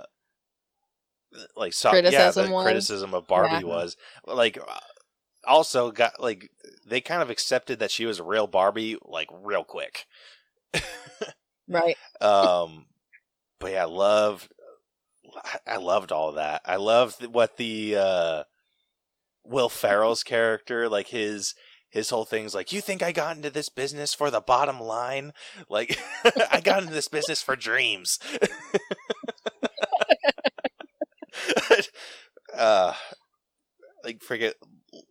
[1.55, 2.63] like so, yeah, the was?
[2.63, 3.63] criticism of Barbie Yeah.
[3.63, 4.57] was like.
[4.57, 4.79] uh,
[5.45, 6.49] Also, got like
[6.87, 10.05] they kind of accepted that she was a real Barbie like real quick.
[11.67, 11.97] Right.
[12.21, 12.85] um
[13.59, 14.51] but yeah loved
[15.65, 16.61] i loved all of that.
[16.65, 18.43] I loved what the uh
[19.45, 21.55] will ferrell's character like his
[21.89, 25.31] his whole thing's like you think i got into this business for the bottom line?
[25.69, 25.97] Like
[26.51, 28.19] i got into this business for dreams.
[32.53, 32.93] Uh
[34.03, 34.55] like forget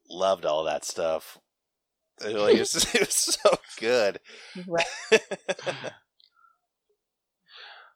[0.08, 1.38] loved all that stuff
[2.24, 4.20] like, it, was, it was so good
[4.66, 4.86] Right.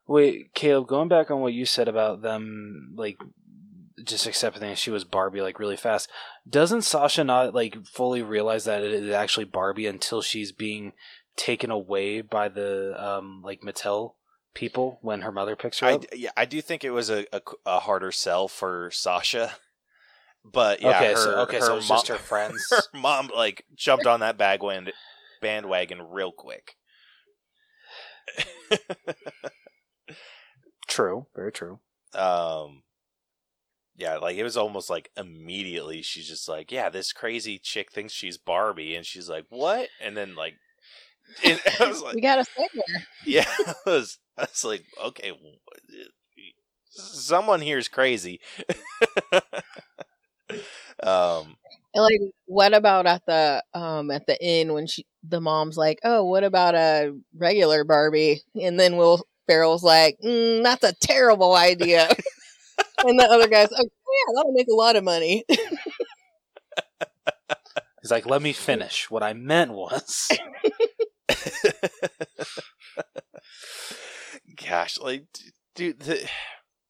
[0.07, 3.17] Wait, Caleb, going back on what you said about them like
[4.03, 6.09] just accepting that she was Barbie like really fast.
[6.49, 10.93] Doesn't Sasha not like fully realize that it is actually Barbie until she's being
[11.35, 14.13] taken away by the um like Mattel
[14.53, 16.01] people when her mother picks her I, up?
[16.01, 19.53] d- yeah, I do think it was a, a, a harder sell for Sasha.
[20.51, 22.65] But yeah, okay, her, so okay, her so mom, just her friends.
[22.69, 24.91] her mom like jumped on that bagwind
[25.41, 26.75] bandwagon real quick.
[30.87, 31.79] true, very true.
[32.13, 32.83] um,
[33.95, 38.13] yeah, like it was almost like immediately she's just like, yeah, this crazy chick thinks
[38.13, 39.89] she's Barbie, and she's like, what?
[40.01, 40.53] And then like,
[41.43, 42.81] and I was like, we got a segue.
[43.25, 45.31] yeah, I was, I was like, okay,
[46.89, 48.39] someone here is crazy.
[51.03, 51.55] Um,
[51.93, 55.99] And like, what about at the um at the end when she the mom's like,
[56.03, 58.41] oh, what about a regular Barbie?
[58.59, 62.09] And then Will Ferrell's like, mm, "That's a terrible idea,"
[63.05, 65.43] and the other guy's, "Oh yeah, that'll make a lot of money."
[68.01, 69.09] He's like, let me finish.
[69.09, 70.29] What I meant was.
[74.55, 75.25] Gosh, like,
[75.75, 76.29] dude, the,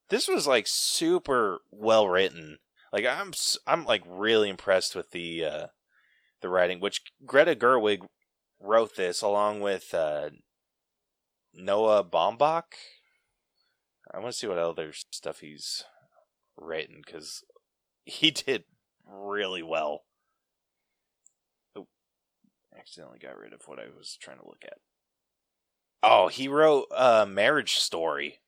[0.10, 2.60] this was like super well written.
[2.92, 3.34] Like, I'm,
[3.66, 5.68] I'm like really impressed with the, uh,
[6.42, 6.80] the writing.
[6.80, 8.06] Which Greta Gerwig
[8.60, 10.30] wrote this along with uh,
[11.54, 12.76] Noah Baumbach.
[14.14, 15.84] I want to see what other stuff he's
[16.56, 17.44] written because
[18.06, 18.64] he did
[19.06, 20.04] really well.
[21.76, 21.88] Oh,
[22.78, 24.78] accidentally got rid of what I was trying to look at.
[26.04, 28.40] Oh, he wrote uh, Marriage Story.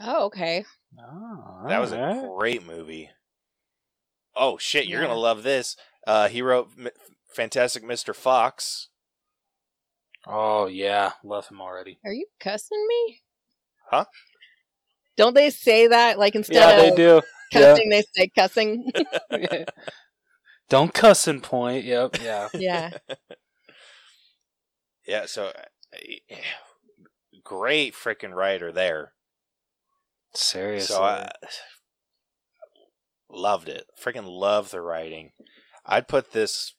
[0.00, 0.64] Oh, okay.
[0.98, 3.10] Oh, That was a great movie.
[4.34, 5.08] Oh shit, you're Yeah.
[5.08, 5.76] gonna love this.
[6.06, 6.88] Uh, he wrote M-
[7.34, 8.14] Fantastic Mr.
[8.14, 8.88] Fox.
[10.26, 11.12] Oh, yeah.
[11.22, 12.00] Love him already.
[12.04, 13.22] Are you cussing me?
[13.90, 14.04] Huh?
[15.16, 17.22] Don't they say that like instead Yeah, they of do.
[17.52, 18.90] cussing, they say cussing?
[20.68, 21.84] Don't cuss and point.
[21.84, 22.16] Yep.
[22.22, 22.48] Yeah.
[22.54, 22.90] yeah.
[25.06, 26.36] Yeah, so uh,
[27.44, 29.12] great freaking writer there.
[30.36, 30.94] Seriously.
[30.94, 31.30] So I
[33.30, 33.86] loved it.
[34.00, 35.32] Freaking love the writing.
[35.84, 36.74] I'd put this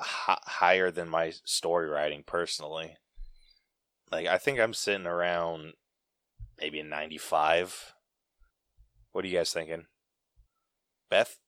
[0.00, 2.96] h- higher than my story writing personally.
[4.10, 5.72] Like I think I'm sitting around
[6.60, 7.94] maybe a 95.
[9.12, 9.86] What are you guys thinking?
[11.10, 11.38] Beth?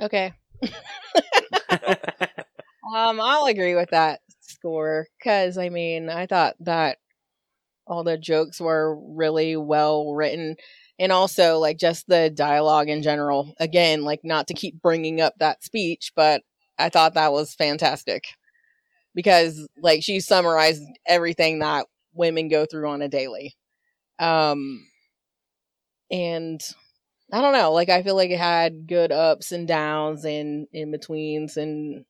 [0.00, 0.32] Okay.
[2.94, 6.98] Um, I'll agree with that score because I mean, I thought that
[7.88, 10.56] all the jokes were really well written,
[10.98, 13.54] and also like just the dialogue in general.
[13.58, 16.42] Again, like not to keep bringing up that speech, but
[16.78, 18.24] I thought that was fantastic
[19.14, 23.56] because like she summarized everything that women go through on a daily.
[24.18, 24.86] Um,
[26.10, 26.60] and
[27.32, 30.90] I don't know, like I feel like it had good ups and downs and in
[30.90, 32.04] betweens and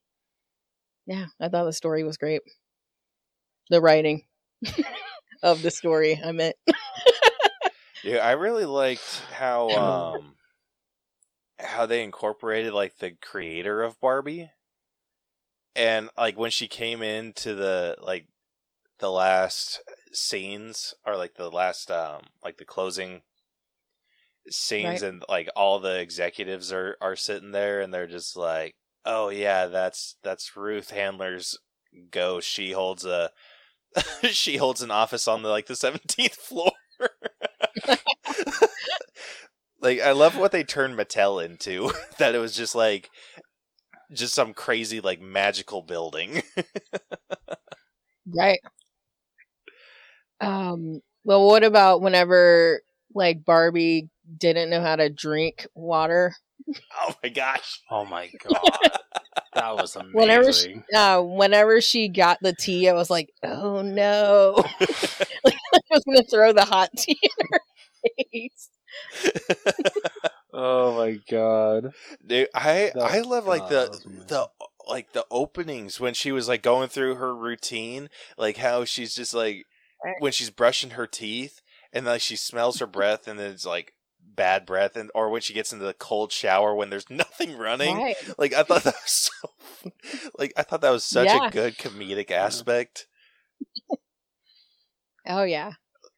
[1.07, 2.43] yeah, I thought the story was great.
[3.71, 4.25] The writing
[5.43, 6.57] of the story, I meant.
[8.03, 10.37] Yeah, I really liked how um
[11.61, 14.51] how they incorporated like the creator of Barbie.
[15.77, 18.27] And like when she came into the like
[18.99, 19.83] the last
[20.13, 23.23] scenes or like the last um like the closing
[24.51, 25.03] scenes Right.
[25.03, 28.75] and like all the executives are are sitting there and they're just like,
[29.05, 31.59] "Oh yeah, that's that's Ruth Handler's
[32.11, 32.49] ghost.
[32.49, 33.31] She holds a
[34.31, 36.73] she holds an office on the like the 17th floor."
[39.81, 41.93] like I love what they turned Mattel into.
[42.19, 43.11] that it was just like
[44.13, 46.43] just some crazy like magical building.
[48.27, 48.61] Right.
[50.41, 52.83] Um well what about whenever
[53.15, 56.35] like Barbie didn't know how to drink water?
[57.01, 57.81] oh my gosh.
[57.91, 58.99] oh my god.
[59.55, 60.15] That was amazing.
[60.15, 65.81] Whenever she- Uh whenever she got the tea, I was like, "Oh no." like I
[65.91, 67.61] was going to throw the hot tea in her
[68.31, 68.69] face.
[70.53, 71.93] oh my god.
[72.27, 74.27] Dude, I That- I love like God, the that was amazing.
[74.29, 74.49] the
[74.87, 79.35] like the openings when she was like going through her routine, like how she's just
[79.35, 79.65] like
[80.21, 81.61] when she's brushing her teeth
[81.93, 83.93] and like she smells her breath and then it's like
[84.39, 87.99] bad breath and or when she gets into the cold shower when there's nothing running.
[87.99, 88.17] Right.
[88.39, 89.53] Like I thought that was so
[90.39, 91.49] like I thought that was such Yeah.
[91.49, 93.07] a good comedic aspect.
[95.31, 95.73] Oh yeah.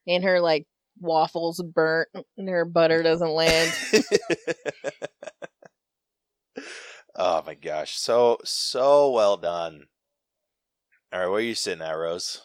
[0.06, 0.66] And her like
[1.00, 3.72] waffles burnt and her butter doesn't land.
[7.16, 9.86] oh my gosh, so so well done.
[11.12, 12.40] All right, where are you sitting at, Rose?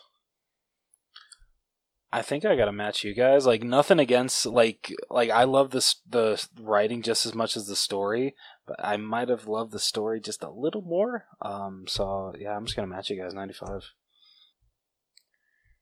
[2.15, 3.45] I think I gotta match you guys.
[3.45, 7.75] Like nothing against like like I love this the writing just as much as the
[7.75, 8.35] story,
[8.65, 11.25] but I might have loved the story just a little more.
[11.41, 13.33] Um, so yeah, I'm just gonna match you guys.
[13.33, 13.91] Ninety five.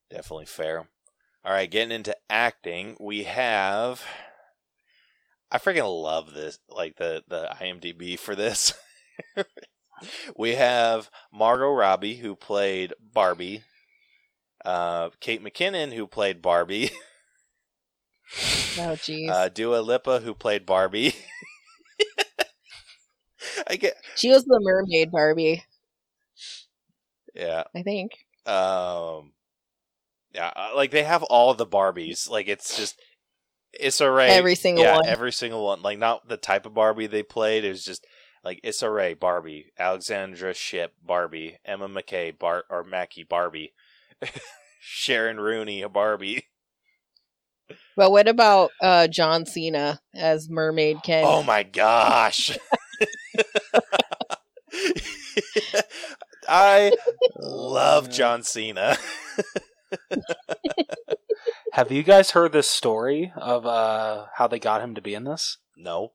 [0.09, 0.87] Definitely fair.
[1.45, 4.03] All right, getting into acting, we have.
[5.51, 8.73] I freaking love this, like the the IMDb for this.
[10.35, 13.65] we have Margot Robbie who played Barbie,
[14.65, 16.91] uh, Kate McKinnon who played Barbie,
[18.77, 19.29] Oh jeez.
[19.29, 21.15] uh, Dua Lipa who played Barbie.
[23.67, 25.63] I get, she was the mermaid Barbie,
[27.33, 27.63] yeah.
[27.75, 28.11] I think.
[28.45, 29.33] Um,
[30.33, 32.29] yeah, uh, like they have all the Barbies.
[32.29, 32.99] Like it's just
[33.71, 34.29] it's Ray.
[34.29, 35.07] Every single yeah, one.
[35.07, 35.81] every single one.
[35.81, 37.63] Like not the type of Barbie they played.
[37.63, 38.05] It was just
[38.43, 43.73] like Issa Rae Barbie, Alexandra Shipp Barbie, Emma McKay Bar or Mackey Barbie.
[44.81, 46.47] Sharon Rooney a Barbie.
[47.95, 51.23] But what about uh, John Cena as Mermaid Ken?
[51.25, 52.57] Oh my gosh.
[56.47, 56.91] I
[57.37, 58.97] love John Cena.
[61.73, 65.23] Have you guys heard this story of uh, how they got him to be in
[65.23, 65.57] this?
[65.75, 66.13] no.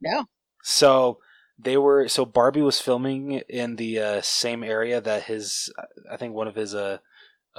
[0.00, 0.24] no.
[0.62, 1.18] So
[1.58, 5.72] they were so Barbie was filming in the uh, same area that his
[6.10, 6.98] I think one of his uh,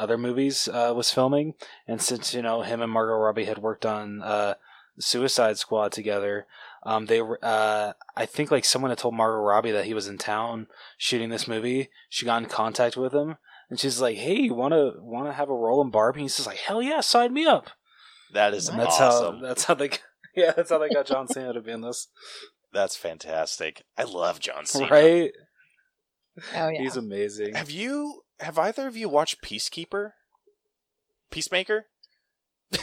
[0.02, 1.54] other movies uh, was filming,
[1.88, 4.56] and since you know him and Margot Robbie had worked on uh,
[5.00, 6.48] Suicide Squad together,
[6.84, 10.08] um, they were uh, I think like someone had told Margot Robbie that he was
[10.08, 10.68] in town
[10.98, 11.90] shooting this movie.
[12.10, 13.38] She got in contact with him,
[13.70, 16.48] and she's like, "Hey, you wanna wanna have a role in Barbie?" And he's just
[16.48, 17.70] like, "Hell yeah, sign me up."
[18.34, 19.36] That is And that's awesome.
[19.38, 19.90] how that's how they
[20.36, 22.08] yeah that's how they got John Cena to be in this,
[22.74, 23.84] That's fantastic.
[23.98, 24.88] I love John Cena.
[24.90, 25.32] right?
[26.56, 26.82] Oh yeah.
[26.82, 27.56] He's amazing.
[27.56, 30.12] Have you have either of you watched Peacekeeper?
[31.30, 31.86] Peacemaker?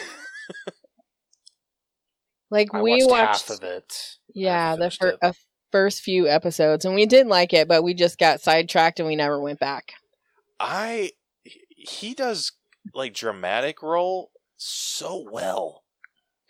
[2.50, 4.16] like I we watched, watched, half of it.
[4.34, 5.18] yeah, the fir- it.
[5.22, 5.32] uh,
[5.70, 9.16] first few episodes, and we did like it, but we just got sidetracked and we
[9.16, 9.92] never went back.
[10.60, 11.12] I
[11.44, 12.52] he does
[12.94, 15.84] like dramatic role so well.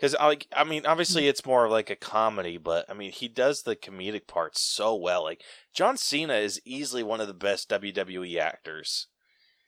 [0.00, 3.26] Cuz like I mean obviously it's more of like a comedy, but I mean he
[3.28, 5.22] does the comedic parts so well.
[5.24, 5.42] Like
[5.74, 9.08] John Cena is easily one of the best WWE actors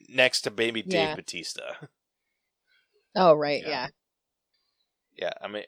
[0.09, 1.75] next to baby Dave Batista.
[3.17, 3.69] Oh right, Yeah.
[3.69, 3.89] yeah.
[5.17, 5.65] Yeah, I mean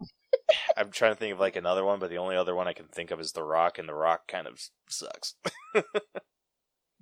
[0.76, 2.86] I'm trying to think of like another one, but the only other one I can
[2.86, 5.34] think of is The Rock and The Rock kind of sucks.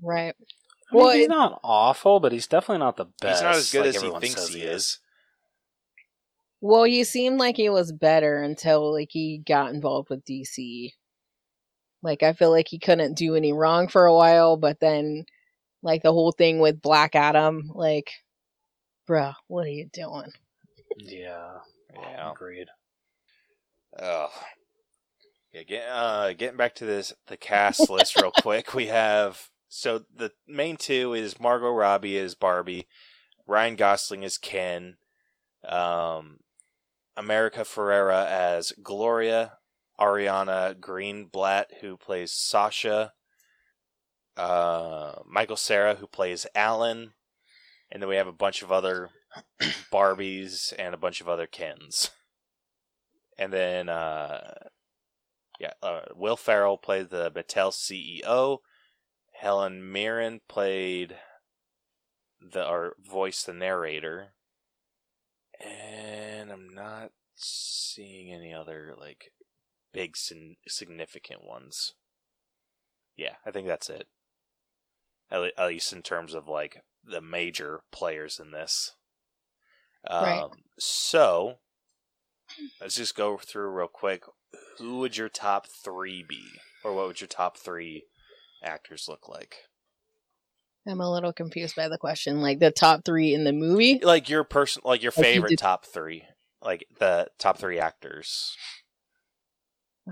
[0.04, 0.34] Right.
[0.90, 3.40] I mean, Well, he's it- not awful, but he's definitely not the best.
[3.40, 4.98] He's not as good like as he everyone thinks says he is.
[6.62, 10.92] Well, he seemed like he was better until like he got involved with DC.
[12.02, 15.26] Like I feel like he couldn't do any wrong for a while, but then
[15.82, 18.12] like the whole thing with Black Adam, like,
[19.08, 20.30] bruh, what are you doing?
[20.98, 21.58] Yeah,
[21.94, 22.30] Yeah.
[22.30, 22.68] agreed.
[23.98, 24.30] Oh.
[25.52, 28.72] Yeah, get, uh, getting back to this the cast list real quick.
[28.72, 32.86] We have so the main two is Margot Robbie as Barbie,
[33.46, 34.96] Ryan Gosling as Ken,
[35.68, 36.38] um,
[37.16, 39.58] America Ferrera as Gloria,
[40.00, 43.12] Ariana Greenblatt who plays Sasha,
[44.36, 47.12] uh, Michael Cera who plays Allan,
[47.90, 49.10] and then we have a bunch of other
[49.92, 52.10] Barbies and a bunch of other Kens.
[53.38, 54.54] And then, uh,
[55.58, 58.58] yeah, uh, Will Ferrell played the Mattel CEO.
[59.32, 61.16] Helen Mirren played
[62.40, 64.34] the or voiced the narrator.
[65.64, 69.32] And I'm not seeing any other like
[69.92, 71.94] big sin- significant ones.
[73.16, 74.06] Yeah, I think that's it.
[75.30, 78.92] At, le- at least in terms of like the major players in this.
[80.08, 80.50] Um, Right.
[80.78, 81.58] So,
[82.80, 84.24] let's just go through real quick.
[84.78, 86.42] Who would your top three be,
[86.84, 88.04] or what would your top three
[88.64, 89.56] actors look like?
[90.86, 92.40] I'm a little confused by the question.
[92.40, 94.00] Like the top three in the movie?
[94.02, 96.24] Like your person, like your favorite did- top three,
[96.60, 98.56] like the top three actors.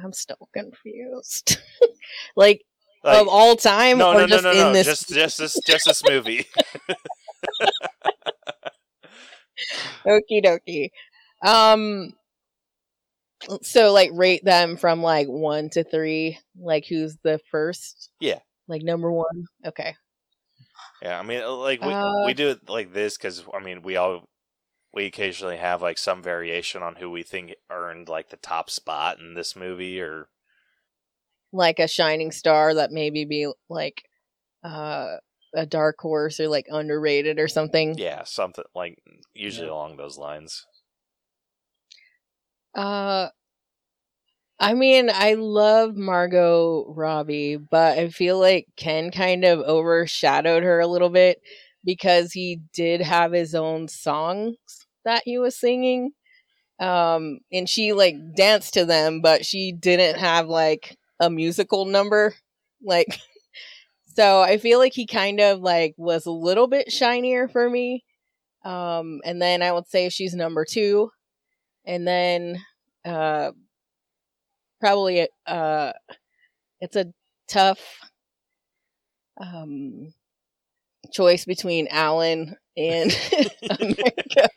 [0.01, 1.59] I'm still confused.
[2.37, 2.63] like,
[3.03, 6.03] Like, of all time no, no, no, no, no, this just just this just this
[6.07, 6.45] movie.
[10.07, 10.91] Okie dokie.
[11.43, 12.13] Um
[13.63, 16.39] so like rate them from like one to three.
[16.61, 18.11] Like who's the first?
[18.21, 18.41] Yeah.
[18.69, 19.47] Like number one.
[19.65, 19.95] Okay.
[21.03, 23.97] Yeah, I mean, like we Uh, we do it like this because I mean we
[23.97, 24.29] all
[24.95, 29.21] we occasionally have like some variation on who we think earned like the top spot
[29.21, 30.31] in this movie, or
[31.53, 34.09] Like a shining star that maybe be like
[34.65, 35.19] uh
[35.55, 37.97] a dark horse or like underrated or something.
[37.97, 39.03] yeah, something like
[39.35, 39.71] usually Yeah.
[39.71, 40.67] along those lines.
[42.75, 43.31] Uh
[44.61, 50.81] I mean, I love Margot Robbie, but I feel like Ken kind of overshadowed her
[50.81, 51.41] a little bit
[51.85, 54.57] because he did have his own songs
[55.05, 56.13] that he was singing.
[56.81, 62.35] Um and she like danced to them, but she didn't have like a musical number
[62.85, 63.21] like
[64.17, 68.05] so I feel like he kind of like was a little bit shinier for me.
[68.65, 71.11] Um and then I would say she's number 2
[71.87, 72.65] and then
[73.05, 73.53] uh
[74.81, 75.93] probably uh
[76.81, 77.13] it's a
[77.49, 77.81] tough
[79.41, 80.13] um
[81.13, 83.11] choice between Allan and
[83.71, 84.49] America.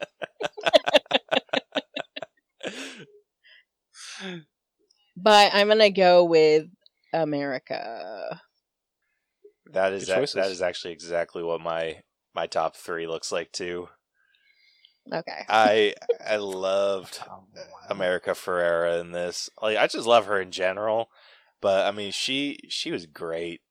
[5.16, 6.68] But I'm gonna go with
[7.14, 8.40] America.
[9.72, 10.36] That is Good ac- choices.
[10.36, 12.02] that is actually exactly what my
[12.34, 13.90] my top three looks like too.
[15.12, 15.46] Okay.
[15.50, 15.94] I
[16.26, 17.46] I loved Oh,
[17.90, 19.50] America Ferrera in this.
[19.62, 21.10] Like I just love her in general,
[21.62, 23.62] but I mean she she was great.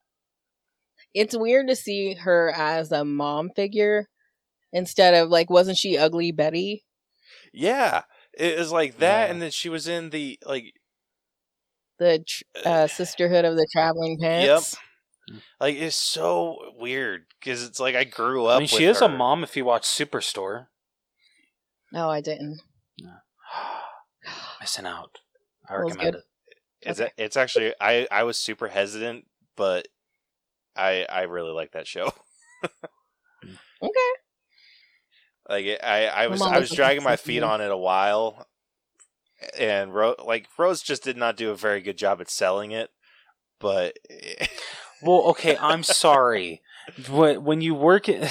[1.14, 4.08] It's weird to see her as a mom figure
[4.72, 6.84] instead of like, wasn't she Ugly Betty?
[7.52, 8.02] Yeah,
[8.32, 9.32] it was like that, Yeah.
[9.32, 10.72] and then she was in the like
[11.98, 14.76] The tr- uh, Sisterhood of the Traveling Pants.
[15.60, 18.56] like it's so weird because it's like I grew up.
[18.56, 20.66] I mean, she with is a mom if you watch Superstore.
[21.92, 22.60] No, I didn't.
[24.60, 25.18] Missing out.
[25.68, 26.14] I That recommend good.
[26.16, 26.24] it.
[26.88, 27.10] It's Okay.
[27.16, 29.86] it's actually I I was super hesitant, but
[30.76, 32.12] I I really like that show.
[33.84, 34.12] Okay.
[35.48, 38.46] Like it- I I was I was was dragging my feet on it a while,
[39.58, 42.90] and Ro- like Rose just did not do a very good job at selling it.
[43.58, 43.98] But
[45.02, 46.62] Well, okay, I'm sorry.
[47.10, 48.28] When when you work in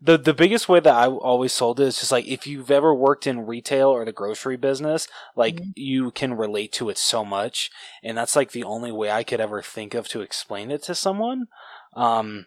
[0.00, 2.94] the the biggest way that I always sold it is just like if you've ever
[2.94, 5.06] worked in retail or the grocery business,
[5.36, 5.72] like Mhm.
[5.76, 7.70] you can relate to it so much,
[8.02, 10.94] and that's like the only way I could ever think of to explain it to
[10.94, 11.46] someone.
[11.94, 12.46] Um,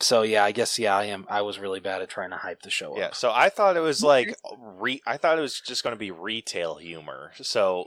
[0.00, 1.26] so yeah, I guess yeah, I am.
[1.28, 2.98] I was really bad at trying to hype the show up.
[2.98, 5.98] yeah, so I thought it was like re- I thought it was just going to
[5.98, 7.32] be retail humor.
[7.40, 7.86] So,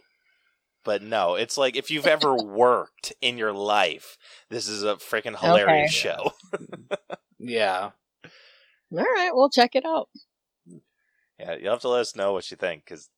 [0.86, 4.18] but no, it's like if you've ever worked in your life,
[4.50, 5.94] this is a freaking hilarious Okay.
[5.94, 6.32] show.
[7.38, 7.92] Yeah,
[8.92, 10.10] All right, we'll check it out.
[11.40, 13.10] Yeah, you'll have to let us know what you think because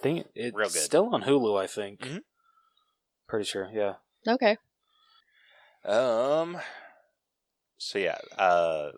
[0.00, 0.78] think it's Real good.
[0.78, 1.60] still on Hulu.
[1.60, 2.00] I think.
[2.00, 2.20] Mhm.
[3.28, 3.68] Pretty sure.
[3.72, 3.94] Yeah.
[4.26, 4.56] Okay.
[5.84, 6.58] Um.
[7.78, 8.90] So yeah, uh,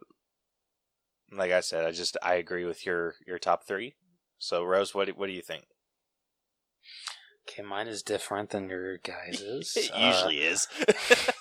[1.33, 3.95] like I said, I just I agree with your your top three.
[4.39, 5.65] So Rose, what do, what do you think?
[7.49, 9.73] Okay, mine is different than your guys's.
[9.77, 10.69] It Uh, usually is.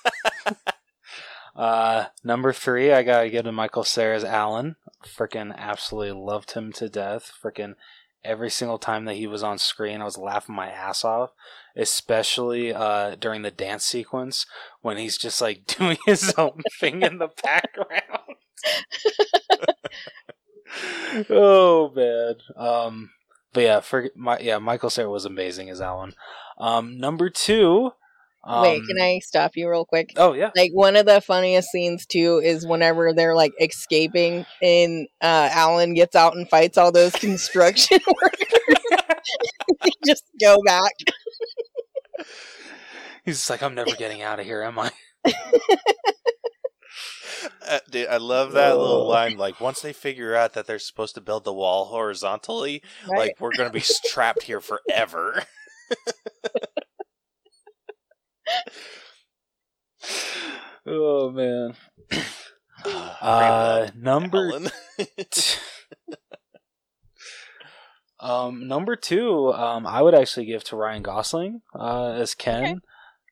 [1.56, 4.76] Uh, number three, I gotta give to Michael Cera's Allan.
[5.06, 7.32] Freaking absolutely loved him to death.
[7.44, 7.76] Freaking
[8.24, 11.32] every single time that he was on screen, I was laughing my ass off.
[11.76, 14.46] Especially uh, during the dance sequence
[14.82, 18.38] when he's just like doing his own thing in the background.
[21.30, 22.36] oh man.
[22.56, 23.12] Um,
[23.54, 26.14] but yeah, for my yeah, Michael Sarah was amazing as Allan.
[26.58, 27.92] Um, number two.
[28.44, 30.14] Um, Wait, can I stop you real quick?
[30.18, 30.50] Oh yeah.
[30.56, 35.94] Like one of the funniest scenes too is whenever they're like escaping and uh Allan
[35.94, 38.80] gets out and fights all those construction workers.
[39.84, 40.94] they just go back.
[43.24, 44.92] He's just like, I'm never getting out of here, am I?
[47.68, 49.38] Uh, dude, I love that little line.
[49.38, 53.18] Like once they figure out that they're supposed to build the wall horizontally, Right.
[53.18, 55.44] like we're gonna be trapped here forever.
[60.86, 61.76] Oh man.
[62.84, 64.60] Uh, number
[65.30, 65.60] t-
[68.20, 72.64] um number two, um, I would actually give to Ryan Gosling uh, as Ken.
[72.64, 72.76] Okay.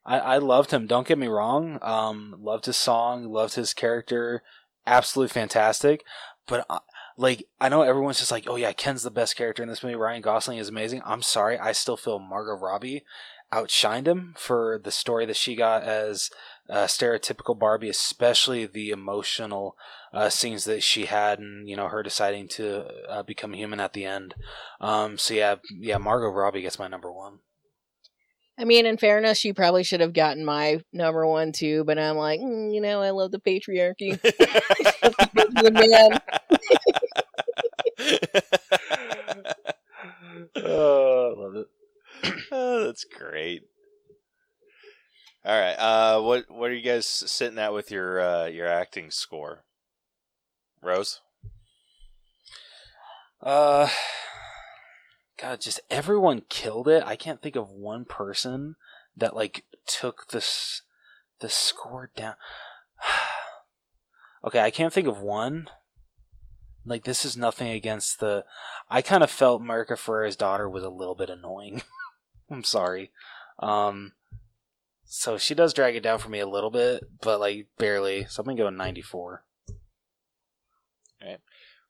[0.06, 0.86] I, I loved him.
[0.86, 1.80] Don't get me wrong.
[1.82, 3.26] Um, loved his song.
[3.26, 4.44] Loved his character.
[4.86, 6.04] Absolutely fantastic.
[6.46, 6.82] But uh,
[7.18, 9.96] like, I know everyone's just like, "Oh yeah, Ken's the best character in this movie.
[9.96, 13.04] Ryan Gosling is amazing." I'm sorry, I still feel Margot Robbie
[13.52, 16.30] outshined him for the story that she got as
[16.70, 19.76] uh, stereotypical Barbie, especially the emotional
[20.14, 23.94] uh, scenes that she had, and you know her deciding to uh, become human at
[23.94, 24.36] the end.
[24.80, 27.40] Um, so yeah, yeah, Margot Robbie gets my number one.
[28.58, 32.18] I mean, in fairness, she probably should have gotten my number one too, but I'm
[32.18, 34.20] like, mm, you know, I love the patriarchy.
[34.22, 36.20] the man.
[40.56, 41.68] Oh, love it.
[42.52, 43.64] oh, that's great.
[45.46, 45.76] All right.
[45.76, 49.64] Uh, what what are you guys sitting at with your uh, your acting score?
[50.82, 51.22] Rose.
[53.42, 53.88] Uh,
[55.40, 57.04] God, just everyone killed it.
[57.06, 58.76] I can't think of one person
[59.16, 60.82] that like took this
[61.40, 62.36] the score down.
[64.46, 65.70] okay, I can't think of one.
[66.86, 68.44] Like this is nothing against the.
[68.90, 71.82] I kind of felt America Ferrera's daughter was a little bit annoying.
[72.50, 73.12] I'm sorry.
[73.60, 74.14] Um,
[75.06, 78.26] so she does drag it down for me a little bit, but like barely.
[78.26, 79.44] So I'm gonna go 94.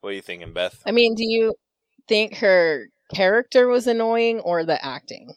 [0.02, 0.82] What are you thinking, Beth?
[0.86, 1.56] I mean, do you
[2.08, 5.34] think her character was annoying or the acting?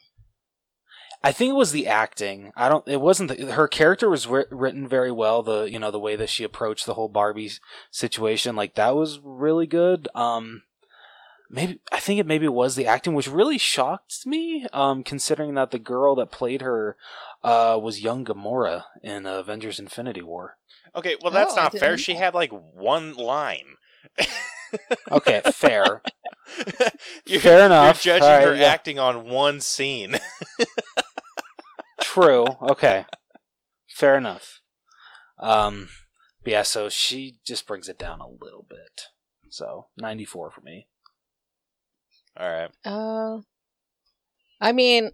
[1.25, 2.53] I think it was the acting.
[2.57, 2.87] I don't.
[2.87, 3.37] It wasn't.
[3.37, 5.43] The, her character was wri- written very well.
[5.43, 7.51] The you know the way that she approached the whole Barbie
[7.91, 10.09] situation, like that was really good.
[10.15, 10.63] Um,
[11.53, 15.71] maybe I think it maybe was the acting, which really shocked me, um, considering that
[15.71, 16.97] the girl that played her
[17.45, 20.57] uh, was young Gamora in Avengers: Infinity War.
[20.97, 21.97] Okay, well that's Oh, not fair.
[21.97, 23.77] She had like one line.
[25.11, 26.01] Okay, fair.
[27.27, 28.07] you're, Fair enough.
[28.07, 28.69] You're judging All right, her yeah.
[28.69, 30.17] acting on one scene.
[32.01, 32.47] True.
[32.63, 33.05] Okay.
[33.89, 34.61] Fair enough.
[35.39, 35.89] Um,
[36.43, 39.09] but yeah, so she just brings it down a little bit.
[39.51, 40.87] So ninety four for me.
[42.39, 42.71] All right.
[42.85, 43.41] Uh,
[44.61, 45.11] I mean,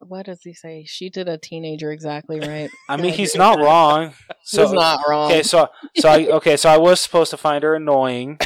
[0.00, 0.84] what does he say?
[0.86, 2.70] She did a teenager exactly right.
[2.88, 4.12] I mean, he's not wrong.
[4.42, 5.30] So He's not wrong.
[5.30, 8.38] okay, so so I okay, so I was supposed to find her annoying,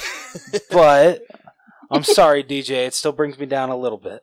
[0.71, 1.23] but
[1.91, 2.87] I'm sorry, DJ.
[2.87, 4.21] It still brings me down a little bit.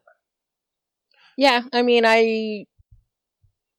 [1.37, 2.65] Yeah, I mean, I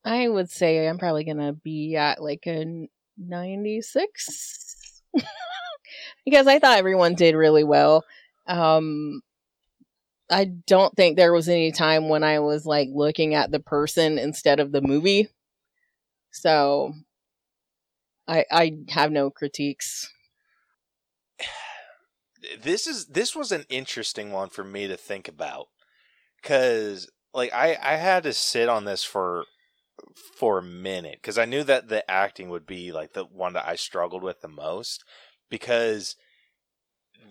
[0.04, 5.02] I would say I'm probably gonna be at like a 96
[6.24, 8.04] because I thought everyone did really well.
[8.46, 9.20] Um,
[10.32, 14.18] I don't think there was any time when I was like looking at the person
[14.18, 15.28] instead of the movie.
[16.30, 16.94] So
[18.26, 20.10] I I have no critiques.
[22.62, 25.68] this is this was an interesting one for me to think about
[26.40, 29.44] because like I I had to sit on this for
[30.38, 33.68] for a minute because I knew that the acting would be like the one that
[33.68, 35.04] I struggled with the most
[35.50, 36.16] because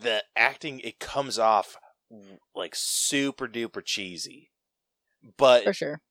[0.02, 1.78] the acting it comes off
[2.56, 4.50] like super duper cheesy
[5.38, 6.02] but For sure.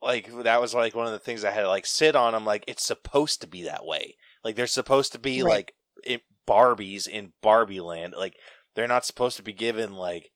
[0.00, 2.34] like that was like one of the things I had to like sit on.
[2.34, 4.14] I'm like, it's supposed to be that way.
[4.44, 5.50] Like they're supposed to be Right.
[5.50, 5.72] like
[6.04, 8.14] it, Barbies in Barbie Land.
[8.16, 8.34] Like
[8.74, 10.30] they're not supposed to be given like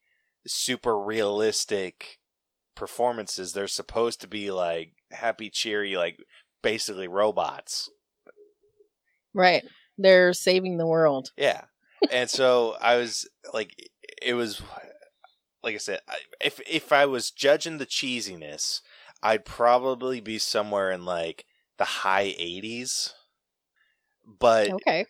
[0.46, 2.18] super realistic
[2.74, 3.52] performances.
[3.52, 6.18] They're supposed to be like happy, cheery, like
[6.62, 7.88] basically robots.
[9.34, 9.62] Right.
[9.98, 11.30] They're saving the world.
[11.36, 11.62] Yeah.
[12.10, 13.70] and so I was like,
[14.24, 14.62] it was
[15.62, 16.00] like I said,
[16.40, 18.80] if if I was judging the cheesiness,
[19.22, 21.46] I'd probably be somewhere in like
[21.78, 23.12] the high 80s.
[24.26, 25.06] But Okay.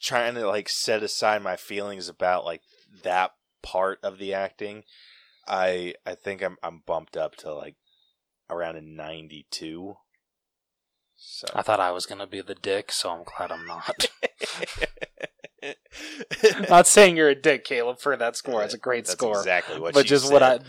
[0.00, 2.62] trying to like set aside my feelings about like
[3.02, 3.32] that
[3.62, 4.84] part of the acting,
[5.46, 7.76] I I think I'm I'm bumped up to like
[8.48, 9.96] around a 92.
[11.16, 14.08] So I thought I was gonna be the dick, so I'm glad I'm not.
[16.68, 18.62] not saying you're a dick, Caleb, for that score.
[18.62, 19.38] It's a great That's score.
[19.38, 20.60] exactly what but she just what I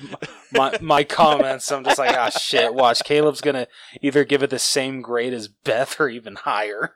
[0.52, 3.04] my my comments, I'm just like, ah shit, watch.
[3.04, 3.68] Caleb's gonna
[4.02, 6.96] either give it the same grade as Beth or even higher.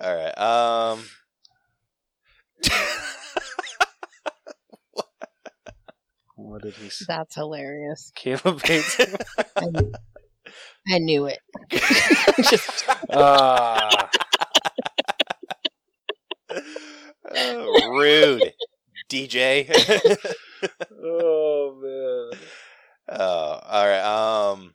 [0.00, 0.38] All right.
[0.38, 1.04] Um.
[6.36, 7.04] What did he say?
[7.08, 8.10] That's hilarious.
[8.14, 9.22] Caleb hates it.
[9.56, 9.92] I knew,
[10.92, 11.38] I knew it.
[11.70, 14.10] Just Ah,
[17.44, 18.52] Oh, rude,
[19.08, 19.68] DJ.
[21.02, 22.40] oh man.
[23.08, 24.52] oh, all right.
[24.52, 24.74] Um,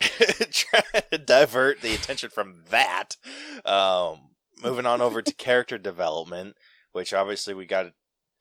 [0.00, 3.16] trying to divert the attention from that.
[3.64, 4.30] Um,
[4.62, 6.56] moving on over to character development,
[6.92, 7.92] which obviously we got.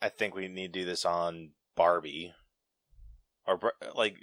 [0.01, 2.33] I think we need to do this on Barbie.
[3.47, 3.59] Or
[3.95, 4.17] like,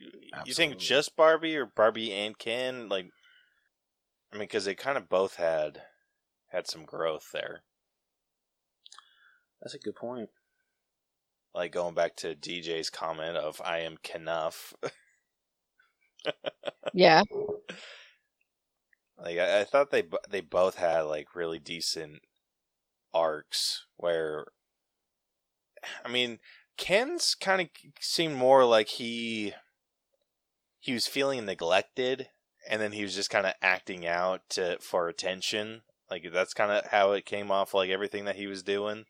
[0.45, 2.89] you think just Barbie or Barbie and Ken?
[2.89, 3.07] Like,
[4.33, 5.83] I mean, because they kind of both had
[6.51, 7.63] had some growth there.
[9.65, 10.29] That's a good point.
[11.55, 14.75] Like going back to DJ's comment of "I am Kenough."
[16.93, 17.23] yeah.
[19.19, 22.21] Like I, I thought they they both had like really decent
[23.15, 24.47] arcs where
[26.05, 26.41] I mean
[26.77, 27.69] Ken's kind of
[28.01, 29.55] seemed more like he
[30.79, 32.29] he was feeling neglected
[32.69, 36.71] and then he was just kind of acting out to, for attention like that's kind
[36.71, 39.05] of how it came off like everything that he was doing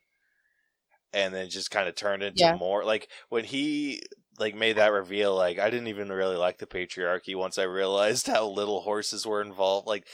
[1.15, 2.55] and then just kind of turned into Yeah.
[2.57, 4.03] more like when he
[4.37, 8.27] like made that reveal like i didn't even really like the patriarchy once i realized
[8.35, 10.05] how little horses were involved like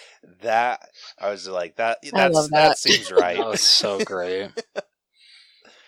[0.41, 0.79] that
[1.19, 2.49] i was like that that's that.
[2.51, 2.77] that.
[2.77, 4.51] seems right That was so great.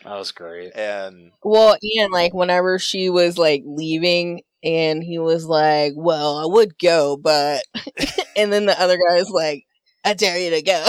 [0.03, 0.75] That was great.
[0.75, 6.45] and Well, and like whenever she was like leaving and he was like, Well, I
[6.45, 7.63] would go, but
[8.35, 9.65] and then the other guy was like,
[10.03, 10.85] I dare you to go.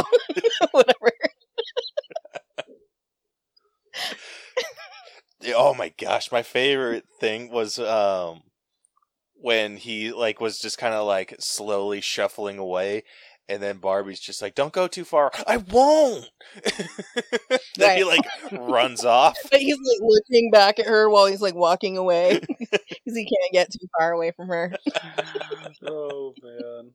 [0.72, 1.12] Whatever.
[5.54, 8.42] Oh my gosh my favorite thing was um
[9.34, 13.02] when he like was just kind of like slowly shuffling away
[13.48, 16.30] and then barbie's just like don't go too far i won't
[17.76, 21.54] then he like runs off But he's like looking back at her while he's like
[21.54, 22.80] walking away because
[23.16, 24.72] he can't get too far away from her.
[25.86, 26.92] oh man.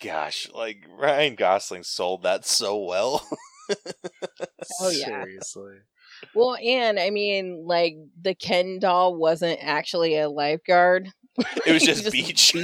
[0.00, 3.26] Gosh like ryan gosling sold that so well
[4.80, 5.22] Oh, yeah.
[5.24, 5.76] Seriously.
[6.34, 11.10] Well, and I mean, like the Ken doll wasn't actually a lifeguard.
[11.66, 12.54] It was He just, beach.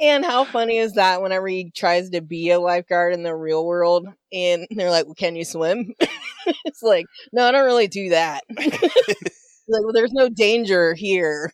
[0.00, 3.66] And how funny is that whenever he tries to be a lifeguard in the real
[3.66, 5.92] world and they're like, well, can you swim?
[6.64, 8.44] it's like, no, I don't really do that.
[8.56, 11.50] like, well, there's no danger here.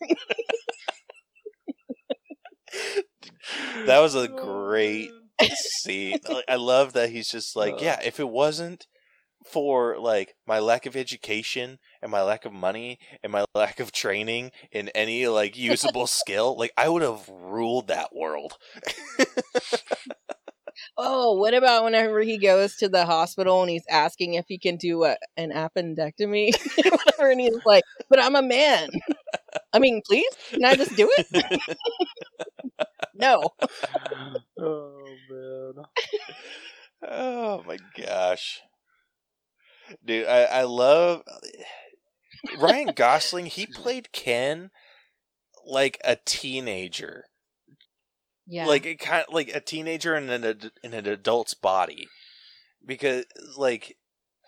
[3.87, 5.11] That was a great
[5.41, 5.47] oh.
[5.81, 6.19] scene.
[6.49, 8.87] I love that he's just like, yeah, if it wasn't
[9.45, 13.93] for like my lack of education and my lack of money and my lack of
[13.93, 18.55] training in any like usable skill, like I would have ruled that world.
[20.97, 24.77] Oh, what about whenever he goes to the hospital and he's asking if he can
[24.77, 26.53] do a, an appendectomy?
[26.91, 28.91] Whatever, and he's like, but I'm a man.
[29.74, 31.60] I mean, please, can I just do it?
[33.14, 33.42] no.
[34.59, 35.84] oh man.
[37.09, 38.60] oh my gosh.
[40.05, 41.22] Dude, I, I love
[42.59, 44.70] Ryan Gosling, he played Ken
[45.66, 47.24] like a teenager.
[48.46, 48.66] Yeah.
[48.66, 52.09] like it kind like a teenager in an ad- in an adult's body
[52.84, 53.24] because
[53.56, 53.96] like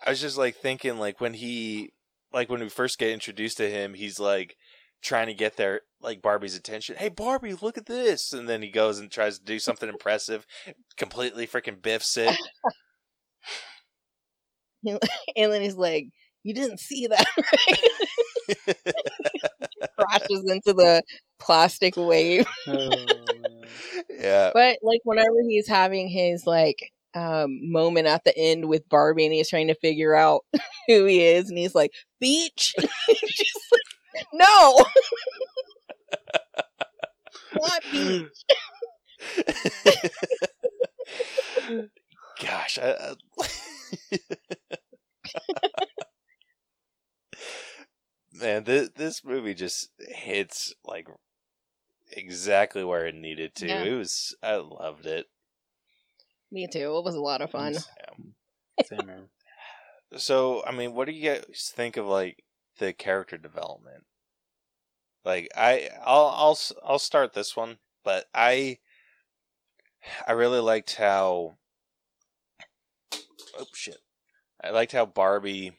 [0.05, 1.93] i was just like thinking like when he
[2.31, 4.55] like when we first get introduced to him he's like
[5.01, 8.69] trying to get their like barbie's attention hey barbie look at this and then he
[8.69, 10.45] goes and tries to do something impressive
[10.95, 12.37] completely freaking biffs it
[15.35, 16.07] and then he's like,
[16.43, 18.73] "You didn't see that, right?"
[19.99, 21.03] Crashes into the
[21.39, 22.45] plastic wave.
[22.67, 28.87] Oh, yeah But like whenever he's having his like um moment at the end with
[28.89, 30.43] Barbie and he's trying to figure out
[30.87, 32.73] who he is and he's like, "Beach."
[34.17, 34.85] She's like, no.
[37.61, 38.45] Not beach.
[42.41, 43.15] Gosh, I, I...
[48.33, 51.07] man, this this movie just hits like
[52.11, 53.67] exactly where it needed to.
[53.67, 53.83] Yeah.
[53.83, 55.25] It was, I loved it.
[56.51, 56.95] Me too.
[56.97, 57.73] It was a lot of fun.
[57.73, 57.83] Yeah.
[58.85, 59.29] Same.
[60.15, 62.43] So, I mean, what do you guys think of like
[62.77, 64.05] the character development?
[65.25, 68.77] Like, I, I'll, I'll, I'll start this one, but I,
[70.27, 71.57] I really liked how.
[73.59, 73.97] Oh shit!
[74.63, 75.73] I liked how Barbie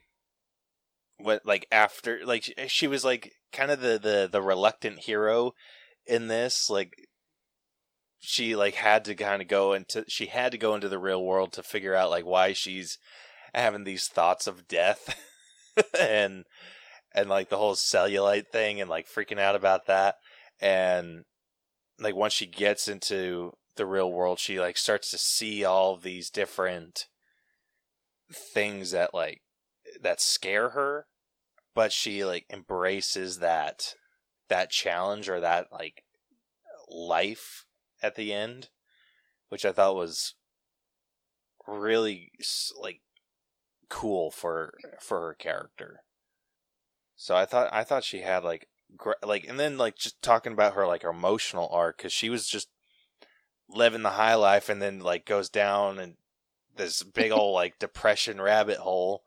[1.21, 5.53] went like after like she was like kind of the the the reluctant hero
[6.07, 7.09] in this like
[8.19, 11.25] she like had to kind of go into she had to go into the real
[11.25, 12.99] world to figure out like why she's
[13.55, 15.17] having these thoughts of death
[16.01, 16.45] and
[17.19, 20.17] and like the whole cellulite thing and like freaking out about that.
[20.61, 21.25] And
[21.99, 26.31] like once she gets into the real world she like starts to see all these
[26.31, 27.07] different
[28.31, 29.43] things that like
[30.01, 31.07] that scare her.
[31.75, 33.95] But she like embraces that
[34.49, 36.05] that challenge or that like
[36.89, 37.67] life
[38.03, 38.71] at the end
[39.51, 40.37] which i thought was
[41.67, 42.31] really
[42.81, 43.03] like
[43.91, 46.01] cool for for her character
[47.19, 50.55] so i thought i thought she had like gr- like and then like just talking
[50.55, 52.71] about her like her emotional arc because she was just
[53.69, 56.17] living the high life and then like goes down and
[56.77, 59.25] this big old like depression rabbit hole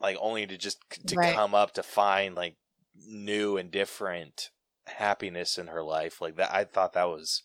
[0.00, 1.32] like only to just to Right.
[1.32, 2.56] come up to find like
[2.94, 4.50] new and different
[4.86, 7.44] happiness in her life like that i thought that was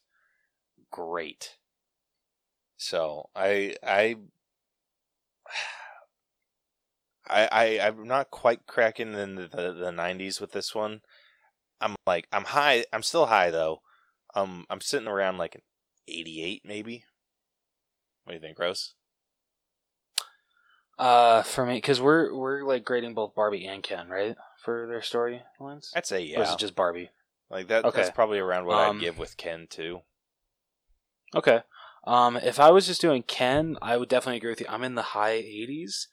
[0.92, 1.58] great
[2.78, 4.16] so i i
[7.32, 11.02] I, I I'm not quite cracking in the, the, the 90s with this one.
[11.80, 12.86] I'm like I'm high.
[12.94, 13.82] I'm still high though.
[14.36, 15.62] Um, I'm sitting around like an
[16.08, 17.04] 88 maybe.
[18.24, 18.94] What do you think, Rose?
[21.00, 25.00] Uh, for me, because we're we're like grading both Barbie and Ken, right, for their
[25.00, 25.90] storylines.
[25.96, 26.54] I'd say Or is yeah.
[26.54, 27.10] it just Barbie?
[27.50, 27.86] Like that.
[27.86, 28.02] Okay.
[28.02, 30.02] That's probably around what Um, I'd give with Ken too.
[31.36, 31.62] Okay.
[32.06, 34.68] Um, if I was just doing Ken, I would definitely agree with you.
[34.70, 36.08] I'm in the high 80s.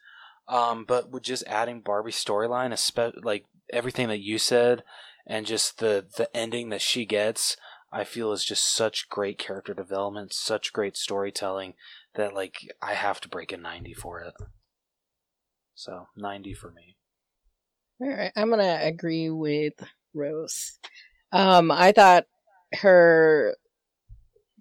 [0.49, 4.83] Um, but with just adding Barbie's storyline, espe- like everything that you said,
[5.27, 7.57] and just the the ending that she gets,
[7.93, 11.75] I feel is just such great character development, such great storytelling
[12.15, 14.35] that like I have to break a 90 for it.
[15.75, 16.97] So 90 for me.
[18.01, 19.75] All right, I'm gonna agree with
[20.15, 20.79] Rose.
[21.33, 22.25] Um, I thought
[22.75, 23.57] her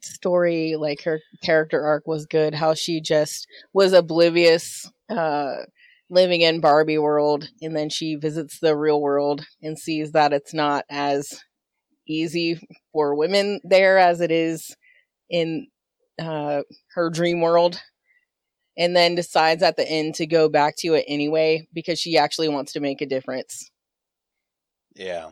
[0.01, 2.53] story, like her character arc, was good.
[2.55, 5.63] How she just was oblivious, uh,
[6.09, 10.53] living in Barbie world, and then she visits the real world and sees that it's
[10.53, 11.43] not as
[12.07, 12.59] easy
[12.93, 14.75] for women there as it is
[15.29, 15.67] in
[16.19, 16.61] uh,
[16.93, 17.81] her dream world
[18.77, 22.47] and then decides at the end to go back to it anyway because she actually
[22.47, 23.71] wants to make a difference.
[24.95, 25.31] Yeah.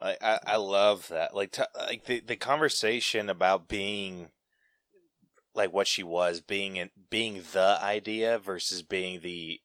[0.00, 1.34] I, I, love that.
[1.34, 4.28] Like, t- like the, the conversation about being
[5.56, 9.60] like what she was, being in, being the idea versus being the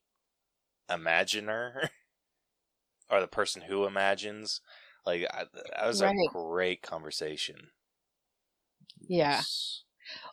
[0.90, 1.90] imaginer
[3.10, 4.62] or the person who imagines.
[5.06, 6.14] Like, I, that was Right.
[6.14, 7.72] a great conversation.
[9.08, 9.42] Yeah.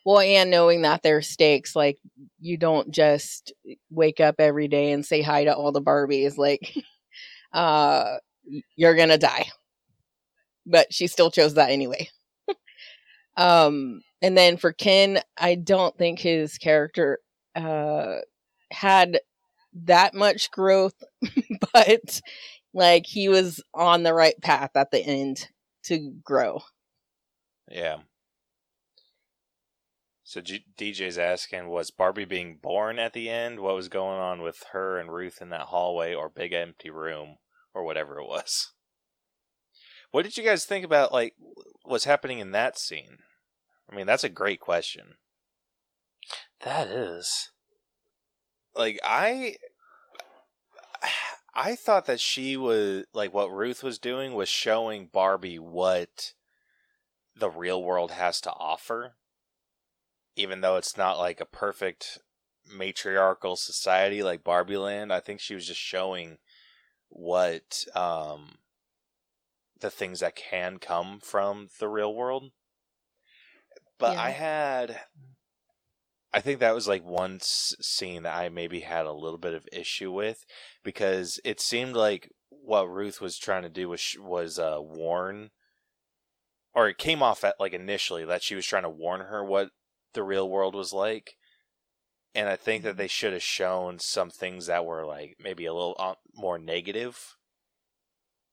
[0.05, 1.99] Well, and knowing that there's stakes, like
[2.41, 3.53] you don't just
[3.91, 6.75] wake up every day and say hi to all the Barbies, like
[7.53, 8.17] uh
[8.77, 9.47] you're gonna die.
[10.67, 12.09] But she still chose that anyway.
[13.37, 17.19] um and then for Ken, I don't think his character
[17.55, 18.17] uh
[18.71, 19.21] had
[19.73, 21.03] that much growth,
[21.73, 22.21] but
[22.73, 25.49] like he was on the right path at the end
[25.85, 26.61] to grow.
[27.71, 27.99] Yeah.
[30.25, 33.59] So G- DJ's asking, was Barbie being born at the end?
[33.59, 37.39] What was going on with her and Ruth in that hallway or big empty room
[37.75, 38.73] or whatever it was?
[40.13, 41.35] What did you guys think about like
[41.83, 43.19] what's happening in that scene?
[43.91, 45.15] I mean, that's a great question.
[46.61, 47.51] That is.
[48.81, 49.57] Like I
[51.55, 56.33] I thought that she was like what Ruth was doing was showing Barbie what
[57.37, 59.17] the real world has to offer.
[60.35, 62.21] Even though it's not like a perfect
[62.75, 66.39] matriarchal society like Barbie Land, I think she was just showing
[67.11, 68.61] what um
[69.79, 72.51] the things that can come from the real world.
[73.99, 74.23] But Yeah.
[74.23, 75.01] I had
[76.33, 79.55] I think that was like one s- scene that I maybe had a little bit
[79.55, 80.45] of issue with
[80.85, 85.51] because it seemed like what Ruth was trying to do was sh- was uh, warn,
[86.73, 89.71] or it came off at like initially that she was trying to warn her what
[90.13, 91.37] the real world was like,
[92.35, 95.75] and I think that they should have shown some things that were like maybe a
[95.75, 97.37] little uh, more negative,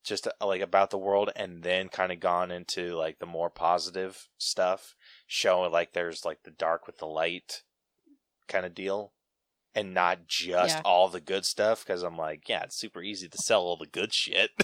[0.04, 3.52] just uh, like about the world, and then kind of gone into like the more
[3.52, 4.96] positive stuff,
[5.28, 7.62] showing like there's like the dark with the light
[8.48, 9.14] kind of deal
[9.76, 10.82] and not just Yeah.
[10.86, 13.86] all the good stuff because i'm like yeah it's super easy to sell all the
[13.88, 14.52] good shit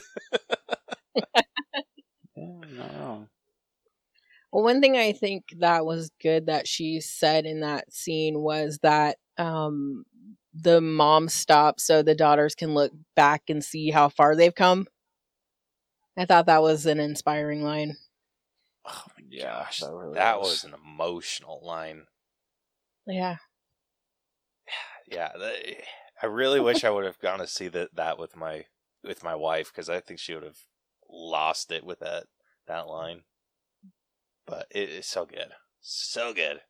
[4.51, 8.79] Well, one thing I think that was good that she said in that scene was
[8.83, 10.05] that um,
[10.53, 14.85] the mom stopped so the daughters can look back and see how far they've come.
[16.15, 17.95] I thought that was an inspiring line.
[18.85, 20.47] oh my gosh that that, really was.
[20.49, 20.63] was.
[20.65, 22.03] an emotional line
[23.07, 23.37] Yeah.
[25.13, 25.31] Yeah
[26.21, 28.65] i really wish i would have gone to see that that with my
[29.03, 30.59] with my wife because i think she would have
[31.09, 32.23] lost it with that
[32.67, 33.21] that line
[34.45, 36.61] but it is so good so good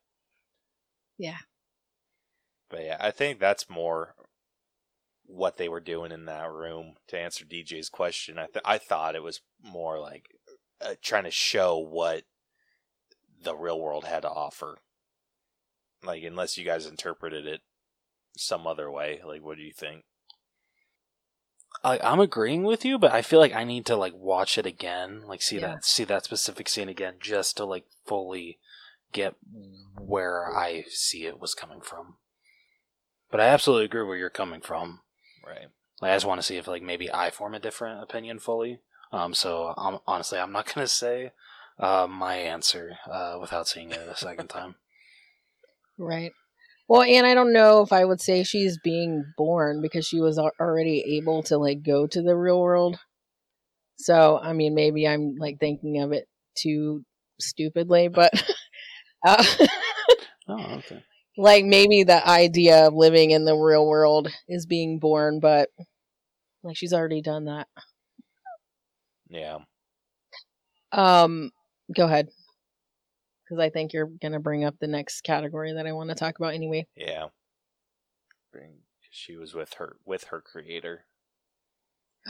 [1.18, 1.38] Yeah.
[2.68, 4.14] but yeah i think that's more
[5.26, 8.38] what they were doing in that room to answer DJ's question.
[8.38, 10.28] I th- I thought it was more like
[10.80, 12.24] uh, trying to show what
[13.42, 14.78] the real world had to offer.
[16.02, 17.62] Like unless you guys interpreted it
[18.36, 20.04] some other way, like what do you think?
[21.82, 24.66] I, I'm agreeing with you, but I feel like I need to like watch it
[24.66, 25.72] again, like see Yeah.
[25.74, 28.58] that see that specific scene again, just to like fully
[29.12, 29.34] get
[29.98, 32.16] where I see it was coming from.
[33.30, 35.00] But I absolutely agree where you're coming from.
[35.44, 35.68] Right.
[36.00, 38.80] Like, I just want to see if like maybe I form a different opinion fully.
[39.12, 41.32] Um, so um, honestly, I'm not gonna say
[41.78, 44.76] uh, my answer uh, without seeing it a second time.
[45.98, 46.32] Right.
[46.88, 50.38] Well, and I don't know if I would say she's being born because she was
[50.38, 52.98] already able to like go to the real world.
[53.96, 57.04] So, I mean, maybe I'm like thinking of it too
[57.40, 58.32] stupidly, but
[59.26, 59.44] uh,
[60.48, 61.02] Oh, okay.
[61.36, 65.70] like maybe the idea of living in the real world is being born, but
[66.62, 67.68] like she's already done that.
[69.28, 69.58] Yeah.
[70.92, 71.50] Um,
[71.94, 72.28] go ahead.
[73.44, 76.38] Because I think you're gonna bring up the next category that I want to talk
[76.38, 76.86] about anyway.
[76.96, 77.28] Yeah.
[78.52, 81.04] Bring- She was with her with her creator.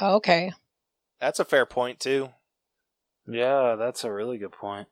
[0.00, 0.52] Oh, okay.
[1.20, 2.30] That's a fair point too.
[3.26, 4.88] Yeah, that's a really good point.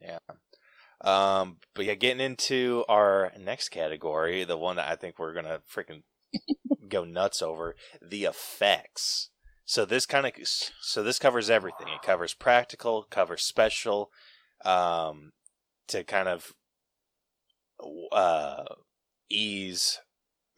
[0.00, 0.18] Yeah.
[1.00, 5.60] Um, but yeah, getting into our next category, the one that I think we're gonna
[5.72, 6.02] freaking
[6.88, 9.30] go nuts over, the effects.
[9.66, 11.88] So this kind of so this covers everything.
[11.88, 14.10] It covers practical, covers special,
[14.64, 15.32] um,
[15.88, 16.52] to kind of
[18.12, 18.64] uh
[19.30, 20.00] ease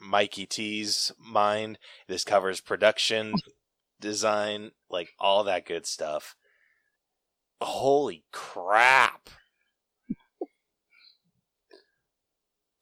[0.01, 1.79] Mikey T's mind.
[2.09, 3.35] This covers production,
[4.01, 6.37] design, like all that good stuff.
[7.61, 9.31] Holy crap!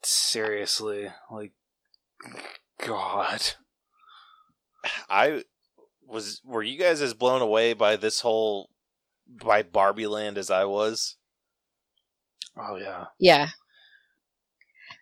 [0.05, 1.53] seriously, like,
[2.85, 3.41] God.
[5.09, 5.43] I
[6.05, 6.41] was.
[6.45, 8.69] Were you guys as blown away by this whole
[9.27, 11.17] by Barbie Land as I was?
[12.57, 13.49] Oh yeah, Yeah.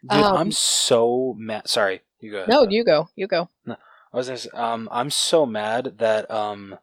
[0.04, 1.68] dude, Um, I'm so mad.
[1.68, 2.38] Sorry, you go.
[2.38, 2.50] ahead.
[2.50, 3.10] No, you go.
[3.16, 3.50] You go.
[3.68, 6.78] I was gonna say, um, I'm so mad that um,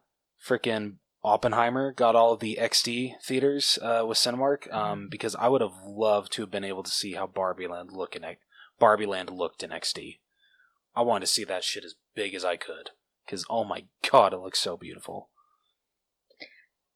[0.45, 5.61] freaking Oppenheimer got all of the XD theaters uh, with Cinemark um, because I would
[5.61, 8.41] have loved to have been able to see how Barbie Land look in X-
[8.79, 10.19] Barbie Land looked in XD.
[10.95, 12.89] I wanted to see that shit as big as I could
[13.25, 15.29] because oh my god, it looks so beautiful.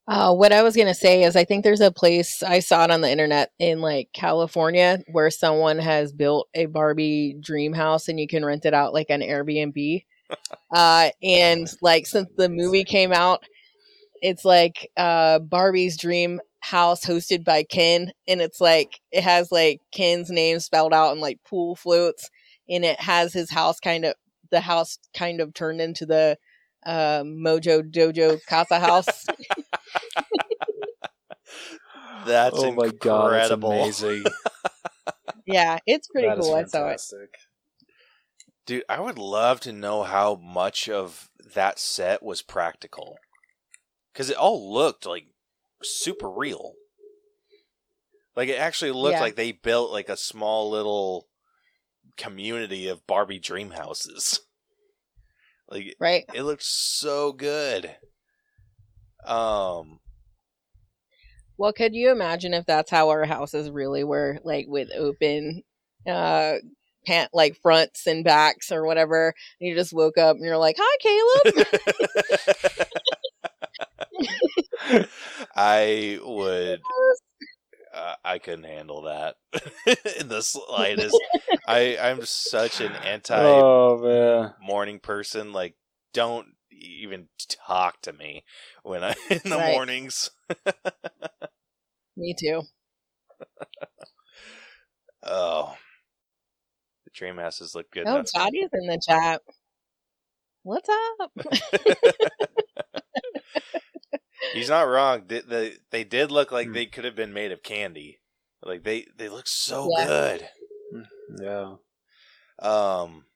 [0.08, 2.90] Uh, what I was gonna say is, I think there's a place I saw it
[2.92, 8.20] on the internet in like California where someone has built a Barbie dream house and
[8.20, 10.04] you can rent it out like an Airbnb.
[10.74, 13.42] uh, and like since the movie came out,
[14.22, 19.80] it's like uh, Barbie's dream house hosted by Ken, and it's like it has like
[19.92, 22.30] Ken's name spelled out in like pool floats,
[22.68, 24.14] and it has his house kind of
[24.50, 26.38] the house kind of turned into the
[26.84, 29.26] uh, Mojo Dojo Casa house.
[32.26, 33.70] That's oh my god, that's incredible.
[33.72, 34.24] amazing.
[35.48, 36.54] Yeah, it's pretty That cool.
[36.56, 37.00] I saw it.
[38.66, 43.18] Dude, I would love to know how much of that set was practical.
[44.12, 45.26] Because it all looked like
[45.84, 46.72] super real.
[48.34, 49.20] Like it actually looked Yeah.
[49.20, 51.28] like they built like a small little
[52.16, 54.40] community of Barbie dream houses.
[55.68, 56.24] Like Right.
[56.32, 57.96] it looked so good.
[59.24, 60.00] Um
[61.58, 65.62] Well, could you imagine if that's how our houses really were, like with open
[66.06, 66.56] uh
[67.06, 69.32] pant like fronts and backs or whatever.
[69.60, 71.66] And you just woke up and you're like, Hi Caleb.
[75.56, 76.82] I would.
[77.94, 79.36] Uh, I couldn't handle that
[80.20, 81.18] in the slightest.
[81.66, 84.54] I I'm such an anti Oh man.
[84.60, 85.54] morning person.
[85.54, 85.76] Like,
[86.12, 86.46] don't
[86.80, 87.28] even
[87.66, 88.44] talk to me
[88.82, 89.60] when I in the Right.
[89.60, 90.30] mornings.
[92.16, 92.62] Me too.
[95.22, 95.76] Oh,
[97.04, 98.06] the dream houses look good.
[98.06, 98.26] Oh, enough.
[98.34, 99.42] Toddy's in the chat.
[100.62, 100.88] What's
[101.20, 101.32] up?
[104.52, 105.24] He's not wrong.
[105.26, 106.72] They, they, they did look like Hmm.
[106.72, 108.20] they could have been made of candy.
[108.62, 110.06] Like they they look so Yeah.
[110.06, 110.48] good.
[111.28, 111.76] Yeah.
[112.60, 113.26] um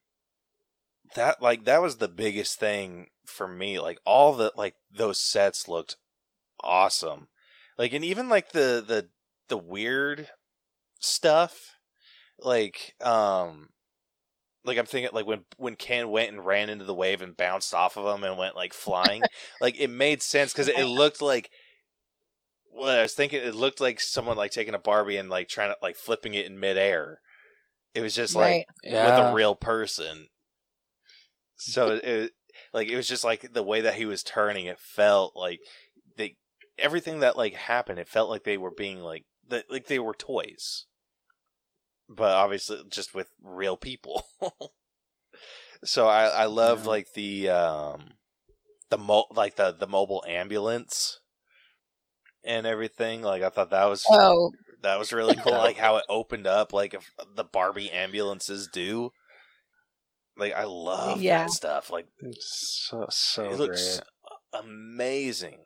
[1.14, 5.68] that like that was the biggest thing for me like all the like those sets
[5.68, 5.96] looked
[6.62, 7.28] awesome
[7.78, 9.08] like and even like the the
[9.48, 10.28] the weird
[10.98, 11.76] stuff
[12.38, 13.68] like um
[14.64, 17.72] like i'm thinking like when when ken went and ran into the wave and bounced
[17.72, 19.22] off of him and went like flying
[19.60, 21.50] like it made sense because it looked like
[22.72, 25.70] well, I was thinking it looked like someone like taking a Barbie and like trying
[25.70, 27.20] to like flipping it in midair.
[27.94, 28.66] It was just like right.
[28.84, 29.04] Yeah.
[29.04, 30.28] with a real person.
[31.56, 32.32] So it, it
[32.72, 34.66] like it was just like the way that he was turning.
[34.66, 35.60] It felt like
[36.16, 36.36] they
[36.78, 37.98] everything that like happened.
[37.98, 40.86] It felt like they were being like that like they were toys,
[42.08, 44.24] but obviously just with real people.
[45.84, 46.88] so I I loved Yeah.
[46.90, 48.10] like the um
[48.90, 51.20] the mo like the the mobile ambulance
[52.44, 53.22] and everything.
[53.22, 54.52] Like I thought that was Oh,
[54.82, 59.12] that was really cool, like how it opened up, like if the Barbie ambulances do.
[60.36, 61.44] Like I love Yeah.
[61.44, 61.90] that stuff.
[61.90, 63.58] Like It's so so it great.
[63.58, 64.00] looks
[64.52, 65.64] amazing.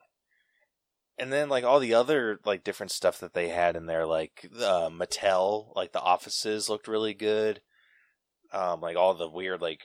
[1.17, 4.49] And then like all the other like different stuff that they had in there, like
[4.57, 7.61] uh, Mattel, like the offices looked really good.
[8.53, 9.81] Um, like all the weird like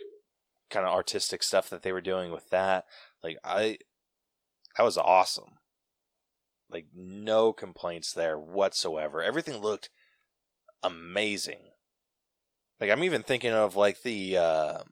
[0.69, 2.85] kind of artistic stuff that they were doing with that.
[3.23, 3.77] Like I,
[4.77, 5.57] that was awesome.
[6.69, 9.21] Like no complaints there whatsoever.
[9.21, 9.89] Everything looked
[10.83, 11.68] amazing.
[12.79, 14.83] Like I'm even thinking of like the uh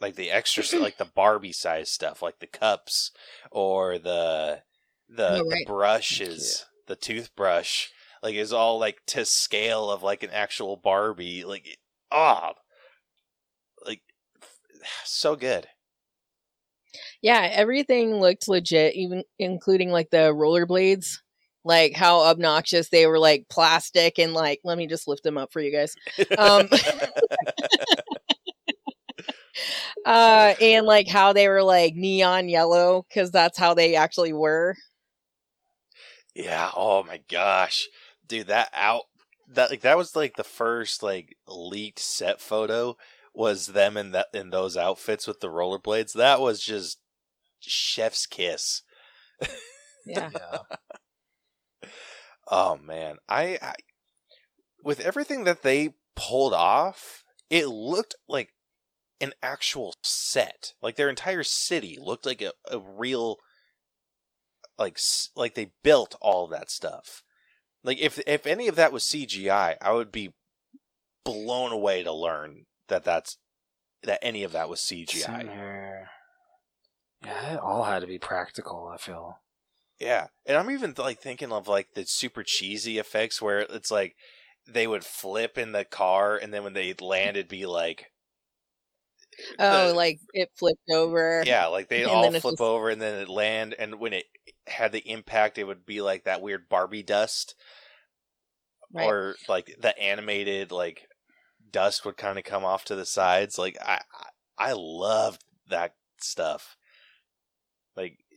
[0.00, 3.10] like the extra like the Barbie size stuff, like the cups
[3.50, 4.62] or the
[5.08, 7.88] the, Oh, the brushes, the toothbrush,
[8.22, 11.44] like is all like to scale of like an actual Barbie.
[11.44, 11.78] Like
[12.10, 12.54] ah,
[13.84, 14.02] like
[15.04, 15.68] so good.
[17.22, 17.48] yeah.
[17.52, 21.18] Everything looked legit, even including like the rollerblades.
[21.64, 24.60] Like how obnoxious they were, like plastic and like.
[24.64, 25.94] Let me just lift them up for you guys.
[26.38, 26.68] Um,
[30.04, 34.76] uh, and like how they were like neon yellow because that's how they actually were.
[36.34, 36.70] Yeah.
[36.74, 37.88] Oh my gosh,
[38.26, 39.02] dude, that out
[39.50, 42.96] that like that was like the first like leaked set photo
[43.34, 46.12] was them in that in those outfits with the rollerblades.
[46.12, 46.98] That was just
[47.60, 48.82] chef's kiss.
[50.06, 50.30] Yeah.
[50.32, 50.58] Yeah.
[52.50, 53.74] Oh man, I, I
[54.82, 58.54] with everything that they pulled off, it looked like
[59.20, 60.72] an actual set.
[60.80, 63.36] Like their entire city looked like a, a real
[64.78, 64.98] like
[65.36, 67.22] like they built all that stuff.
[67.84, 70.32] Like if if any of that was CGI, I would be
[71.24, 73.38] blown away to learn that that's
[74.02, 75.42] that any of that was CGI.
[75.42, 76.08] here.
[77.24, 78.90] Yeah, it all had to be practical.
[78.92, 79.40] I feel.
[80.00, 84.14] Yeah, and I'm even like thinking of like the super cheesy effects where it's like
[84.66, 88.06] they would flip in the car, and then when they land, it'd be like
[89.58, 91.42] Oh, the- like it flipped over.
[91.46, 94.24] yeah, like they all flip just- over, and then it land, and when it
[94.66, 97.54] had the impact, it would be like that weird Barbie dust,
[98.92, 99.04] Right.
[99.06, 101.06] or like the animated like
[101.70, 103.58] dust would kind of come off to the sides.
[103.58, 106.76] Like I, I I loved that stuff.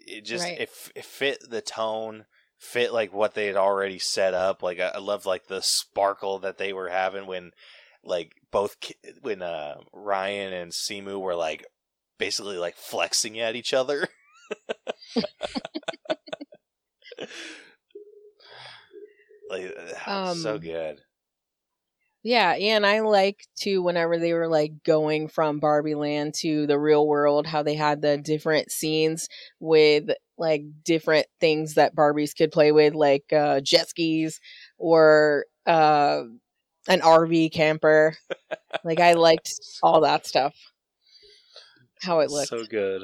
[0.07, 0.60] It just Right.
[0.60, 2.26] it, it fit the tone,
[2.57, 4.64] fit like what they had already set up.
[4.64, 7.52] Like I, I loved like the sparkle that they were having when
[8.03, 11.65] like both ki- when uh Ryan and Simu were like
[12.18, 14.07] basically like flexing at each other.
[19.49, 20.99] like uh, so Um, good.
[22.23, 26.77] Yeah, and I like too whenever they were like going from Barbie Land to the
[26.77, 29.27] real world, how they had the different scenes
[29.60, 34.39] with like different things that Barbies could play with, like uh, jet skis
[34.77, 36.23] or uh,
[36.88, 38.15] an RV camper.
[38.84, 40.56] like I liked all that stuff.
[42.03, 42.49] How it looked.
[42.49, 43.03] So good.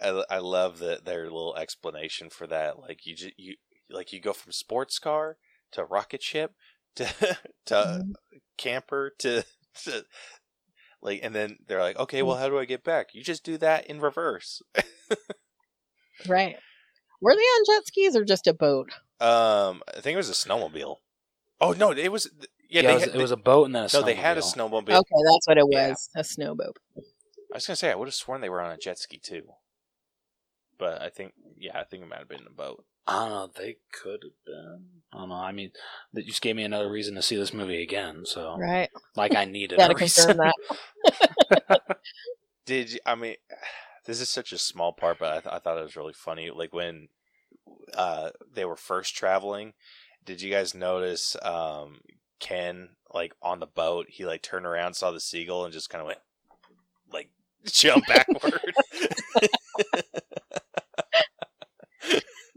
[0.00, 2.78] I, I love that their little explanation for that.
[2.78, 3.56] Like you just you
[3.90, 5.36] like you go from sports car
[5.72, 6.54] to rocket ship
[7.00, 8.12] to to Mhm.
[8.56, 9.44] camper to,
[9.84, 10.04] to
[11.02, 13.14] like, and then they're like, okay, well, how do I get back?
[13.14, 14.62] You just do that in reverse.
[16.28, 16.56] Right.
[17.20, 18.90] Were they on jet skis or just a boat?
[19.20, 20.96] Um, I think it was a snowmobile.
[21.60, 22.30] Oh no, it was
[22.68, 22.82] yeah.
[22.82, 24.38] Yeah, they it, was, had, it was a boat and then a no, they had
[24.38, 24.70] a snowmobile.
[24.70, 25.00] snowmobile.
[25.00, 25.88] Okay, that's what it Yeah.
[25.88, 26.10] was.
[26.16, 26.76] A snowboat.
[26.96, 29.42] I was gonna say I would have sworn they were on a jet ski too,
[30.80, 32.84] but I think yeah, I think it might have been a boat.
[33.06, 33.50] I don't know.
[33.56, 34.84] They could have been.
[35.12, 35.34] I don't know.
[35.36, 35.70] I mean,
[36.12, 38.24] that just gave me another reason to see this movie again.
[38.24, 38.88] So, Right.
[39.16, 40.52] like, I needed Gotta a confirm reason.
[41.08, 41.80] that.
[42.66, 43.36] Did you, I mean?
[44.06, 46.50] This is such a small part, but I, th- I thought it was really funny.
[46.50, 47.08] Like when
[47.94, 49.74] uh, they were first traveling,
[50.24, 52.00] did you guys notice um,
[52.40, 54.06] Ken like on the boat?
[54.08, 56.18] He like turned around, saw the seagull, and just kind of went
[57.12, 57.28] like
[57.66, 58.58] jump backward.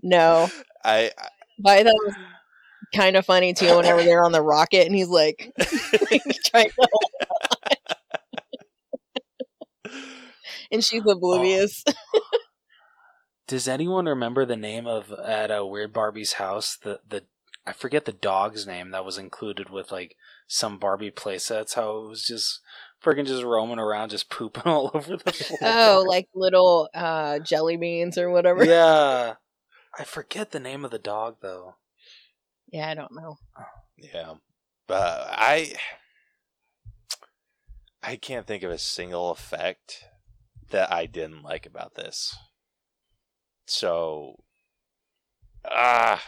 [0.03, 0.49] No.
[0.84, 1.27] I, I
[1.57, 2.15] But I thought it was
[2.93, 5.51] kind of funny too whenever they're on the rocket and he's like
[6.45, 6.88] trying to
[10.71, 11.84] and she's oblivious.
[13.47, 16.77] Does anyone remember the name of at a Weird Barbie's house?
[16.81, 17.23] The the
[17.65, 20.15] I forget the dog's name that was included with like
[20.47, 21.75] some Barbie playsets.
[21.75, 22.59] How it was just
[23.03, 25.59] freaking just roaming around, just pooping all over the floor.
[25.61, 28.65] Oh, like little uh jelly beans or whatever.
[28.65, 29.35] yeah.
[29.98, 31.76] I forget the name of the dog though.
[32.72, 33.38] Yeah, I don't know.
[33.98, 34.34] yeah,
[34.88, 35.74] but I
[38.02, 40.06] I can't think of a single effect
[40.72, 42.36] that I didn't like about this.
[43.68, 44.44] So
[45.65, 46.22] ah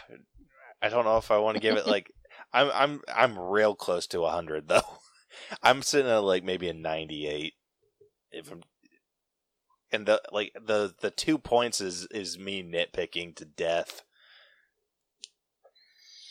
[0.80, 2.10] I don't know if I want to give it like
[2.52, 4.80] I'm I'm I'm real close to 100 though.
[5.62, 7.54] I'm sitting at like maybe a 98
[8.30, 8.62] if I'm
[9.96, 14.02] and the like the the 2 points is is me nitpicking to death.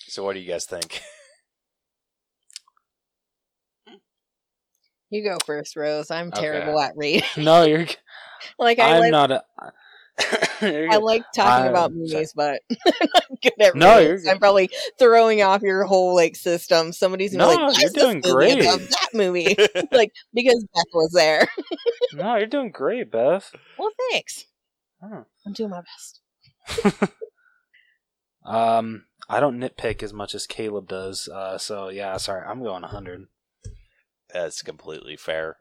[0.08, 1.02] So what do you guys think?
[5.12, 6.10] You go first, Rose.
[6.10, 6.42] I'm Okay.
[6.42, 7.24] terrible at reading.
[7.38, 7.86] No, you're.
[8.60, 9.44] like I I'm like not a.
[10.62, 12.00] You're I like talking I'm about sorry.
[12.02, 16.36] movies, but I'm good at No, reading, you're I'm probably throwing off your whole like
[16.36, 16.94] system.
[16.94, 18.62] Somebody's gonna No, like, "Why you're is doing great.
[18.62, 19.56] about that movie,
[19.92, 21.48] like because Beth was there.
[22.14, 23.54] no, you're doing great, Beth.
[23.78, 24.46] well, thanks.
[25.04, 25.26] Oh.
[25.46, 26.22] I'm doing my best.
[28.46, 31.28] Um, I don't nitpick as much as Caleb does.
[31.28, 33.28] Uh, so yeah, sorry, I'm going 100.
[34.34, 35.58] That's completely fair.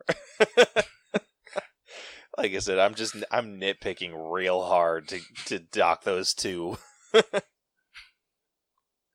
[2.36, 6.78] Like I said, I'm just I'm nitpicking real hard to to dock those two.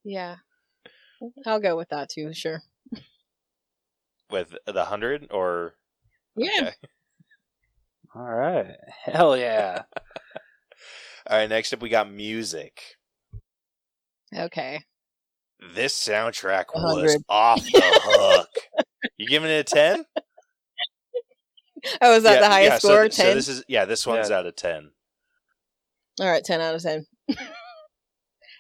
[0.04, 0.38] Yeah,
[1.46, 2.34] I'll go with that too.
[2.34, 2.62] Sure.
[4.32, 5.76] with the hundred or
[6.36, 6.50] Yeah.
[6.62, 6.74] Okay.
[8.16, 8.76] All right,
[9.06, 9.84] hell yeah.
[11.30, 12.82] All right, next up we got music.
[14.36, 14.82] Okay.
[15.76, 18.50] This soundtrack A was off the hook.
[19.18, 20.06] You giving it a ten?
[22.02, 23.04] oh, is that yeah, the highest yeah, score?
[23.04, 23.12] Ten.
[23.12, 24.38] So, so this is yeah, this one's yeah.
[24.38, 24.92] out of ten.
[26.20, 27.06] All right, ten out of ten.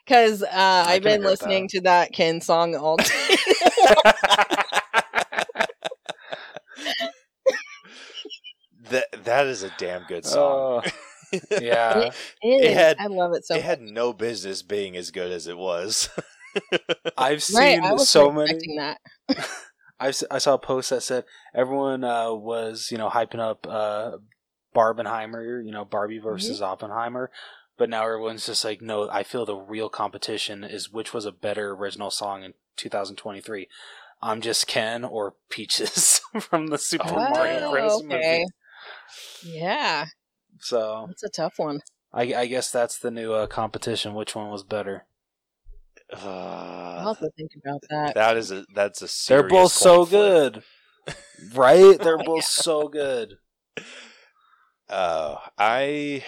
[0.05, 0.47] Because uh,
[0.87, 1.69] I've been listening that.
[1.69, 3.05] to that Ken song all day.
[8.89, 10.81] that that is a damn good song.
[10.83, 10.89] Oh
[11.61, 13.53] yeah, it, it had, I love it so.
[13.53, 13.65] It much.
[13.65, 16.09] had no business being as good as it was.
[17.15, 18.77] I've seen right, so many.
[18.77, 18.97] That.
[20.07, 24.17] S- I saw a post that said everyone uh, was, you know, hyping up uh,
[24.75, 27.29] Barbenheimer, you know, Barbie versus Oppenheimer.
[27.77, 31.31] But now everyone's just like, no, I feel the real competition is which was a
[31.31, 33.67] better original song in 2023.
[34.21, 38.03] I'm Just Ken or Peaches from the Super Oh, Mario Bros.
[38.03, 38.39] okay.
[38.39, 38.45] movie.
[39.43, 40.05] Yeah,
[40.59, 41.81] So that's a tough one.
[42.13, 44.13] I, I guess that's the new uh, competition.
[44.13, 45.05] Which one was better?
[46.11, 48.15] I'll Uh, have to think about that.
[48.15, 50.53] that is a that's a serious They're both so flip.
[50.55, 50.63] good,
[51.53, 51.99] right?
[51.99, 52.63] They're both yeah.
[52.63, 53.37] so good.
[54.89, 56.23] Uh, I,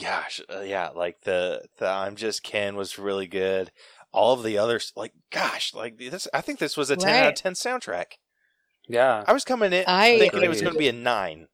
[0.00, 3.70] gosh, uh, yeah, like the the I'm just Ken was really good.
[4.12, 6.28] All of the others, like, gosh, like this.
[6.32, 8.14] I think this was a ten out of ten soundtrack.
[8.88, 11.48] Yeah, I was coming in I thinking it was going to be a nine,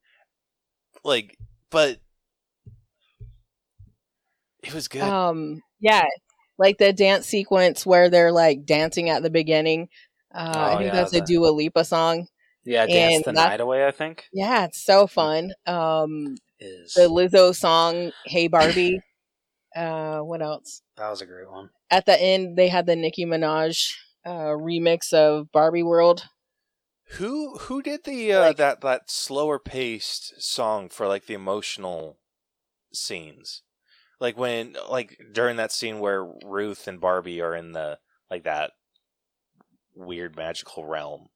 [1.04, 1.36] like,
[1.70, 1.98] but
[4.62, 5.02] it was good.
[5.02, 6.04] Um, yeah,
[6.58, 9.88] like the dance sequence where they're like dancing at the beginning.
[10.34, 12.28] Uh, Oh, I think yeah, that's a the- Dua Lipa song.
[12.64, 12.86] yeah.
[12.86, 13.86] Dance and the night away.
[13.86, 15.52] I think Yeah, it's so fun.
[15.66, 19.00] Um, is the Lizzo song "Hey Barbie."
[19.76, 20.82] uh, what else?
[20.96, 21.70] that was a great one.
[21.90, 23.94] At the end, they had the Nicki Minaj
[24.26, 26.26] uh, remix of Barbie World.
[27.14, 32.18] Who who did the uh, Like- that that slower paced song for like the emotional
[32.92, 33.62] scenes?
[34.20, 37.98] Like when like during that scene where Ruth and Barbie are in the
[38.30, 38.72] like that
[39.94, 41.28] weird magical realm.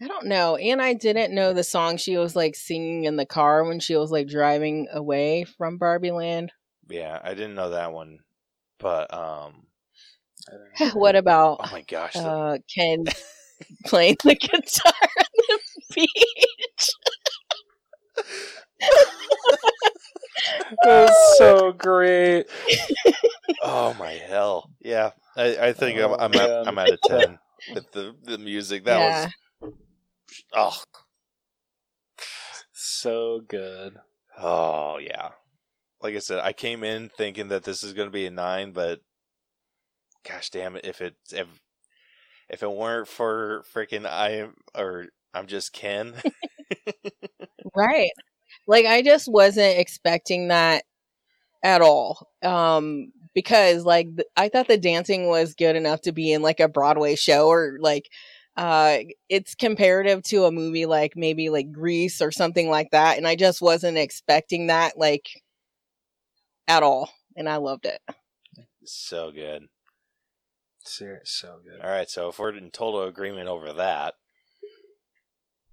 [0.00, 0.56] I don't know.
[0.56, 3.96] And I didn't know the song she was like singing in the car when she
[3.96, 6.52] was like driving away from Barbie Land.
[6.88, 8.18] Yeah, I didn't know that one.
[8.78, 9.66] But um
[10.94, 12.12] what about oh my gosh.
[12.14, 13.04] the- uh, Ken
[13.86, 15.58] playing the guitar on the
[15.94, 16.90] beach?
[20.70, 22.46] It was so great.
[23.62, 24.70] oh my hell.
[24.80, 25.10] Yeah.
[25.36, 27.38] I, I think Oh, I'm I'm at, I'm at a 10
[27.74, 28.84] with the the music.
[28.84, 29.24] That yeah.
[29.24, 29.32] was
[30.54, 30.82] oh
[32.72, 33.96] So good.
[34.38, 35.30] Oh yeah.
[36.00, 38.72] Like I said, I came in thinking that this is going to be a nine,
[38.72, 39.00] but
[40.28, 41.46] gosh damn it, if it if
[42.48, 46.14] if it weren't for freaking I am or I'm just Ken.
[47.76, 48.10] Right.
[48.66, 50.84] Like I just wasn't expecting that
[51.62, 52.28] at all.
[52.42, 56.60] Um because like th- I thought the dancing was good enough to be in like
[56.60, 58.08] a Broadway show or like
[58.56, 63.26] uh it's comparative to a movie like maybe like Grease or something like that and
[63.26, 65.28] I just wasn't expecting that like
[66.68, 68.00] at all and I loved it.
[68.84, 69.64] so good.
[70.84, 71.80] Serious, so good.
[71.80, 74.14] All right, so if we're in total agreement over that,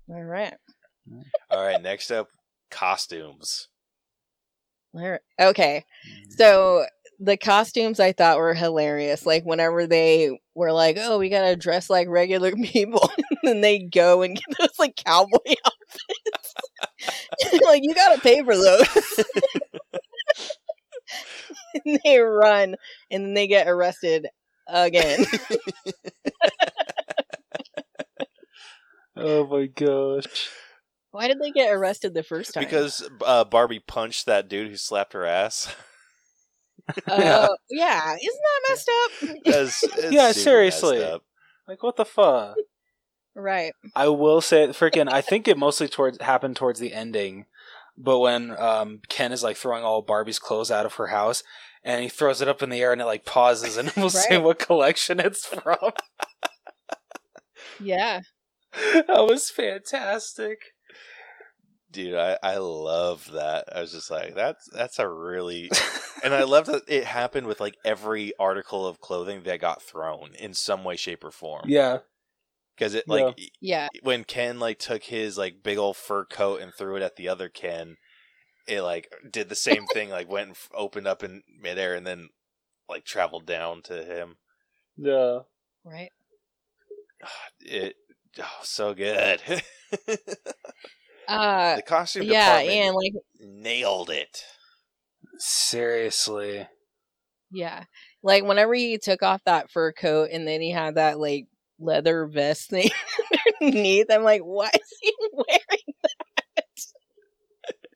[0.09, 0.53] All right.
[1.49, 1.81] all right.
[1.81, 2.29] Next up,
[2.71, 3.67] costumes.
[5.39, 5.85] Okay.
[6.07, 6.31] Mm-hmm.
[6.31, 6.85] So
[7.19, 9.25] the costumes I thought were hilarious.
[9.25, 13.79] Like whenever they were like, "Oh, we gotta dress like regular people," and then they
[13.79, 16.53] go and get those like cowboy outfits.
[17.65, 19.23] like you gotta pay for those.
[21.85, 22.75] and they run,
[23.11, 24.27] and then they get arrested
[24.67, 25.25] again.
[29.15, 30.49] Oh my gosh.
[31.11, 32.63] Why did they get arrested the first time?
[32.63, 35.73] Because uh, Barbie punched that dude who slapped her ass.
[37.07, 39.11] uh, yeah, isn't that messed up?
[39.45, 41.03] That's- it's Yeah, super seriously.
[41.03, 41.23] up.
[41.67, 42.55] Like what the fuck?
[43.35, 43.71] right.
[43.95, 45.09] I will say, freaking.
[45.11, 47.45] I think it mostly towards happened towards the ending,
[47.97, 51.43] but when um, Ken is like throwing all Barbie's clothes out of her house,
[51.83, 54.09] and he throws it up in the air, and it like pauses, and it will
[54.09, 54.43] say Right.
[54.43, 55.77] what collection it's from.
[57.79, 58.21] Yeah.
[58.93, 60.59] that was fantastic.
[61.91, 63.65] Dude, I, I love that.
[63.75, 65.69] I was just like, that's that's a really
[66.23, 70.31] and I love that it happened with like every article of clothing that got thrown
[70.39, 71.65] in some way, shape, or form.
[71.67, 71.97] yeah,
[72.77, 73.89] Because it like Yeah.
[74.03, 77.27] when Ken like took his like big old fur coat and threw it at the
[77.27, 77.97] other Ken,
[78.67, 80.09] it like did the same thing.
[80.09, 82.29] Like went and f- opened up in midair and then
[82.87, 84.37] like traveled down to him.
[84.97, 85.39] yeah.
[85.83, 86.11] Right.
[87.59, 87.95] It
[88.39, 89.41] oh so good.
[91.27, 94.43] Uh, the costume yeah, department and like nailed it.
[95.37, 96.67] Seriously.
[97.51, 97.83] Yeah.
[98.23, 101.47] Like whenever he took off that fur coat and then he had that like
[101.79, 102.89] leather vest thing
[103.61, 105.81] underneath, I'm like, why is he wearing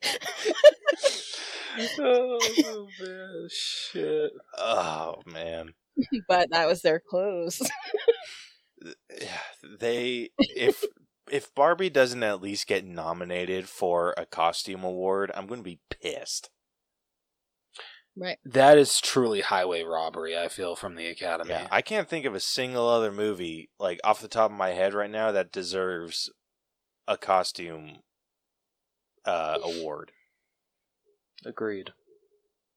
[1.99, 4.31] oh man, shit.
[4.57, 5.73] Oh man.
[6.27, 7.61] but that was their clothes.
[9.22, 9.39] yeah,
[9.80, 10.84] they if
[11.31, 15.80] if Barbie doesn't at least get nominated for a costume award, I'm going to be
[15.89, 16.49] pissed.
[18.18, 18.38] Right.
[18.45, 20.38] That is truly highway robbery.
[20.38, 21.49] I feel from the Academy.
[21.49, 24.69] Yeah, I can't think of a single other movie like off the top of my
[24.69, 26.31] head right now that deserves
[27.07, 27.97] a costume
[29.26, 30.11] uh, award.
[31.45, 31.91] Agreed.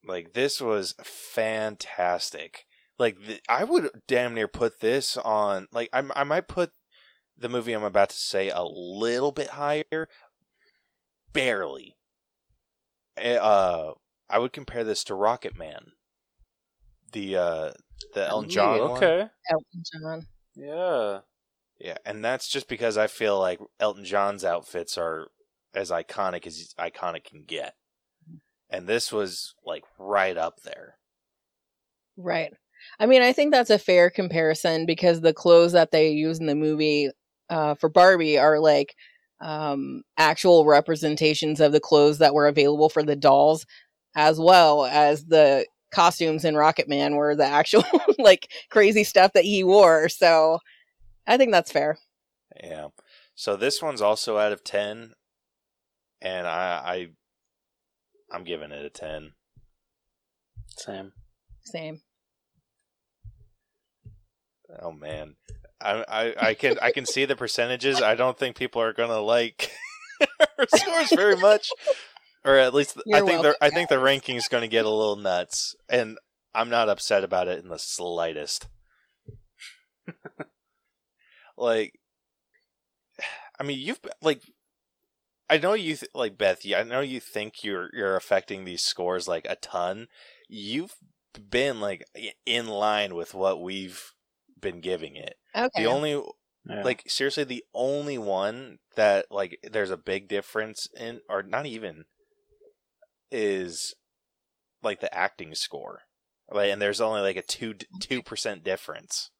[0.04, 2.64] Like this was fantastic.
[2.98, 5.68] Like th- I would damn near put this on.
[5.72, 6.72] Like I I might put
[7.38, 10.08] the movie I'm about to say a little bit higher,
[11.32, 11.96] barely.
[13.16, 13.92] Eh, Uh,
[14.28, 15.92] I would compare this to Rocketman.
[17.12, 17.72] The uh
[18.14, 18.90] the Elton John one.
[18.98, 19.26] Okay.
[19.50, 20.26] Elton John.
[20.54, 21.20] Yeah.
[21.78, 25.28] Yeah, and that's just because I feel like Elton John's outfits are
[25.74, 27.74] as iconic as iconic can get.
[28.68, 30.98] And this was like right up there.
[32.16, 32.52] Right.
[32.98, 36.46] I mean, I think that's a fair comparison because the clothes that they use in
[36.46, 37.10] the movie
[37.50, 38.94] uh, for Barbie are like
[39.40, 43.66] um, actual representations of the clothes that were available for the dolls,
[44.16, 47.84] as well as the costumes in Rocketman were the actual
[48.18, 50.08] like crazy stuff that he wore.
[50.08, 50.58] So
[51.26, 51.98] I think that's fair.
[52.62, 52.88] Yeah.
[53.34, 55.12] So this one's also out of 10
[56.20, 57.08] and I I
[58.30, 59.32] I'm giving it a 10.
[60.76, 61.12] Same.
[61.64, 62.00] Same.
[64.80, 65.36] Oh man.
[65.80, 68.02] I I I can I can see the percentages.
[68.02, 69.70] I don't think people are going to like
[70.58, 71.70] our scores very much
[72.44, 74.84] or at least I You're think the I think the ranking is going to get
[74.84, 76.18] a little nuts and
[76.54, 78.68] I'm not upset about it in the slightest.
[81.56, 81.92] like
[83.60, 84.42] I mean, you've like
[85.50, 86.60] I know you th- like Beth.
[86.74, 90.08] I know you think you're you're affecting these scores like a ton.
[90.48, 90.94] You've
[91.50, 92.04] been like
[92.46, 94.12] in line with what we've
[94.60, 95.34] been giving it.
[95.54, 95.82] Okay.
[95.82, 96.22] The only
[96.68, 96.82] Yeah.
[96.84, 102.04] like seriously the only one that like there's a big difference in or not even
[103.30, 103.94] is
[104.82, 106.02] like the acting score.
[106.50, 109.30] Like and there's only like a 2 2% difference.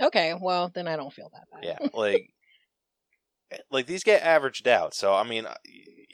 [0.00, 0.34] okay.
[0.38, 1.64] Well, then I don't feel that bad.
[1.64, 2.32] Yeah, like
[3.70, 4.94] like these get averaged out.
[4.94, 5.46] So I mean,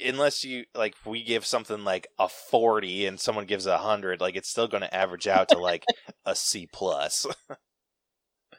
[0.04, 4.36] unless you like we give something like a 40 and someone gives a 100, like
[4.36, 5.88] it's still going to average out to like
[6.24, 7.26] a C plus.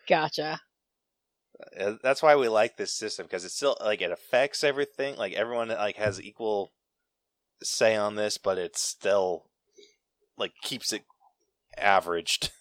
[0.09, 0.59] Gotcha.
[1.79, 5.15] Uh, That's why we like this system because it's still like it affects everything.
[5.15, 6.71] Like everyone like has equal
[7.61, 9.45] say on this, but it's still
[10.37, 11.03] like keeps it
[11.77, 12.51] averaged.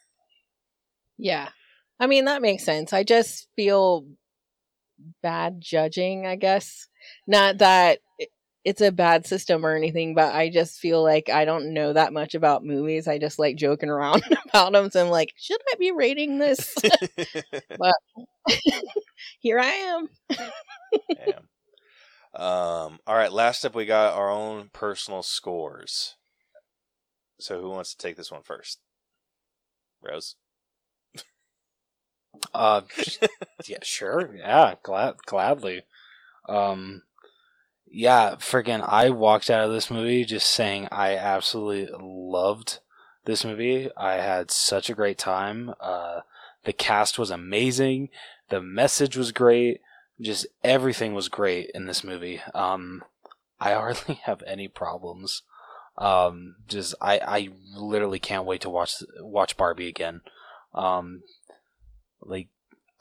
[1.21, 1.49] Yeah.
[1.99, 2.93] I mean, that makes sense.
[2.93, 4.07] I just feel
[5.21, 6.87] bad judging, I guess.
[7.27, 7.99] Not that
[8.69, 12.13] it's a bad system or anything, but I just feel like I don't know that
[12.13, 13.09] much about movies.
[13.09, 14.91] I just like joking around about them.
[14.91, 16.75] So I'm like, should I be rating this?
[17.79, 17.95] But
[19.41, 20.09] here I am.
[21.17, 21.39] yeah.
[22.35, 22.99] Um.
[23.07, 23.33] All right.
[23.33, 26.17] Last up, we got our own personal scores.
[27.41, 28.81] So who wants to take this one first?
[30.03, 30.37] Rose.
[32.53, 32.83] Uh,
[33.67, 34.35] yeah, sure.
[34.37, 35.85] Yeah, glad gladly.
[36.49, 37.03] Um,
[37.91, 42.81] yeah, friggin' I walked out of this movie just saying I absolutely loved
[43.25, 43.91] this movie.
[43.97, 45.75] I had such a great time.
[45.81, 46.21] Uh,
[46.65, 48.09] the cast was amazing.
[48.49, 49.81] The message was great.
[50.21, 52.41] Just everything was great in this movie.
[52.55, 53.05] Um,
[53.61, 55.43] I hardly have any problems.
[55.97, 60.21] Um, just I, I literally can't wait to watch watch Barbie again.
[60.75, 61.23] Um,
[62.21, 62.49] like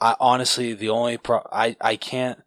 [0.02, 2.44] I honestly the only pro I I can't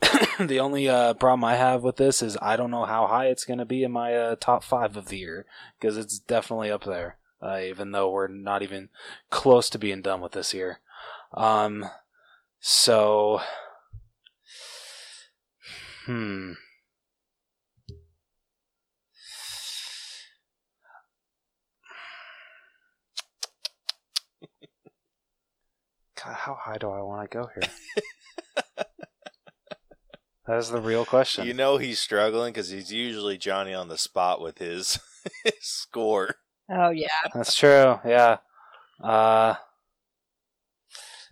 [0.40, 3.44] the only uh problem I have with this is I don't know how high it's
[3.44, 5.46] going to be in my uh, top 5 of the year
[5.78, 8.88] because it's definitely up there uh, even though we're not even
[9.30, 10.80] close to being done with this year.
[11.34, 11.84] Um
[12.60, 13.40] so
[16.06, 16.52] hmm
[26.22, 28.84] God, how high do I want to go here?
[30.50, 31.46] that is the real question.
[31.46, 34.98] You know he's struggling because he's usually Johnny on the spot with his,
[35.44, 36.36] his score.
[36.68, 37.08] Oh, yeah.
[37.32, 38.00] That's true.
[38.04, 38.38] Yeah.
[39.02, 39.54] Uh,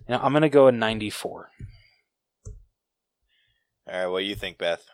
[0.08, 1.50] you know, I'm gonna go with 94.
[3.90, 4.84] All right, what do you think, Beth?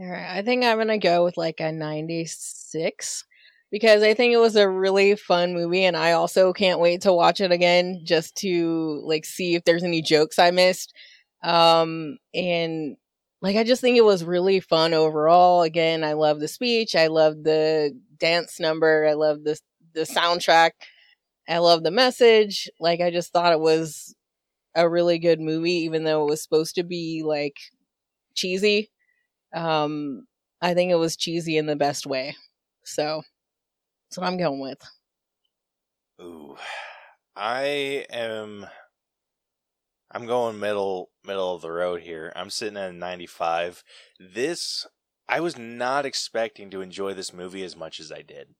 [0.00, 0.36] All right.
[0.36, 3.24] I think I'm going to go with like a 96
[3.70, 7.12] because I think it was a really fun movie and I also can't wait to
[7.12, 10.94] watch it again just to like see if there's any jokes I missed.
[11.42, 12.96] Um and
[13.40, 15.62] like I just think it was really fun overall.
[15.62, 19.58] Again, I love the speech, I love the dance number, I love the
[19.94, 20.72] the soundtrack.
[21.48, 22.68] I love the message.
[22.78, 24.14] Like I just thought it was
[24.74, 27.56] a really good movie, even though it was supposed to be like
[28.34, 28.90] cheesy.
[29.54, 30.26] Um,
[30.60, 32.36] I think it was cheesy in the best way.
[32.84, 33.22] So
[34.08, 34.80] that's what I'm going with.
[36.20, 36.56] Ooh,
[37.36, 38.66] I am.
[40.10, 42.32] I'm going middle middle of the road here.
[42.34, 43.84] I'm sitting at a 95.
[44.18, 44.86] This
[45.28, 48.54] I was not expecting to enjoy this movie as much as I did.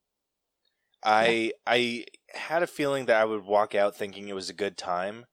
[1.03, 2.05] I I
[2.35, 5.27] had a feeling that I would walk out thinking it was a good time.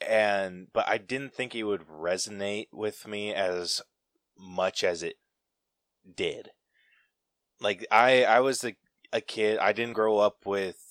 [0.00, 3.80] And but I didn't think it would resonate with me as
[4.36, 5.16] much as it
[6.16, 6.50] did.
[7.60, 8.74] Like I I was a,
[9.12, 9.58] a kid.
[9.58, 10.87] I didn't grow up with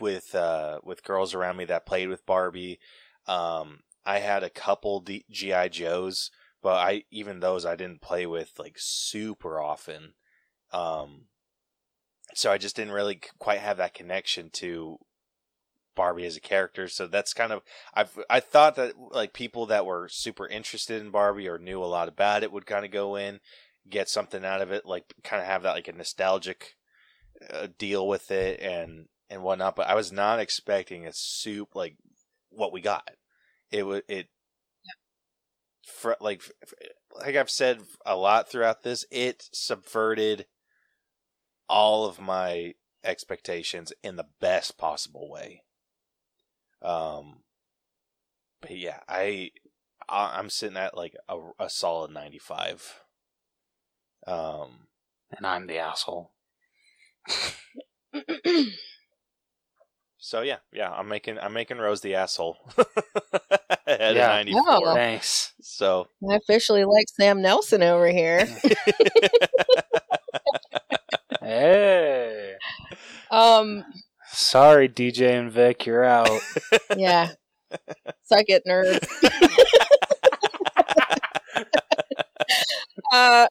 [0.00, 2.78] with uh with girls around me that played with Barbie.
[3.26, 6.30] Um I had a couple D- GI Joes,
[6.62, 10.14] but I even those I didn't play with like super often.
[10.72, 11.26] Um
[12.34, 14.98] so I just didn't really quite have that connection to
[15.98, 16.86] Barbie as a character.
[16.88, 17.62] So that's kind of
[17.92, 21.86] I've I thought that like people that were super interested in Barbie or knew a
[21.86, 23.40] lot about it would kind of go in,
[23.90, 26.76] get something out of it, like kind of have that like a nostalgic
[27.50, 29.76] uh, deal with it and and whatnot.
[29.76, 31.96] But I was not expecting a soup like
[32.50, 33.08] what we got.
[33.70, 34.28] It was it.
[35.86, 36.42] For, like
[37.16, 40.46] like I've said a lot throughout this, it subverted
[41.68, 42.74] all of my
[43.04, 45.62] expectations in the best possible way.
[46.82, 47.42] Um,
[48.60, 49.50] but yeah, I,
[50.08, 53.02] I am sitting at like a, a solid 95.
[54.26, 54.88] Um,
[55.36, 56.32] And I'm the asshole.
[60.18, 62.56] so yeah, yeah, I'm making I'm making Rose the asshole
[63.86, 64.32] at Yeah.
[64.38, 64.62] a 94.
[64.66, 64.94] Oh.
[64.94, 65.52] Thanks.
[65.60, 68.46] So I officially like Sam Nelson over here.
[71.40, 72.54] Hey.
[73.30, 73.84] Um,
[74.32, 76.28] Sorry, DJ and Vic, you're out.
[76.96, 77.30] yeah.
[78.24, 79.02] Suck it, nerd.
[83.12, 83.46] uh,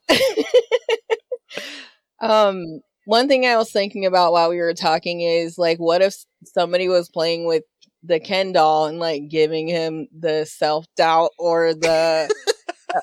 [2.19, 6.14] um, one thing I was thinking about while we were talking is like, what if
[6.44, 7.64] somebody was playing with
[8.04, 12.30] the Ken doll and like giving him the self doubt or the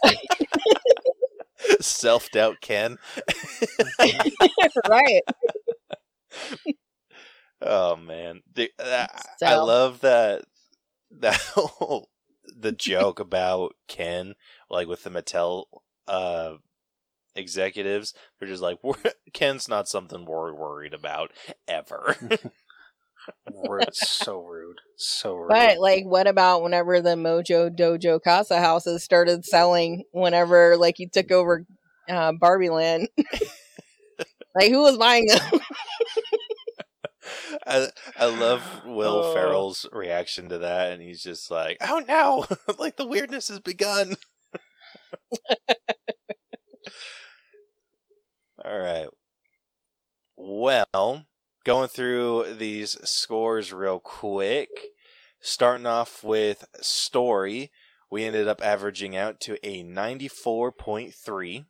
[1.81, 2.99] self doubt Ken.
[4.91, 5.23] right?
[7.63, 9.09] Oh man, Dude, I,
[9.39, 10.45] So- I love that
[11.13, 12.11] that whole
[12.55, 14.35] the joke about Ken,
[14.69, 15.65] like with the Mattel
[16.07, 16.57] uh,
[17.37, 18.15] executives.
[18.39, 18.79] They're just like,
[19.33, 21.33] Ken's not something we're worried about
[21.69, 22.17] ever.
[23.69, 23.89] rude.
[23.93, 24.79] So rude.
[24.97, 25.49] So rude.
[25.49, 30.05] But like, what about whenever the Mojo Dojo Casa houses started selling?
[30.13, 31.65] Whenever like you took over
[32.09, 33.09] uh, Barbie Land,
[34.55, 35.61] like who was buying them?
[37.67, 37.89] I
[38.19, 39.33] I love Will Oh.
[39.35, 42.47] Ferrell's reaction to that, and he's just like, "Oh no,
[42.79, 44.17] like the weirdness has begun."
[48.65, 49.09] All right.
[50.37, 51.27] Well,
[51.65, 54.71] going through these scores real quick,
[55.39, 57.71] starting off with story,
[58.11, 61.67] we ended up averaging out to a 94.3.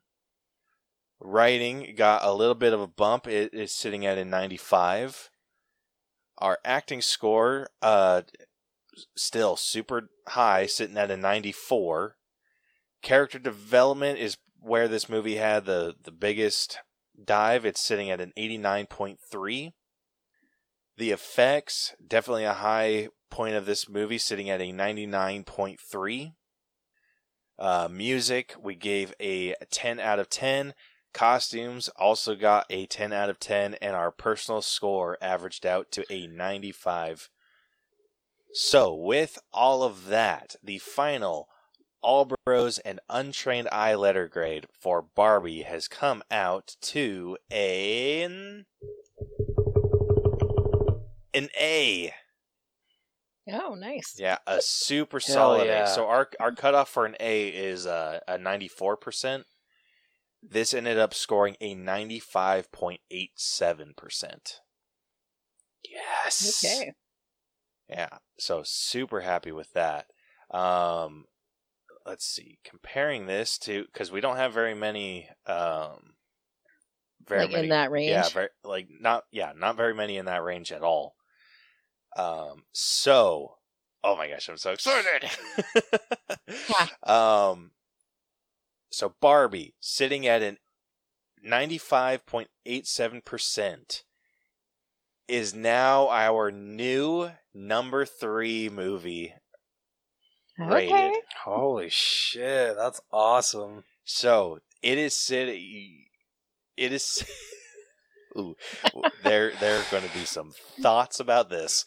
[1.19, 3.27] Writing got a little bit of a bump.
[3.27, 5.31] It is sitting at a 95.
[6.39, 8.23] Our acting score, uh,
[9.17, 12.17] still super high, sitting at a 94.
[13.03, 16.79] Character development is where this movie had the, the biggest
[17.23, 17.65] dive.
[17.65, 19.73] It's sitting at an 89.3.
[20.97, 26.33] The effects, definitely a high point of this movie, sitting at a 99.3.
[27.59, 30.73] Uh, music, we gave a 10 out of 10.
[31.13, 36.05] Costumes also got a 10 out of 10, and our personal score averaged out to
[36.11, 37.29] a 95.
[38.53, 41.49] So, with all of that, the final
[42.05, 48.67] Allbros and Untrained Eye letter grade for Barbie has come out to an
[51.33, 52.13] an A.
[53.51, 54.15] Oh, nice.
[54.19, 55.85] Yeah, a super Hell solid yeah.
[55.85, 55.87] A.
[55.89, 59.45] So our our cutoff for an A is uh, a ninety four percent.
[60.43, 64.61] This ended up scoring a ninety five point eight seven percent.
[65.91, 66.63] yes.
[66.65, 66.93] Okay.
[67.89, 70.07] Yeah, so super happy with that.
[70.51, 71.27] Um,
[72.07, 76.15] let's see, comparing this to because we don't have very many, um,
[77.27, 78.11] very Like many, in that range.
[78.11, 81.15] yeah, very, like not yeah, not very many in that range at all.
[82.17, 83.57] Um, so
[84.03, 85.31] oh my gosh, I'm so excited.
[87.03, 87.71] um,
[88.91, 90.59] so Barbie sitting at an
[91.43, 94.05] ninety five point eight seven percent
[95.27, 99.35] is now our new number three movie
[100.59, 100.93] rated.
[100.93, 101.21] Okay.
[101.45, 103.85] Holy shit, that's awesome.
[104.05, 106.07] So it is sitting.
[106.77, 107.25] It is.
[108.37, 108.57] Ooh,
[109.23, 111.85] there there are going to be some thoughts about this.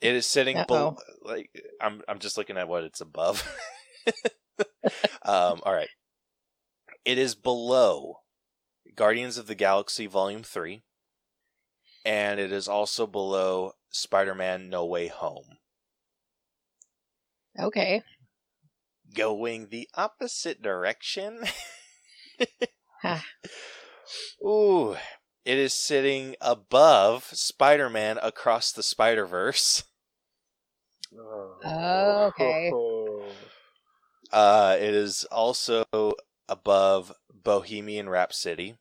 [0.00, 0.96] It is sitting Uh-oh.
[1.22, 1.50] like
[1.80, 2.02] I'm.
[2.08, 3.46] I'm just looking at what it's above.
[5.24, 5.60] um.
[5.62, 5.88] All right.
[7.04, 8.20] It is below
[8.94, 10.82] Guardians of the Galaxy Volume Three,
[12.04, 15.58] and it is also below Spider-Man: No Way Home.
[17.58, 18.02] Okay.
[19.14, 21.44] Going the opposite direction.
[23.02, 23.18] Huh.
[24.44, 24.96] Ooh,
[25.44, 29.84] it is sitting above Spider Man Across the Spider Verse.
[31.64, 32.72] Oh, okay.
[34.32, 35.84] Uh, it is also
[36.48, 38.76] above Bohemian Rhapsody,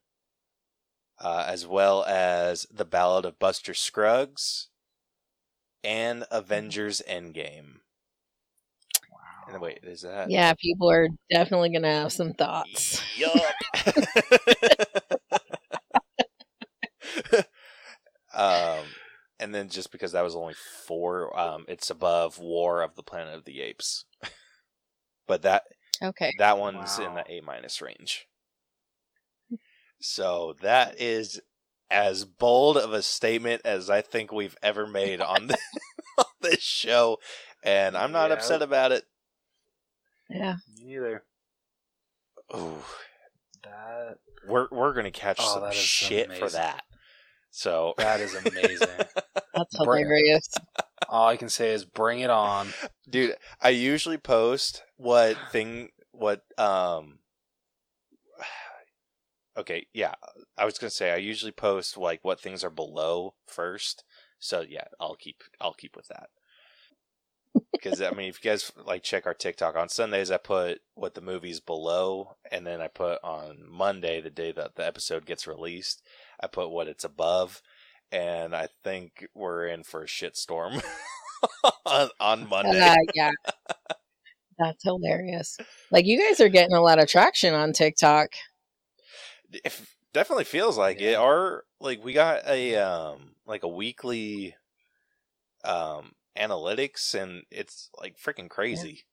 [1.20, 4.70] uh, as well as The Ballad of Buster Scruggs
[5.84, 7.82] and Avengers Endgame.
[9.48, 10.30] And wait, is that?
[10.30, 13.04] Yeah, people are definitely gonna have some thoughts.
[13.18, 13.56] Yup.
[18.34, 18.94] um,
[19.40, 20.56] and then just because that was only
[20.88, 24.06] four, um, it's above War of the Planet of the Apes.
[25.28, 25.64] but that
[26.02, 26.32] Okay.
[26.38, 28.28] that one's in the A minus range.
[30.02, 31.42] So that is
[31.90, 35.58] as bold of a statement as I think we've ever made on this,
[36.18, 37.20] on this show,
[37.64, 38.36] and I'm not Yeah.
[38.36, 39.06] upset about it.
[40.30, 40.56] Yeah.
[40.78, 41.24] Me neither.
[42.56, 42.78] Ooh,
[43.64, 46.84] That we're we're gonna catch Oh, some that is shit for that.
[47.52, 48.88] So that is amazing.
[49.56, 50.50] That's hilarious.
[51.10, 52.68] All I can say is bring it on.
[53.10, 57.20] dude i usually post what thing what um
[59.58, 60.14] okay yeah
[60.58, 64.04] i was gonna say i usually post like what things are below first
[64.40, 66.30] so yeah i'll keep i'll keep with that
[67.82, 71.14] because i mean if you guys like check our tiktok on sundays i put what
[71.14, 75.48] the movie's below and then i put on monday the day that the episode gets
[75.48, 76.02] released
[76.42, 77.62] i put what it's above
[78.12, 80.84] and i think we're in for a shitstorm
[81.86, 83.32] on, on monday Uh, yeah.
[84.58, 85.58] That's hilarious.
[85.92, 88.30] Like you guys are getting a lot of traction on TikTok.
[89.52, 89.74] it
[90.14, 91.18] definitely feels like it Yeah.
[91.18, 94.56] our like we got a um like a weekly
[95.64, 99.04] um analytics and it's like freaking crazy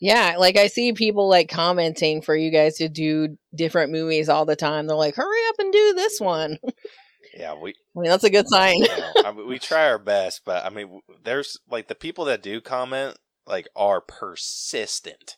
[0.00, 4.44] Yeah, like I see people like commenting for you guys to do different movies all
[4.44, 4.86] the time.
[4.86, 6.58] They're like, "Hurry up and do this one."
[7.38, 8.78] yeah, we I mean, that's a good sign.
[8.78, 12.26] you know, I mean, we try our best but i mean there's like the people
[12.26, 15.36] that do comment like are persistent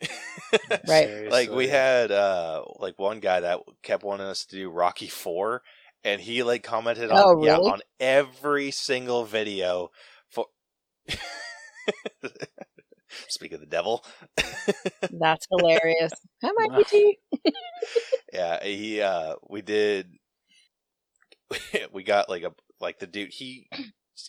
[0.88, 1.30] Right.
[1.30, 5.62] like we had uh like one guy that kept wanting us to do rocky 4
[6.04, 9.90] and he like commented on Oh, yeah on every single video
[10.28, 10.46] for
[13.28, 14.04] speak of the devil
[15.10, 16.12] That's hilarious.
[16.42, 17.18] Hi, Mikey T.
[18.32, 20.08] yeah he uh we did
[21.92, 23.68] we got like a like the dude he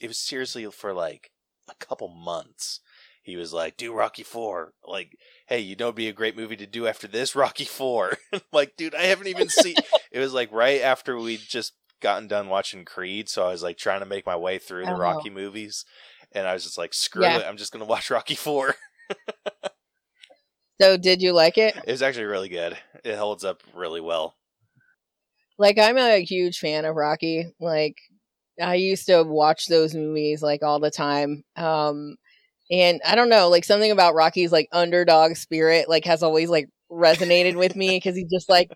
[0.01, 1.31] it was seriously for like
[1.69, 2.81] a couple months
[3.21, 5.17] he was like do rocky 4 like
[5.53, 8.17] hey you know it'd be a great movie to do after this rocky 4
[8.51, 9.75] like dude i haven't even seen
[10.11, 13.77] it was like right after we'd just gotten done watching creed so i was like
[13.77, 15.85] trying to make my way through the rocky movies
[16.31, 17.37] and i was just like screw Yeah.
[17.37, 18.75] it i'm just gonna watch rocky 4
[20.81, 21.75] So, did you like it?
[21.77, 24.35] it was actually really good it holds up really well
[25.59, 27.45] Like, I'm a huge fan of Rocky.
[27.59, 27.95] Like,
[28.61, 31.43] I used to watch those movies like all the time.
[31.55, 32.17] Um,
[32.73, 36.69] and I don't know, like something about Rocky's like underdog spirit like has always like
[36.91, 38.71] resonated with me because he's just like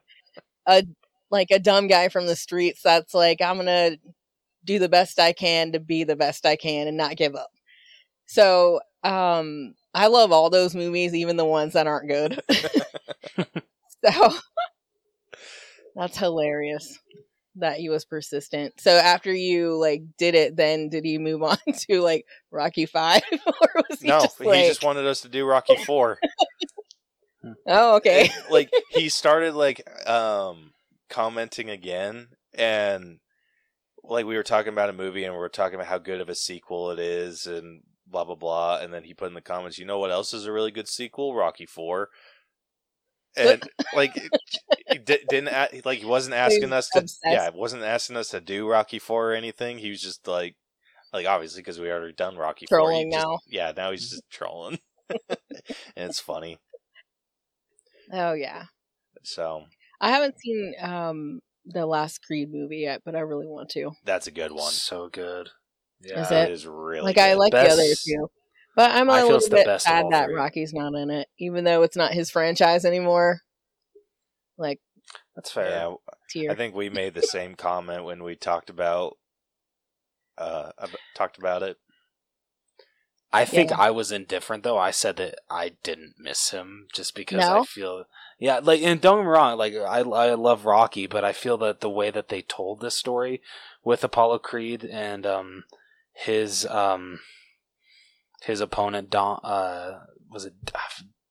[0.67, 0.83] a
[1.31, 3.97] like a dumb guy from the streets that's like I'm gonna
[4.65, 7.49] do the best I can to be the best I can and not give up.
[8.27, 12.41] So, um, I love all those movies, even the ones that aren't good.
[14.05, 14.29] so
[15.95, 16.99] that's hilarious
[17.59, 18.79] that he was persistent.
[18.79, 21.57] So after you like did it, then did he move on
[21.89, 25.45] to like Rocky Five, or was he no just he just wanted us to do
[25.45, 26.19] rocky 4
[27.67, 30.71] oh okay, like he started like um
[31.09, 33.19] commenting again and
[34.03, 36.29] like we were talking about a movie and we were talking about how good of
[36.29, 39.77] a sequel it is and blah blah blah and then he put in the comments
[39.77, 41.35] you know what else is a really good sequel?
[41.35, 42.09] Rocky 4
[43.37, 44.13] and like
[44.89, 47.19] he di- didn't a- like he wasn't asking us to obsessed.
[47.25, 50.55] yeah wasn't asking us to do rocky 4 or anything he was just like
[51.13, 53.39] like obviously because we already done rocky 4 he Trolling just- now.
[53.47, 56.57] yeah now he's just trolling and it's funny
[58.13, 58.63] oh yeah.
[59.23, 59.63] so
[60.01, 63.91] I haven't seen um the last Creed movie yet, but I really want to.
[64.05, 64.71] That's a good one.
[64.71, 65.49] So good.
[66.01, 66.21] Yeah.
[66.21, 66.53] Is That it?
[66.53, 67.23] is really like good.
[67.23, 68.29] I like Best- the other two,
[68.77, 70.35] but I'm a I little bit sad that three.
[70.35, 73.41] Rocky's not in it, even though it's not his franchise anymore.
[74.57, 74.79] Like
[75.35, 75.69] That's fair.
[75.69, 75.93] Yeah,
[76.29, 76.51] tier.
[76.51, 79.17] I think we made the same comment when we talked about
[80.37, 81.77] uh ab- talked about it.
[83.33, 83.77] I think Yeah.
[83.79, 84.77] I was indifferent though.
[84.77, 88.05] I said that I didn't miss him just because I feel
[88.39, 91.57] yeah, like and don't get me wrong, like I I love Rocky, but I feel
[91.57, 93.41] that the way that they told this story
[93.83, 95.63] with Apollo Creed and um
[96.13, 97.19] his um
[98.43, 99.99] his opponent Don uh
[100.31, 100.53] was it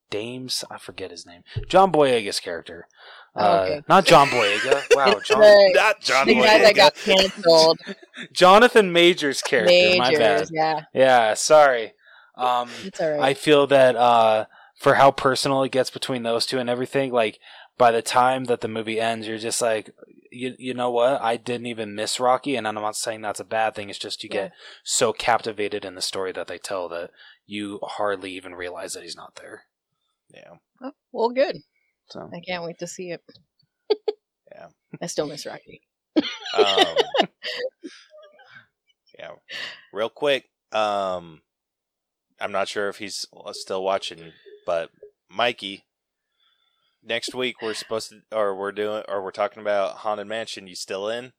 [0.09, 0.65] Dames?
[0.71, 1.43] I forget his name.
[1.69, 2.87] John Boyega's character.
[3.35, 3.83] Oh, Uh, okay.
[3.89, 4.83] not John Boyega.
[4.97, 7.81] Wow, It's John, the, Not John the guy that got canceled.
[8.33, 9.99] Jonathan Majors character.
[9.99, 10.49] My bad.
[10.51, 11.93] Yeah, Yeah, sorry.
[12.37, 13.21] Um, it's alright.
[13.21, 14.47] I feel that uh,
[14.79, 17.39] for how personal it gets between those two and everything, like
[17.79, 19.91] by the time that the movie ends, you're just like,
[20.31, 21.21] you, you know what?
[21.21, 23.91] I didn't even miss Rocky, and I'm not saying that's a bad thing.
[23.91, 24.43] It's just you Yeah.
[24.45, 24.53] get
[24.85, 27.11] so captivated in the story that they tell that
[27.47, 29.65] you hardly even realize that he's not there.
[30.33, 30.55] Yeah.
[30.83, 31.59] Oh, well, good.
[32.11, 33.23] So I can't wait to see it.
[34.53, 34.69] Yeah.
[35.03, 35.83] I still miss Rocky.
[36.55, 36.97] Um,
[39.19, 39.31] yeah.
[39.93, 41.43] Real quick, um,
[42.41, 44.33] I'm not sure if he's still watching,
[44.65, 44.91] but
[45.31, 45.85] Mikey,
[47.07, 50.67] next week we're supposed to, or we're doing, or we're talking about Haunted Mansion.
[50.67, 51.33] You still in?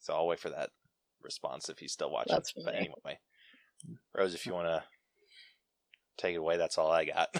[0.00, 0.70] So I'll wait for that
[1.22, 2.34] response if he's still watching.
[2.34, 2.74] That's but fine.
[2.74, 3.18] anyway,
[4.16, 4.84] Rose, if you want to
[6.18, 7.34] take it away, that's all I got.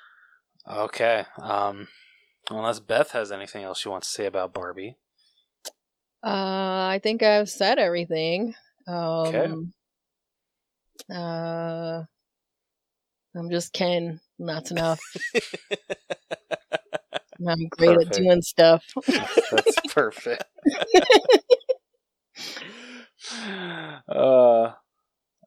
[0.70, 1.24] okay.
[1.40, 1.88] Um,
[2.50, 4.96] unless Beth has anything else she wants to say about Barbie.
[6.24, 8.54] Uh, I think I've said everything.
[8.86, 9.72] Um,
[11.12, 12.02] Uh,
[13.36, 14.20] I'm just Ken.
[14.38, 15.00] and That's enough.
[17.46, 18.16] I'm great Perfect.
[18.16, 18.84] at doing stuff.
[19.06, 20.44] That's perfect.
[24.08, 24.76] uh, all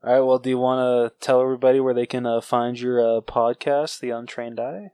[0.02, 0.20] right.
[0.20, 4.00] Well, do you want to tell everybody where they can uh, find your uh, podcast,
[4.00, 4.92] The Untrained Eye?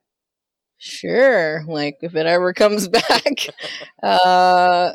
[0.78, 1.65] Sure.
[1.67, 3.49] Like if it ever comes back.
[4.02, 4.93] uh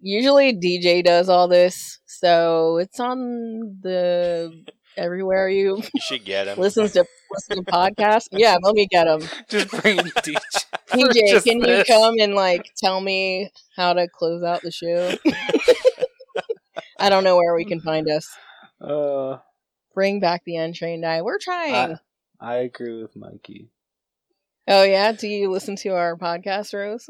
[0.00, 1.98] usually DJ does all this.
[2.06, 4.64] So it's on the
[4.96, 6.58] everywhere you you should get him.
[6.58, 8.28] listens to listen to podcasts.
[8.32, 9.22] Yeah, let me get them.
[9.48, 10.36] Just bring in DJ.
[10.86, 11.88] for DJ, just can this.
[11.88, 15.14] you come and like tell me how to close out the show?
[16.98, 18.28] I don't know where we can find us.
[18.80, 19.38] Uh,
[19.94, 21.22] Bring back the untrained eye.
[21.22, 21.98] We're trying.
[22.40, 23.68] I agree with Mikey.
[24.68, 27.08] oh yeah, do you listen to our podcast, Rose?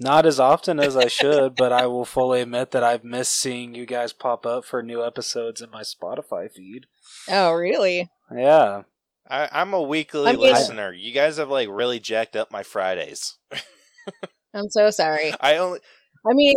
[0.00, 3.74] Not as often as I should, but I will fully admit that I've missed seeing
[3.74, 6.86] you guys pop up for new episodes in my Spotify feed.
[7.28, 8.08] Oh really?
[8.34, 8.82] Yeah.
[9.28, 10.92] I, I'm a weekly I mean- listener.
[10.92, 13.38] You guys have like really jacked up my Fridays.
[14.54, 15.34] I'm so sorry.
[15.40, 15.80] I only
[16.24, 16.56] I mean,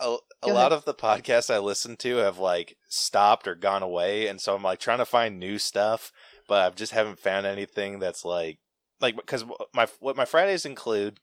[0.00, 0.72] a, a lot ahead.
[0.72, 4.62] of the podcasts I listen to have like stopped or gone away, and so I'm
[4.62, 6.12] like trying to find new stuff,
[6.46, 8.58] but I just haven't found anything that's like
[9.00, 11.18] like because my what my Fridays include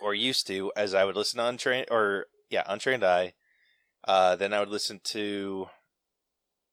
[0.00, 3.34] or used to as I would listen to untrained or yeah untrained eye,
[4.06, 5.68] uh, then I would listen to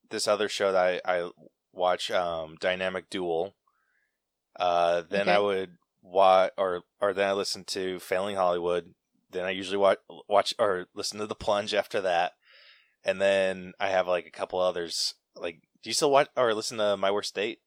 [0.10, 1.30] this other show that I, I
[1.72, 3.56] watch um, Dynamic Duel.
[4.58, 8.94] Uh, then I would watch or or then I listen to Failing Hollywood.
[9.32, 12.34] Then I usually watch watch or listen to the plunge after that,
[13.04, 15.16] and then I have like a couple others.
[15.36, 17.60] Like, do you still watch or listen to My Worst Date?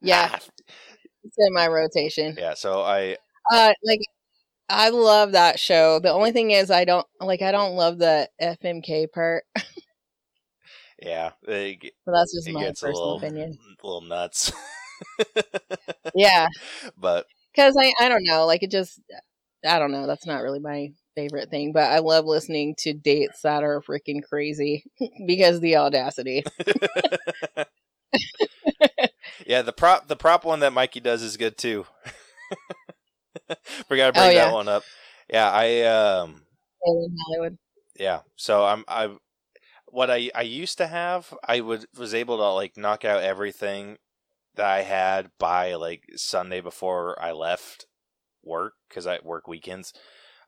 [0.00, 0.38] yeah, Ah,
[1.24, 2.36] it's in my rotation.
[2.36, 2.54] yeah.
[2.54, 3.16] So I
[3.52, 4.00] Uh, like
[4.68, 5.98] I love that show.
[5.98, 7.42] The only thing is, I don't like.
[7.42, 9.44] I don't love the FMK part,
[11.02, 13.58] yeah, it, but that's just my personal little opinion.
[13.82, 14.52] a little nuts.
[16.14, 16.46] Yeah,
[16.96, 18.46] but because I I don't know.
[18.46, 19.00] Like it just
[19.66, 20.06] I don't know.
[20.06, 24.22] That's not really my favorite thing, but I love listening to dates that are freaking
[24.22, 24.84] crazy
[25.26, 26.44] because the audacity.
[29.46, 31.86] yeah, the prop the prop one that Mikey does is good too.
[33.88, 34.86] we gotta bring Oh, that one up.
[35.28, 36.42] Yeah, I um
[36.84, 37.58] Hollywood.
[37.98, 38.20] yeah.
[38.36, 39.14] So I'm I
[39.86, 43.98] what I I used to have I would was able to like knock out everything
[44.56, 47.86] that I had by like Sunday before I left
[48.44, 49.94] work because I work weekends.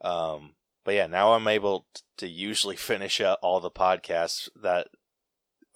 [0.03, 0.55] Um,
[0.85, 1.87] but yeah, now I'm able
[2.19, 4.89] to usually finish up all the podcasts that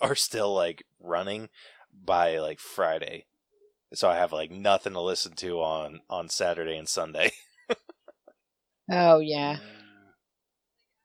[0.00, 1.50] are still like running
[1.92, 3.26] by like Friday.
[3.94, 7.32] So I have like nothing to listen to on on Saturday and Sunday.
[8.90, 9.58] Oh yeah.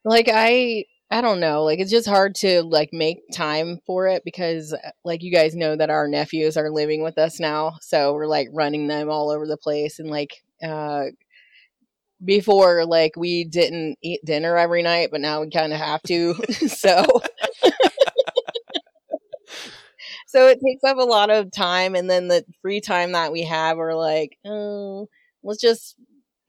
[0.05, 4.23] like i i don't know like it's just hard to like make time for it
[4.25, 8.27] because like you guys know that our nephews are living with us now so we're
[8.27, 11.05] like running them all over the place and like uh
[12.23, 16.33] before like we didn't eat dinner every night, but now we kind of have to.
[16.67, 17.05] so
[20.33, 23.43] so it takes up a lot of time and then the free time that we
[23.43, 25.07] have we're like, "Oh,
[25.43, 25.95] let's just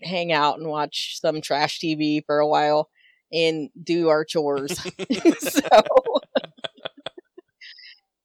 [0.00, 2.88] hang out and watch some trash TV for a while
[3.30, 4.78] and do our chores."
[5.38, 5.68] so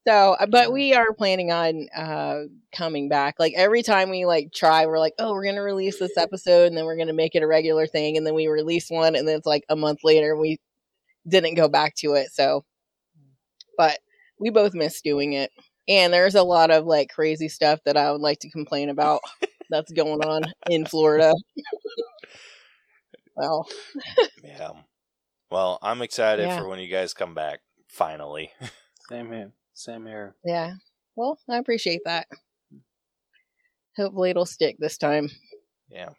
[0.08, 3.36] so, uh, but we are planning on uh coming back.
[3.38, 6.78] Like every time we like try, we're like, oh, we're gonna release this episode, and
[6.78, 9.38] then we're gonna make it a regular thing, and then we release one, and then
[9.38, 10.58] it's like a month later, and we
[11.28, 12.32] didn't go back to it.
[12.32, 12.66] So,
[13.78, 14.00] but
[14.40, 15.52] we both miss doing it,
[15.88, 19.22] and there's a lot of like crazy stuff that I would like to complain about
[19.70, 21.34] that's going on in Florida.
[23.36, 23.68] well,
[24.44, 24.72] Yeah.
[25.52, 26.60] Well, I'm excited Yeah.
[26.60, 27.60] for when you guys come back.
[27.88, 28.52] Finally.
[29.10, 29.52] Same here.
[29.74, 30.36] Same here.
[30.46, 30.74] yeah.
[31.16, 32.28] Well, I appreciate that.
[33.98, 35.30] Hopefully, it'll stick this time.
[35.90, 36.10] Yeah.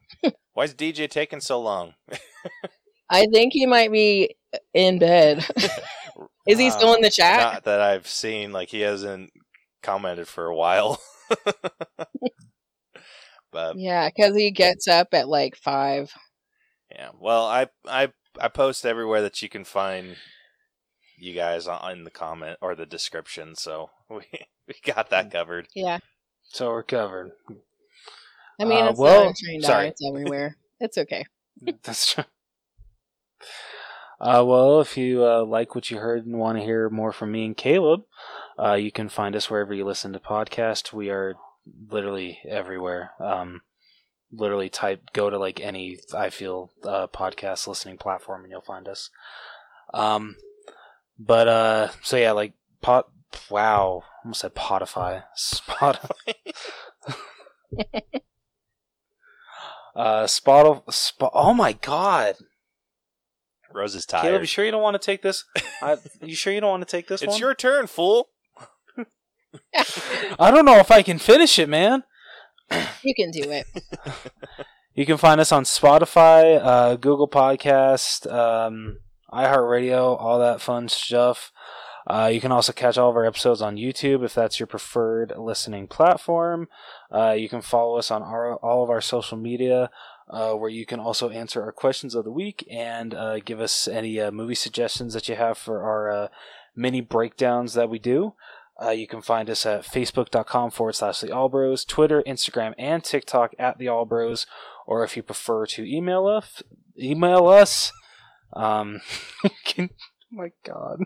[0.52, 1.94] Why is DJ taking so long?
[3.10, 4.34] I think he might be
[4.74, 5.46] in bed.
[6.46, 7.38] Is he Uh, still in the chat?
[7.38, 8.52] Not that I've seen.
[8.52, 9.30] Like he hasn't
[9.82, 11.00] commented for a while.
[13.52, 16.12] but Yeah, because he gets up at like five.
[16.90, 17.10] yeah.
[17.18, 20.16] Well, I I I post everywhere that you can find
[21.18, 23.54] you guys on in the comment or the description.
[23.54, 24.24] So we
[24.66, 25.68] we got that covered.
[25.74, 25.98] Yeah,
[26.42, 27.32] So we're covered.
[28.60, 29.88] I mean, Uh, well, not trained sorry.
[29.88, 30.56] It's everywhere.
[30.80, 31.24] It's okay.
[31.82, 32.24] That's true.
[34.20, 37.32] Uh, well, if you uh, like what you heard and want to hear more from
[37.32, 38.02] me and Caleb,
[38.58, 40.92] uh, you can find us wherever you listen to podcasts.
[40.92, 41.36] We are
[41.88, 43.12] literally everywhere.
[43.18, 43.62] Um,
[44.30, 48.86] literally type go to like any I feel uh, podcast listening platform and you'll find
[48.88, 49.10] us.
[49.94, 50.36] Um,
[51.18, 53.08] but uh, so yeah, like pot.
[53.48, 55.22] Wow, almost said Spotify.
[55.38, 56.34] Spotify.
[59.96, 60.92] uh, Spot.
[60.92, 61.30] Spot.
[61.32, 62.34] Oh my god.
[63.72, 64.22] Rose is tired.
[64.22, 64.40] Caleb, tired.
[64.42, 65.44] you sure you don't want to take this?
[65.82, 67.40] I, you sure you don't want to take this it's one?
[67.40, 68.28] your turn, fool.
[70.38, 72.04] I don't know if I can finish it, man.
[73.02, 73.66] You can do it.
[74.94, 78.98] You can find us on Spotify, uh, Google Podcast, um,
[79.32, 81.52] iHeartRadio, all that fun stuff.
[82.06, 85.32] Uh, you can also catch all of our episodes on YouTube if that's your preferred
[85.38, 86.68] listening platform.
[87.10, 89.90] Uh, you can follow us on our, all of our social media,
[90.30, 93.88] uh, where you can also answer our questions of the week and uh, give us
[93.88, 96.28] any uh, movie suggestions that you have for our uh,
[96.76, 98.34] mini breakdowns that we do.
[98.80, 103.52] Uh, you can find us at facebook.com forward slash the Allbros, Twitter, Instagram, and TikTok
[103.58, 104.46] at the Allbros,
[104.86, 106.62] or if you prefer to email us,
[106.98, 107.92] email us.
[108.54, 109.00] Um,
[109.64, 111.04] can, oh my God.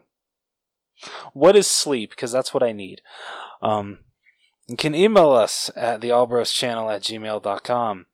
[1.33, 2.11] What is sleep?
[2.11, 3.01] Because that's what I need.
[3.61, 3.99] Um,
[4.69, 8.07] you can email us at the Allbros channel at gmail.com.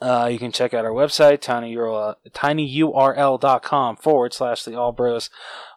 [0.00, 5.28] Uh, you can check out our website, tinyurl, tinyurl.com forward slash the Allbros.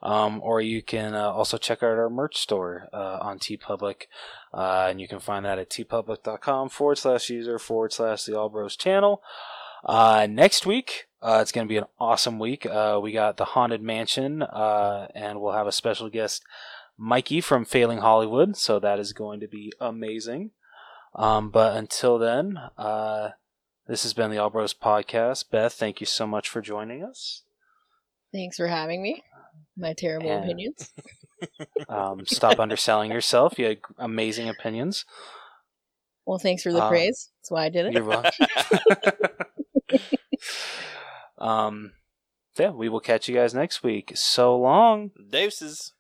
[0.02, 4.03] Um, or you can uh, also check out our merch store uh, on TeePublic.
[4.53, 8.50] Uh, and you can find that at teepublic.com forward slash user forward slash the All
[8.50, 9.22] Bros channel.
[9.86, 12.66] Uh, next week, uh, it's going to be an awesome week.
[12.66, 16.44] We got the Haunted Mansion, and we'll have a special guest,
[16.98, 18.58] Mikey from Failing Hollywood.
[18.58, 20.52] So that is going to be amazing.
[21.14, 22.60] Um, but until then,
[23.88, 25.50] this has been the Allbros podcast.
[25.50, 27.44] Beth, thank you so much for joining us.
[28.34, 29.24] Thanks for having me.
[29.76, 30.92] My terrible And- opinions.
[31.88, 33.60] Um, stop underselling yourself.
[33.60, 35.06] You had amazing opinions.
[36.26, 37.30] Well, thanks for the uh, praise.
[37.40, 37.94] That's why I did it.
[37.94, 38.32] You're welcome.
[41.38, 41.92] um,
[42.58, 44.14] yeah, we will catch you guys next week.
[44.16, 45.12] So long.
[45.30, 45.94] Deuces.